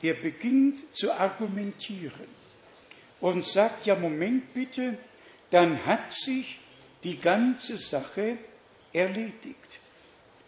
[0.03, 2.29] der beginnt zu argumentieren
[3.19, 4.97] und sagt, ja, Moment bitte,
[5.49, 6.59] dann hat sich
[7.03, 8.37] die ganze Sache
[8.93, 9.79] erledigt.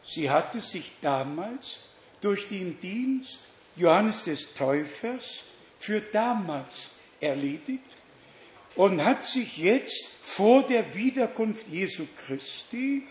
[0.02, 1.80] Sie hatte sich damals
[2.22, 3.49] durch den Dienst
[3.80, 5.46] Johannes des Täufers
[5.80, 6.92] für damals
[7.22, 7.84] erledigt
[8.76, 13.04] und hat sich jetzt vor der Wiederkunft Jesu Christi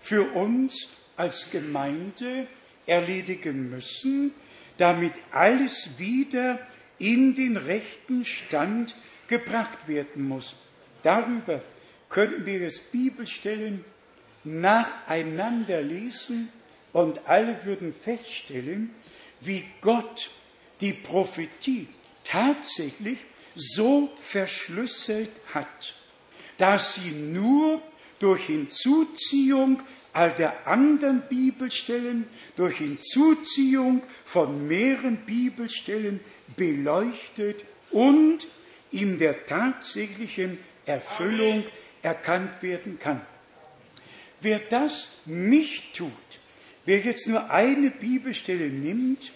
[0.00, 2.46] für uns als Gemeinde
[2.86, 4.32] erledigen müssen,
[4.78, 6.58] damit alles wieder
[6.98, 8.94] in den rechten Stand
[9.28, 10.56] gebracht werden muss.
[11.02, 11.62] Darüber
[12.08, 13.84] könnten wir es Bibelstellen
[14.44, 16.48] nacheinander lesen
[16.92, 18.90] und alle würden feststellen,
[19.40, 20.30] wie Gott
[20.80, 21.88] die Prophetie
[22.24, 23.18] tatsächlich
[23.54, 25.94] so verschlüsselt hat,
[26.58, 27.80] dass sie nur
[28.18, 29.82] durch Hinzuziehung
[30.12, 36.20] all der anderen Bibelstellen, durch Hinzuziehung von mehreren Bibelstellen
[36.56, 38.46] beleuchtet und
[38.92, 41.64] in der tatsächlichen Erfüllung
[42.02, 43.20] erkannt werden kann.
[44.40, 46.10] Wer das nicht tut,
[46.84, 49.32] wer jetzt nur eine Bibelstelle nimmt,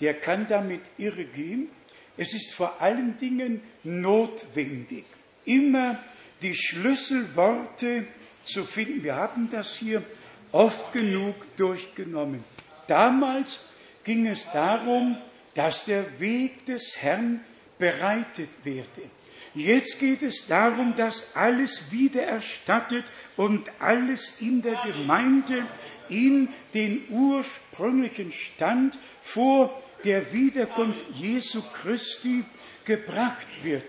[0.00, 1.68] der kann damit irregehen.
[2.16, 5.04] Es ist vor allen Dingen notwendig,
[5.44, 5.98] immer
[6.42, 8.04] die Schlüsselworte
[8.44, 9.02] zu finden.
[9.02, 10.02] Wir haben das hier
[10.50, 12.44] oft genug durchgenommen.
[12.86, 13.72] Damals
[14.04, 15.16] ging es darum,
[15.54, 17.40] dass der Weg des Herrn
[17.78, 19.10] bereitet werde.
[19.54, 23.04] Jetzt geht es darum, dass alles wiedererstattet
[23.36, 25.66] und alles in der Gemeinde
[26.12, 32.44] in den ursprünglichen Stand vor der Wiederkunft Jesu Christi
[32.84, 33.84] gebracht wird.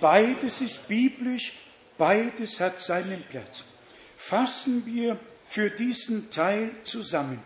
[0.00, 1.52] Beides ist biblisch,
[1.96, 3.64] beides hat seinen Platz.
[4.16, 7.40] Fassen wir für diesen Teil zusammen.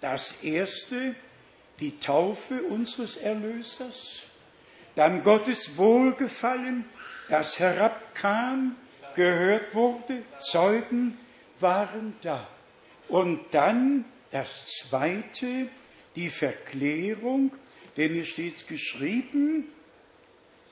[0.00, 1.14] Das erste,
[1.80, 4.24] die Taufe unseres Erlösers,
[4.94, 6.84] dann Gottes Wohlgefallen,
[7.28, 8.76] das herabkam,
[9.14, 11.18] gehört wurde, Zeugen
[11.60, 12.46] waren da.
[13.08, 15.68] Und dann das zweite,
[16.16, 17.52] die Verklärung,
[17.96, 19.68] denn hier steht geschrieben,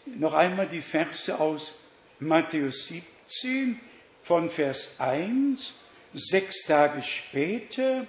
[0.06, 1.74] noch einmal die Verse aus
[2.18, 3.78] Matthäus 17
[4.22, 5.74] von Vers 1.
[6.14, 8.06] Sechs Tage später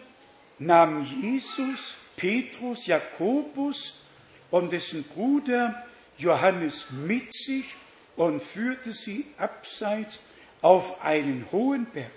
[0.58, 4.00] nahm Jesus Petrus, Jakobus
[4.50, 5.86] und dessen Bruder
[6.18, 7.66] Johannes mit sich
[8.16, 10.20] und führte sie abseits
[10.62, 12.12] auf einen hohen Berg.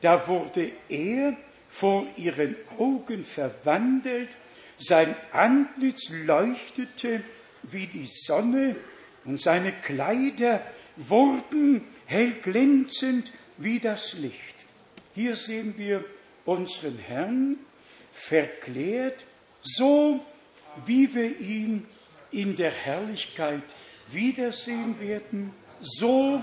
[0.00, 1.36] Da wurde er
[1.68, 4.36] vor ihren Augen verwandelt,
[4.78, 7.22] sein Antlitz leuchtete
[7.64, 8.76] wie die Sonne
[9.24, 10.62] und seine Kleider
[10.96, 14.54] wurden hell glänzend wie das Licht.
[15.14, 16.04] Hier sehen wir
[16.44, 17.56] unseren Herrn
[18.12, 19.26] verklärt,
[19.62, 20.24] so
[20.86, 21.86] wie wir ihn
[22.30, 23.62] in der Herrlichkeit
[24.10, 26.42] wiedersehen werden, so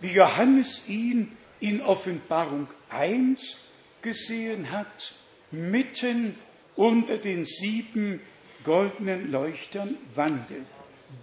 [0.00, 3.58] wie Johannes ihn in Offenbarung 1
[4.02, 5.14] gesehen hat,
[5.50, 6.36] mitten
[6.76, 8.20] unter den sieben
[8.64, 10.66] goldenen Leuchtern wandelt.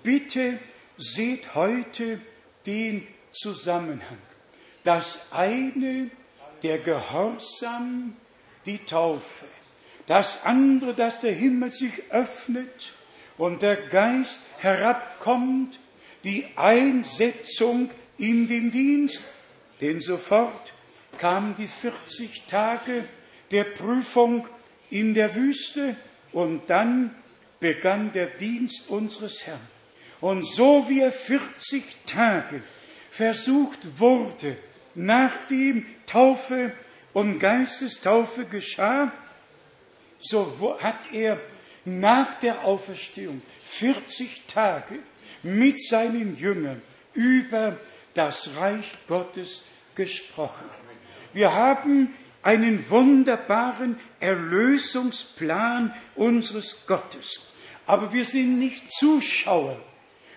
[0.03, 0.59] Bitte
[0.97, 2.19] seht heute
[2.65, 4.17] den Zusammenhang.
[4.83, 6.09] Das eine,
[6.63, 8.15] der Gehorsam,
[8.65, 9.45] die Taufe.
[10.07, 12.93] Das andere, dass der Himmel sich öffnet
[13.37, 15.79] und der Geist herabkommt,
[16.23, 19.23] die Einsetzung in den Dienst.
[19.79, 20.73] Denn sofort
[21.19, 23.05] kamen die 40 Tage
[23.51, 24.47] der Prüfung
[24.89, 25.95] in der Wüste
[26.31, 27.13] und dann
[27.59, 29.59] begann der Dienst unseres Herrn.
[30.21, 32.61] Und so wie er 40 Tage
[33.11, 34.57] versucht wurde,
[34.95, 36.71] nachdem Taufe
[37.13, 39.11] und Geistestaufe geschah,
[40.19, 41.39] so hat er
[41.85, 44.99] nach der Auferstehung 40 Tage
[45.43, 46.81] mit seinen Jüngern
[47.13, 47.77] über
[48.13, 49.63] das Reich Gottes
[49.95, 50.78] gesprochen.
[51.34, 57.41] Wir haben einen wunderbaren Erlösungsplan unseres Gottes.
[57.85, 59.77] Aber wir sind nicht Zuschauer,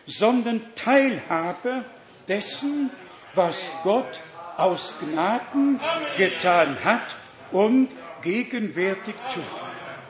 [0.07, 1.85] sondern Teilhaber
[2.29, 2.91] dessen,
[3.35, 4.21] was Gott
[4.57, 5.81] aus Gnaden
[6.17, 7.17] getan hat
[7.51, 7.89] und
[8.23, 9.45] gegenwärtig tut.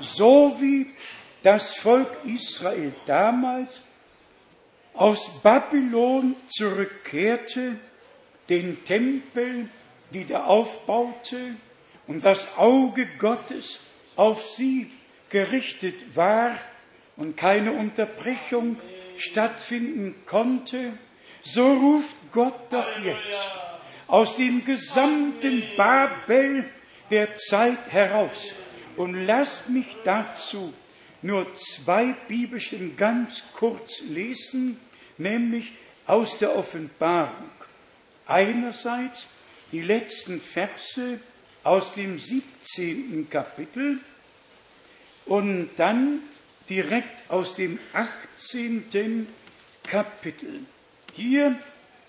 [0.00, 0.90] So wie
[1.42, 3.82] das Volk Israel damals
[4.94, 7.76] aus Babylon zurückkehrte,
[8.48, 9.68] den Tempel
[10.12, 11.56] wieder aufbaute
[12.06, 13.80] und das Auge Gottes
[14.16, 14.90] auf sie
[15.30, 16.56] gerichtet war
[17.16, 18.76] und keine Unterbrechung
[19.16, 20.92] stattfinden konnte,
[21.42, 23.58] so ruft Gott doch jetzt
[24.06, 26.68] aus dem gesamten Babel
[27.10, 28.52] der Zeit heraus.
[28.96, 30.72] Und lasst mich dazu
[31.22, 34.78] nur zwei Bibelstellen ganz kurz lesen,
[35.18, 35.72] nämlich
[36.06, 37.50] aus der Offenbarung.
[38.26, 39.26] Einerseits
[39.72, 41.18] die letzten Verse
[41.64, 43.28] aus dem 17.
[43.30, 43.98] Kapitel
[45.26, 46.20] und dann
[46.68, 49.26] direkt aus dem 18.
[49.82, 50.60] Kapitel.
[51.14, 51.58] Hier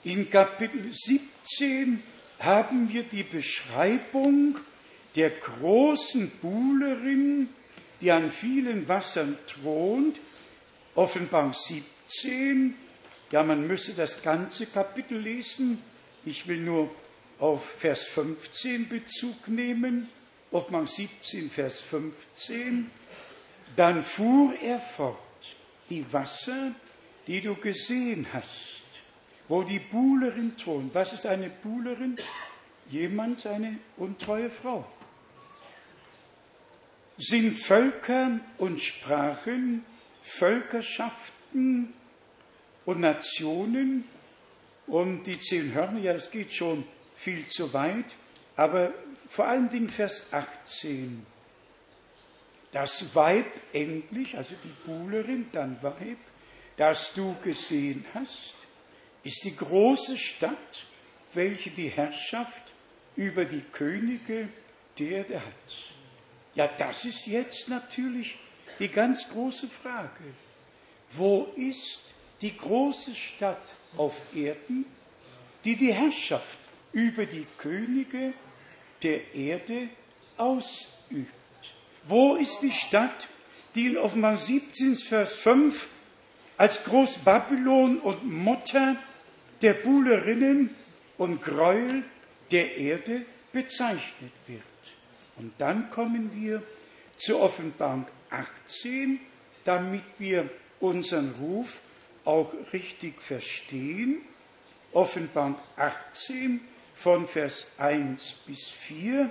[0.04, 2.04] in Kapitel 17
[2.40, 4.58] haben wir die Beschreibung
[5.16, 7.50] der großen Buhlerin,
[8.02, 10.20] die an vielen Wassern thront,
[10.96, 12.76] Offenbarung 17.
[13.32, 15.82] Ja, man müsste das ganze Kapitel lesen.
[16.26, 16.92] Ich will nur
[17.44, 20.08] auf Vers 15 Bezug nehmen,
[20.50, 22.90] Offenbarung 17, Vers 15.
[23.76, 25.18] Dann fuhr er fort,
[25.90, 26.72] die Wasser,
[27.28, 28.86] die du gesehen hast,
[29.50, 30.96] wo die Buhlerin thront.
[30.96, 32.16] Was ist eine Buhlerin?
[32.90, 34.90] Jemand, eine untreue Frau.
[37.18, 39.84] Sind Völker und Sprachen,
[40.22, 41.94] Völkerschaften
[42.86, 44.06] und Nationen
[44.88, 46.86] und die zehn Hörner, ja, das geht schon
[47.24, 48.16] viel zu weit,
[48.56, 48.94] aber
[49.28, 51.26] vor allen Dingen Vers 18.
[52.72, 56.18] Das Weib endlich, also die Buhlerin, dann Weib,
[56.76, 58.56] das du gesehen hast,
[59.24, 60.88] ist die große Stadt,
[61.34, 62.74] welche die Herrschaft
[63.16, 64.50] über die Könige
[65.00, 65.94] der Erde hat.
[66.56, 68.38] Ja, das ist jetzt natürlich
[68.80, 70.24] die ganz große Frage.
[71.12, 74.86] Wo ist die große Stadt auf Erden,
[75.64, 76.60] die die Herrschaft
[76.94, 78.34] über die Könige
[79.02, 79.90] der Erde
[80.38, 81.34] ausübt.
[82.06, 83.28] Wo ist die Stadt,
[83.76, 85.88] die in Offenbar 17, Vers 5
[86.58, 88.96] als Großbabylon und Mutter
[89.62, 90.70] der Buhlerinnen
[91.18, 92.04] und Gräuel
[92.52, 94.62] der Erde bezeichnet wird?
[95.38, 96.62] Und dann kommen wir
[97.18, 99.20] zur Offenbarung 18,
[99.66, 100.50] damit wir
[100.80, 101.80] unseren Ruf
[102.26, 104.22] auch richtig verstehen.
[104.92, 106.62] Offenbarung 18
[106.96, 109.30] von Vers 1 bis 4.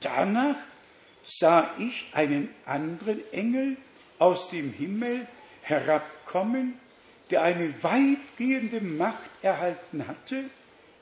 [0.00, 0.56] Danach
[1.22, 3.76] sah ich einen anderen Engel
[4.18, 5.26] aus dem Himmel
[5.62, 6.78] herabkommen,
[7.30, 10.44] der eine weitgehende Macht erhalten hatte,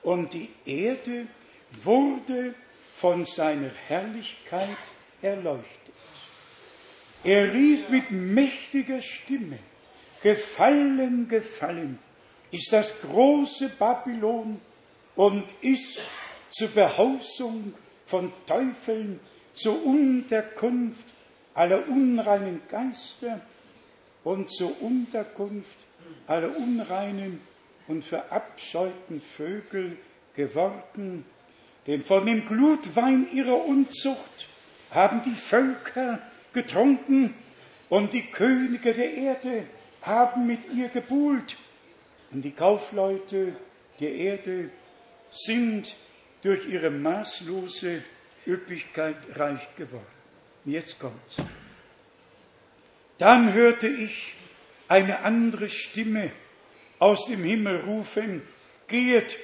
[0.02, 1.26] und die Erde
[1.70, 2.54] wurde
[2.94, 4.68] von seiner Herrlichkeit
[5.22, 5.94] erleuchtet.
[7.24, 9.58] Er rief mit mächtiger Stimme,
[10.22, 11.98] Gefallen, gefallen
[12.50, 14.60] ist das große Babylon
[15.18, 16.06] und ist
[16.50, 17.74] zur Behausung
[18.06, 19.18] von Teufeln,
[19.52, 21.06] zur Unterkunft
[21.54, 23.40] aller unreinen Geister
[24.22, 25.76] und zur Unterkunft
[26.28, 27.40] aller unreinen
[27.88, 29.98] und verabscheuten Vögel
[30.36, 31.24] geworden.
[31.88, 34.48] Denn von dem Glutwein ihrer Unzucht
[34.92, 36.20] haben die Völker
[36.52, 37.34] getrunken
[37.88, 39.64] und die Könige der Erde
[40.00, 41.56] haben mit ihr gebuhlt.
[42.30, 43.56] Und die Kaufleute
[43.98, 44.70] der Erde
[45.30, 45.94] sind
[46.42, 48.02] durch ihre maßlose
[48.46, 50.06] Üppigkeit reich geworden.
[50.64, 51.36] Jetzt kommt's.
[53.18, 54.34] Dann hörte ich
[54.86, 56.30] eine andere Stimme
[56.98, 58.42] aus dem Himmel rufen,
[58.86, 59.36] geht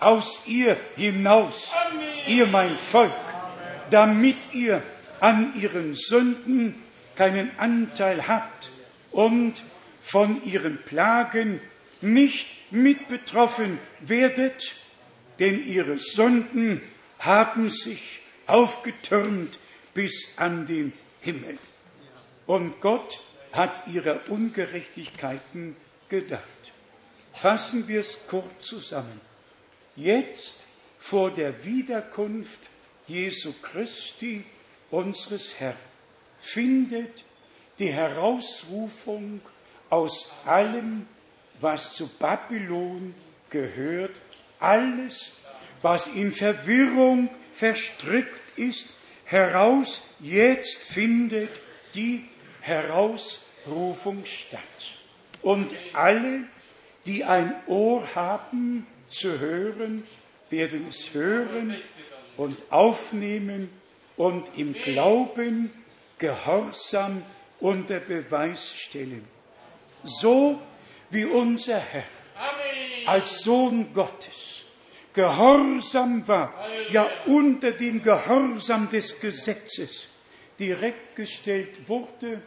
[0.00, 1.72] aus ihr hinaus,
[2.26, 3.12] ihr mein Volk,
[3.90, 4.82] damit ihr
[5.20, 6.74] an ihren Sünden
[7.16, 8.70] keinen Anteil habt
[9.10, 9.62] und
[10.02, 11.60] von ihren Plagen
[12.00, 14.74] nicht mit betroffen werdet,
[15.40, 16.82] denn ihre Sünden
[17.18, 19.58] haben sich aufgetürmt
[19.94, 21.58] bis an den Himmel.
[22.46, 23.20] Und Gott
[23.52, 25.76] hat ihre Ungerechtigkeiten
[26.08, 26.72] gedacht.
[27.32, 29.20] Fassen wir es kurz zusammen.
[29.96, 30.56] Jetzt
[30.98, 32.68] vor der Wiederkunft
[33.06, 34.44] Jesu Christi,
[34.90, 35.76] unseres Herrn,
[36.40, 37.24] findet
[37.78, 39.40] die Herausrufung
[39.88, 41.06] aus allem,
[41.60, 43.14] was zu Babylon
[43.48, 44.20] gehört,
[44.60, 45.40] alles,
[45.82, 48.86] was in Verwirrung verstrickt ist,
[49.24, 51.50] heraus, jetzt findet
[51.94, 52.24] die
[52.60, 54.60] Herausrufung statt.
[55.42, 56.44] Und alle,
[57.06, 60.04] die ein Ohr haben zu hören,
[60.50, 61.76] werden es hören
[62.36, 63.70] und aufnehmen
[64.16, 65.70] und im Glauben
[66.18, 67.22] Gehorsam
[67.60, 69.26] unter Beweis stellen
[70.04, 70.60] so
[71.10, 72.04] wie unser Herr
[73.10, 74.66] als Sohn Gottes
[75.12, 76.54] gehorsam war,
[76.92, 80.08] ja unter dem Gehorsam des Gesetzes
[80.60, 82.40] direkt gestellt wurde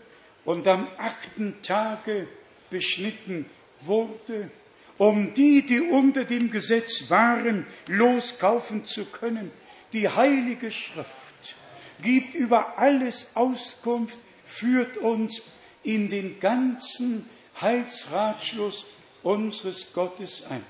[0.45, 2.27] und am achten Tage
[2.69, 3.45] beschnitten
[3.81, 4.49] wurde,
[4.97, 9.51] um die, die unter dem Gesetz waren, loskaufen zu können.
[9.91, 11.55] Die Heilige Schrift
[12.01, 15.41] gibt über alles Auskunft, führt uns
[15.83, 17.29] in den ganzen
[17.59, 18.85] Heilsratschluss
[19.23, 20.63] unseres Gottes ein.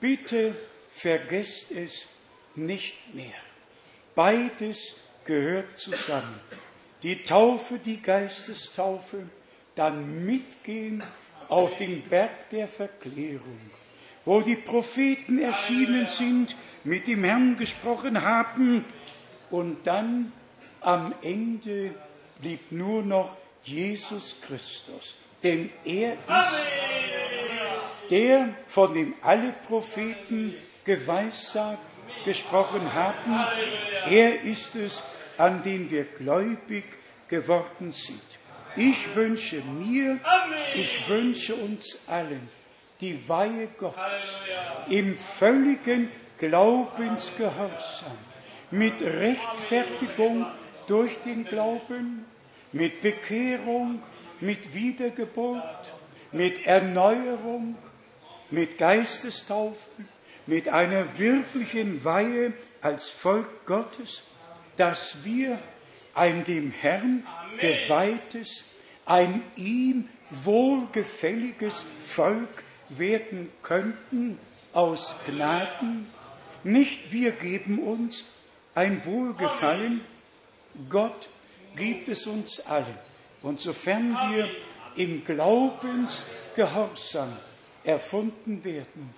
[0.00, 0.54] Bitte
[0.92, 2.08] vergesst es
[2.54, 3.40] nicht mehr.
[4.14, 6.40] Beides gehört zusammen.
[7.02, 9.28] Die Taufe, die Geistestaufe,
[9.74, 11.02] dann mitgehen
[11.48, 13.58] auf den Berg der Verklärung,
[14.24, 18.84] wo die Propheten erschienen sind, mit dem Herrn gesprochen haben
[19.50, 20.32] und dann
[20.80, 21.94] am Ende
[22.40, 25.16] blieb nur noch Jesus Christus.
[25.42, 26.91] Denn er ist
[28.10, 30.54] der, von dem alle Propheten
[30.84, 31.78] geweissagt
[32.24, 33.34] gesprochen haben.
[34.08, 35.02] Er ist es,
[35.38, 36.84] an den wir gläubig
[37.28, 38.22] geworden sind.
[38.76, 40.18] Ich wünsche mir,
[40.74, 42.48] ich wünsche uns allen
[43.00, 44.40] die Weihe Gottes
[44.88, 46.08] im völligen
[46.38, 48.16] Glaubensgehorsam,
[48.70, 50.46] mit Rechtfertigung
[50.86, 52.24] durch den Glauben,
[52.72, 54.00] mit Bekehrung
[54.42, 55.94] mit Wiedergeburt,
[56.32, 57.76] mit Erneuerung,
[58.52, 60.08] mit Geistestaufen,
[60.46, 64.22] mit einer wirklichen Weihe als Volk Gottes,
[64.76, 65.58] dass wir
[66.14, 67.26] ein dem Herrn
[67.58, 68.64] geweihtes,
[69.06, 74.38] ein ihm wohlgefälliges Volk werden könnten
[74.72, 76.06] aus Gnaden.
[76.64, 78.24] Nicht wir geben uns
[78.74, 80.00] ein Wohlgefallen,
[80.88, 81.28] Gott
[81.76, 82.96] gibt es uns allen.
[83.42, 84.48] Und sofern wir
[84.96, 87.36] im Glaubensgehorsam
[87.84, 89.14] erfunden werden,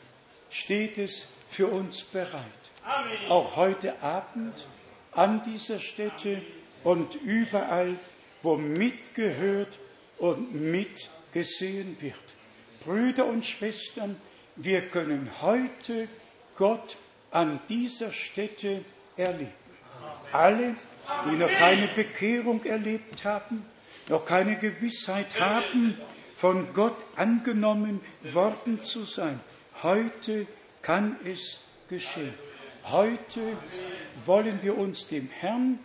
[0.51, 2.43] steht es für uns bereit.
[2.85, 3.31] Amen.
[3.31, 4.67] Auch heute Abend
[5.13, 6.43] an dieser Stätte
[6.83, 7.97] und überall,
[8.43, 9.79] wo mitgehört
[10.19, 12.15] und mitgesehen wird.
[12.85, 14.17] Brüder und Schwestern,
[14.57, 16.09] wir können heute
[16.57, 16.97] Gott
[17.31, 18.85] an dieser Stätte
[19.17, 19.53] erleben.
[20.33, 20.77] Alle,
[21.27, 23.65] die noch keine Bekehrung erlebt haben,
[24.09, 25.99] noch keine Gewissheit haben,
[26.45, 28.03] von Gott angenommen
[28.35, 29.41] worden zu sein.
[29.83, 30.47] Heute
[30.83, 32.35] kann es geschehen.
[32.85, 33.41] Heute
[34.27, 35.79] wollen wir uns dem Herrn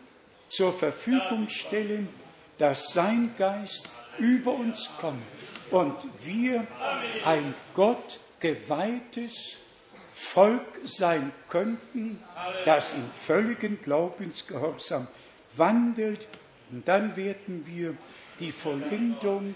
[0.49, 2.09] zur Verfügung stellen,
[2.57, 3.87] dass sein Geist
[4.17, 5.21] über uns komme
[5.71, 5.95] und
[6.25, 6.67] wir
[7.23, 9.59] ein Gott geweihtes
[10.13, 12.21] Volk sein könnten,
[12.65, 15.07] das in völligen Glaubensgehorsam
[15.55, 16.27] wandelt.
[16.69, 17.95] Und dann werden wir
[18.41, 19.55] die Vollendung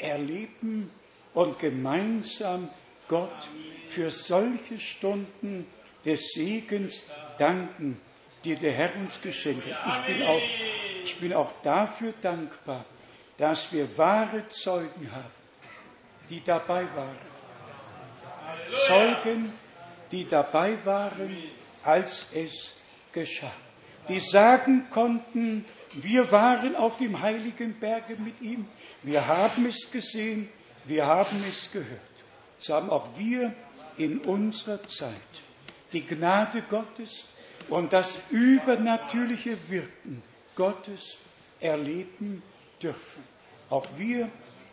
[0.00, 0.90] erleben
[1.34, 2.68] und gemeinsam
[3.08, 3.48] Gott
[3.88, 5.66] für solche Stunden
[6.04, 7.02] des Segens
[7.38, 8.00] danken,
[8.44, 10.06] die der Herr uns geschenkt hat.
[10.08, 10.42] Ich bin auch,
[11.04, 12.84] ich bin auch dafür dankbar,
[13.36, 15.30] dass wir wahre Zeugen haben,
[16.28, 17.30] die dabei waren.
[18.86, 19.52] Zeugen,
[20.10, 21.36] die dabei waren,
[21.84, 22.76] als es
[23.12, 23.52] geschah.
[24.08, 25.64] Die sagen konnten,
[25.94, 28.66] wir waren auf dem heiligen Berge mit ihm,
[29.02, 30.48] wir haben es gesehen,
[30.84, 32.00] wir haben es gehört.
[32.58, 33.54] So haben auch wir
[33.96, 35.14] in unserer Zeit
[35.92, 37.26] die Gnade Gottes
[37.68, 40.22] und das übernatürliche Wirken
[40.56, 41.18] Gottes
[41.60, 42.42] erleben
[42.82, 43.22] dürfen.
[43.68, 44.28] Auch wir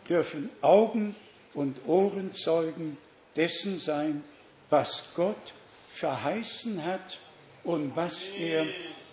[0.08, 1.14] dürfen Augen
[1.54, 2.96] und Ohrenzeugen
[3.36, 4.24] dessen sein,
[4.70, 5.54] was Gott
[5.90, 7.18] verheißen hat
[7.64, 8.66] und was er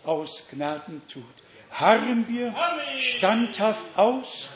[0.04, 1.24] aus Gnaden tut.
[1.72, 2.56] Harren wir
[3.00, 4.50] standhaft aus,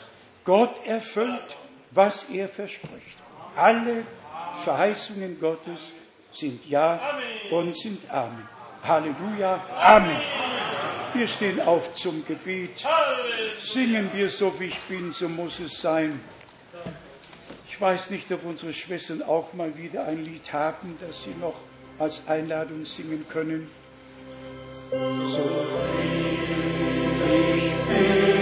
[0.44, 1.56] Gott erfüllt,
[1.90, 3.18] was er verspricht.
[3.56, 4.04] Alle
[4.64, 5.92] Verheißungen Gottes
[6.32, 7.00] sind Ja
[7.50, 8.48] und sind Amen.
[8.82, 9.62] Halleluja.
[9.78, 10.20] Amen.
[11.12, 12.86] Wir stehen auf zum Gebet.
[13.62, 16.20] Singen wir so, wie ich bin, so muss es sein.
[17.68, 21.56] Ich weiß nicht, ob unsere Schwestern auch mal wieder ein Lied haben, das sie noch
[21.98, 23.70] als Einladung singen können.
[24.90, 24.96] So
[25.98, 26.38] wie
[27.56, 28.39] ich bin,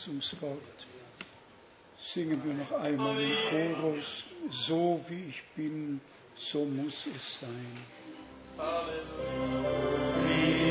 [0.00, 0.86] aller Losungswort.
[1.98, 6.00] Singen wir noch einmal den Chorus, so wie ich bin,
[6.36, 7.78] so muss es sein.
[10.26, 10.69] Wie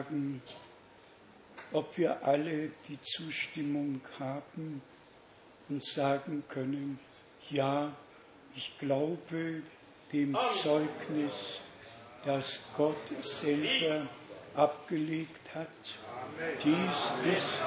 [0.00, 0.42] fragen,
[1.72, 4.82] ob wir alle die Zustimmung haben
[5.68, 6.98] und sagen können,
[7.50, 7.92] ja,
[8.54, 9.62] ich glaube
[10.12, 11.60] dem Zeugnis,
[12.24, 14.06] das Gott selber
[14.54, 15.68] abgelegt hat.
[16.64, 17.64] Dies ist,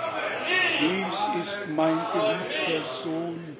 [0.79, 3.57] dies ist mein geliebter Sohn,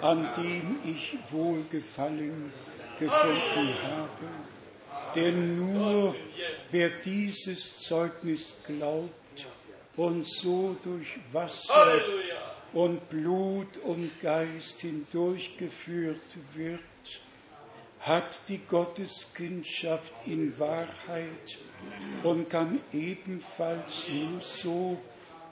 [0.00, 2.52] an dem ich Wohlgefallen
[2.98, 4.43] gefunden habe.
[5.14, 6.14] Denn nur
[6.70, 9.46] wer dieses Zeugnis glaubt
[9.96, 12.00] und so durch Wasser
[12.72, 16.80] und Blut und Geist hindurchgeführt wird,
[18.00, 21.58] hat die Gotteskindschaft in Wahrheit
[22.22, 25.00] und kann ebenfalls nur so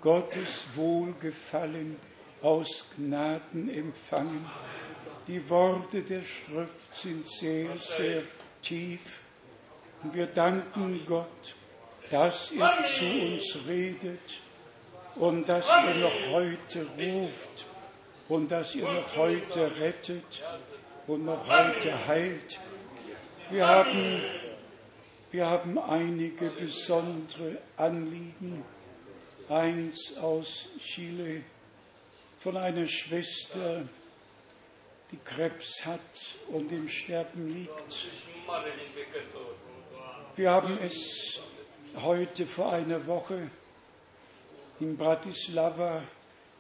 [0.03, 1.97] Gottes Wohlgefallen
[2.43, 4.45] aus Gnaden empfangen.
[5.29, 8.23] Die Worte der Schrift sind sehr, sehr
[8.61, 9.22] tief.
[10.03, 11.55] Und wir danken Gott,
[12.11, 14.43] dass er zu uns redet
[15.17, 17.67] und dass er noch heute ruft
[18.29, 20.45] und dass er noch heute rettet
[21.07, 22.59] und noch heute heilt.
[23.51, 24.23] Wir haben
[25.33, 28.63] Wir haben einige besondere Anliegen.
[29.49, 31.43] Eins aus Chile
[32.39, 33.83] von einer Schwester,
[35.11, 38.11] die Krebs hat und im Sterben liegt.
[40.35, 41.41] Wir haben es
[41.95, 43.51] heute vor einer Woche
[44.81, 46.03] in Bratislava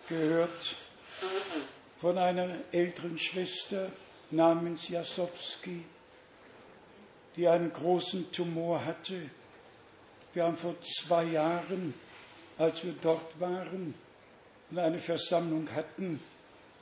[0.06, 0.76] gehört
[1.96, 3.90] von einer älteren Schwester
[4.30, 5.84] namens Jasowski,
[7.34, 9.30] die einen großen Tumor hatte.
[10.34, 11.94] Wir haben vor zwei Jahren,
[12.58, 13.94] als wir dort waren
[14.70, 16.20] und eine Versammlung hatten,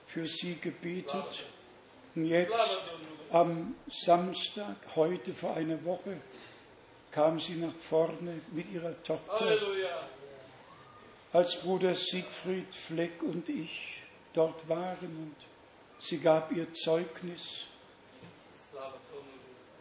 [0.08, 1.46] für sie gebetet.
[2.16, 2.94] Und jetzt
[3.30, 6.16] am Samstag, heute vor einer Woche,
[7.12, 9.44] kam sie nach vorne mit ihrer Tochter.
[9.44, 10.08] Halleluja.
[11.32, 15.36] Als Bruder Siegfried Fleck und ich dort waren und
[15.98, 17.66] sie gab ihr Zeugnis.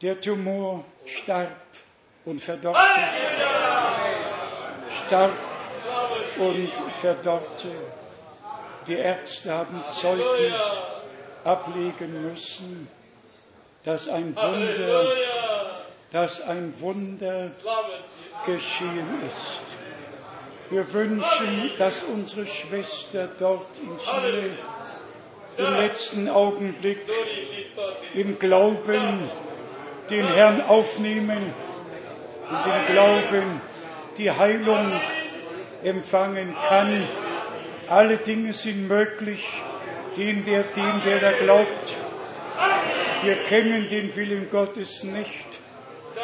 [0.02, 1.66] Der Tumor starb
[2.26, 3.00] und verdorrte.
[5.06, 5.38] Starb
[6.38, 7.72] und verdorrte.
[8.88, 10.82] Die Ärzte haben Zeugnis
[11.44, 12.88] ablegen müssen,
[13.84, 15.06] dass ein Wunder,
[16.12, 17.52] dass ein Wunder
[18.46, 19.78] geschehen ist.
[20.70, 24.50] Wir wünschen, dass unsere Schwester dort in Chile
[25.58, 27.00] im letzten Augenblick
[28.14, 29.30] im Glauben
[30.10, 31.54] den Herrn aufnehmen
[32.50, 33.62] und im Glauben
[34.18, 35.00] die Heilung
[35.84, 37.08] empfangen kann.
[37.88, 39.46] Alle Dinge sind möglich,
[40.18, 41.96] dem der, dem, der da glaubt.
[43.24, 45.49] Wir kennen den Willen Gottes nicht,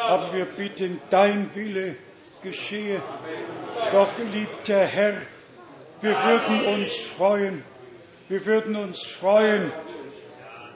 [0.01, 1.95] aber wir bitten, dein Wille
[2.41, 3.01] geschehe.
[3.91, 5.21] Doch, geliebter Herr,
[6.01, 7.63] wir würden uns freuen,
[8.29, 9.71] wir würden uns freuen,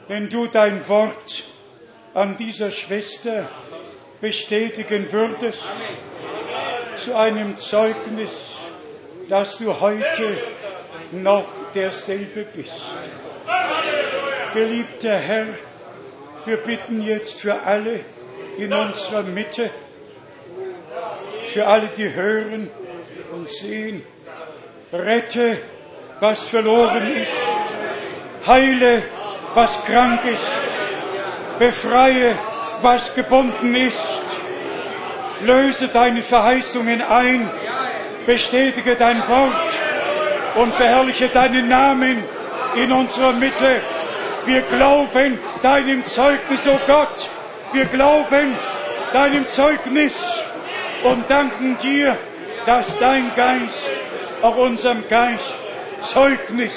[0.07, 1.43] wenn du dein Wort
[2.13, 3.49] an dieser Schwester
[4.21, 5.63] bestätigen würdest
[6.97, 8.57] zu einem Zeugnis,
[9.29, 10.37] dass du heute
[11.11, 12.73] noch derselbe bist.
[14.53, 15.47] Geliebter Herr,
[16.45, 17.99] wir bitten jetzt für alle
[18.59, 19.69] in unserer Mitte,
[21.53, 22.69] für alle, die hören
[23.31, 24.03] und sehen,
[24.91, 25.57] rette,
[26.19, 27.31] was verloren ist,
[28.47, 29.01] heile,
[29.55, 30.43] was krank ist,
[31.57, 32.37] befreie,
[32.81, 34.21] was gebunden ist,
[35.45, 37.49] löse deine Verheißungen ein,
[38.25, 39.71] bestätige dein Wort
[40.55, 42.21] und verherrliche deinen Namen
[42.75, 43.81] in unserer Mitte.
[44.45, 47.29] Wir glauben deinem Zeugnis, o oh Gott,
[47.73, 48.55] wir glauben
[49.13, 50.15] deinem Zeugnis
[51.03, 52.17] und danken dir,
[52.65, 53.89] dass dein Geist
[54.41, 55.55] auch unserem Geist
[56.01, 56.73] Zeugnis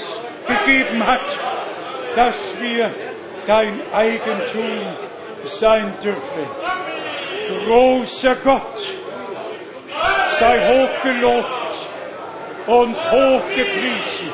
[0.46, 1.20] gegeben hat,
[2.16, 2.90] dass wir
[3.46, 4.86] dein Eigentum
[5.44, 6.46] sein dürfen.
[7.66, 8.86] Großer Gott,
[10.38, 11.74] sei hochgelobt
[12.66, 14.30] und hochgepriesen,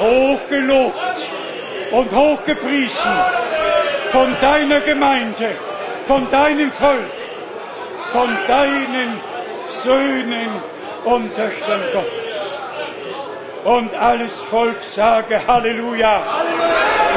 [0.00, 1.18] hochgelobt
[1.92, 3.10] und hochgepriesen
[4.10, 5.50] von deiner Gemeinde,
[6.06, 7.10] von deinem Volk,
[8.10, 9.20] von deinen
[9.84, 10.50] Söhnen
[11.04, 12.30] und Töchtern Gottes.
[13.64, 16.22] Und alles Volk sage Halleluja.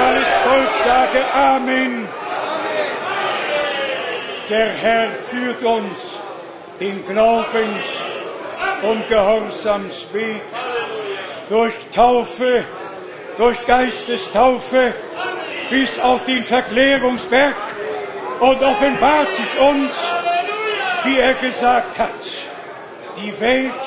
[0.05, 2.07] Alles Volk sage Amen.
[4.49, 6.19] Der Herr führt uns
[6.79, 8.03] den Glaubens-
[8.83, 10.41] und Gehorsamsweg
[11.49, 12.65] durch Taufe,
[13.37, 14.93] durch Geistestaufe
[15.73, 17.55] bis auf den Verklärungsberg
[18.39, 19.91] und offenbart sich uns,
[21.03, 22.23] wie er gesagt hat,
[23.17, 23.81] die Welt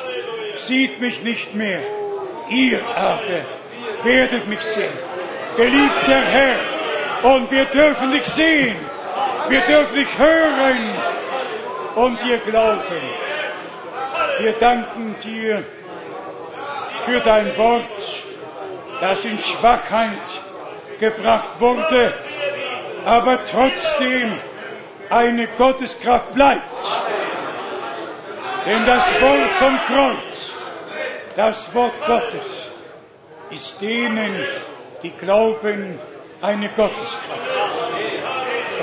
[0.57, 1.79] sieht mich nicht mehr,
[2.51, 3.45] ihr aber
[4.03, 4.99] werdet mich sehen.
[5.57, 6.57] Geliebter Herr,
[7.23, 8.75] und wir dürfen dich sehen,
[9.49, 10.91] wir dürfen dich hören
[11.95, 13.03] und dir glauben.
[14.41, 15.63] Wir danken dir
[17.03, 18.03] für dein Wort,
[19.01, 20.46] das in Schwachheit
[20.99, 22.13] gebracht wurde,
[23.05, 24.33] aber trotzdem
[25.11, 26.63] eine Gotteskraft bleibt.
[28.67, 30.55] Denn das Wort vom Kreuz,
[31.37, 32.71] das Wort Gottes,
[33.51, 34.35] ist denen,
[35.03, 35.99] die glauben,
[36.43, 37.47] eine Gotteskraft.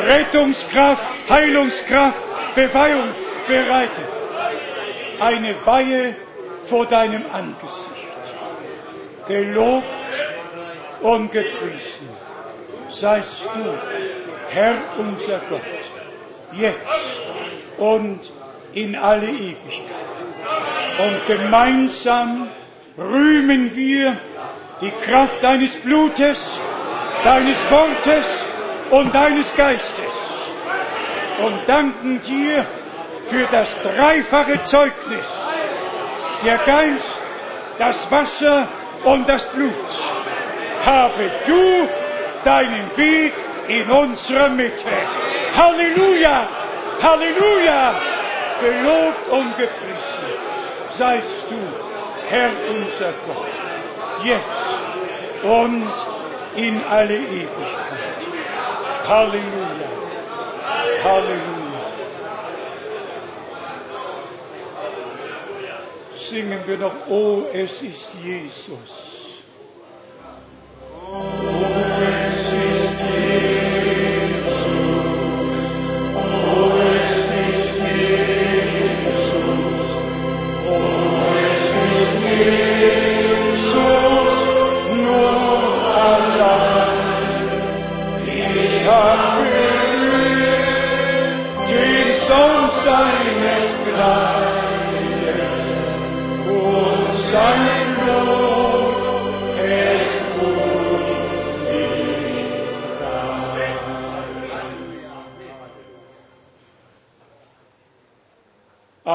[0.08, 2.24] Rettungskraft, Heilungskraft,
[2.56, 3.10] Beweihung
[3.48, 4.08] bereitet.
[5.20, 6.16] Eine Weihe
[6.66, 7.92] vor deinem Angesicht.
[9.28, 10.03] Gelobt
[11.04, 12.10] und gepriesen
[12.90, 13.66] seist du,
[14.50, 15.62] Herr unser Gott,
[16.54, 16.78] jetzt
[17.78, 18.20] und
[18.74, 20.14] in alle Ewigkeit.
[21.00, 22.50] Und gemeinsam
[22.98, 24.18] rühmen wir
[24.82, 26.60] die Kraft deines Blutes,
[27.24, 28.46] deines Wortes
[28.92, 30.14] und deines Geistes
[31.44, 32.66] und danken dir
[33.28, 35.26] für das dreifache Zeugnis.
[36.46, 37.22] Der Geist,
[37.80, 38.68] das Wasser
[39.04, 39.72] und das Blut.
[40.86, 41.88] Habe du
[42.44, 43.34] deinen Weg
[43.68, 44.90] in unserer Mitte.
[45.56, 46.48] Halleluja!
[47.02, 47.96] Halleluja!
[48.62, 50.34] Gelobt und gepriesen
[50.98, 51.58] seist du,
[52.30, 53.48] Herr unser Gott,
[54.24, 55.88] jetzt und
[56.56, 58.22] in alle Ewigkeit.
[59.08, 59.90] Halleluja!
[61.04, 61.64] Halleluja!
[66.30, 69.13] Singen wir noch, oh, es ist Jesus.
[71.16, 72.13] Amen.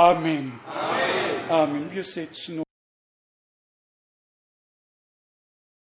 [0.08, 0.52] Amen.
[1.92, 2.62] Wir setzen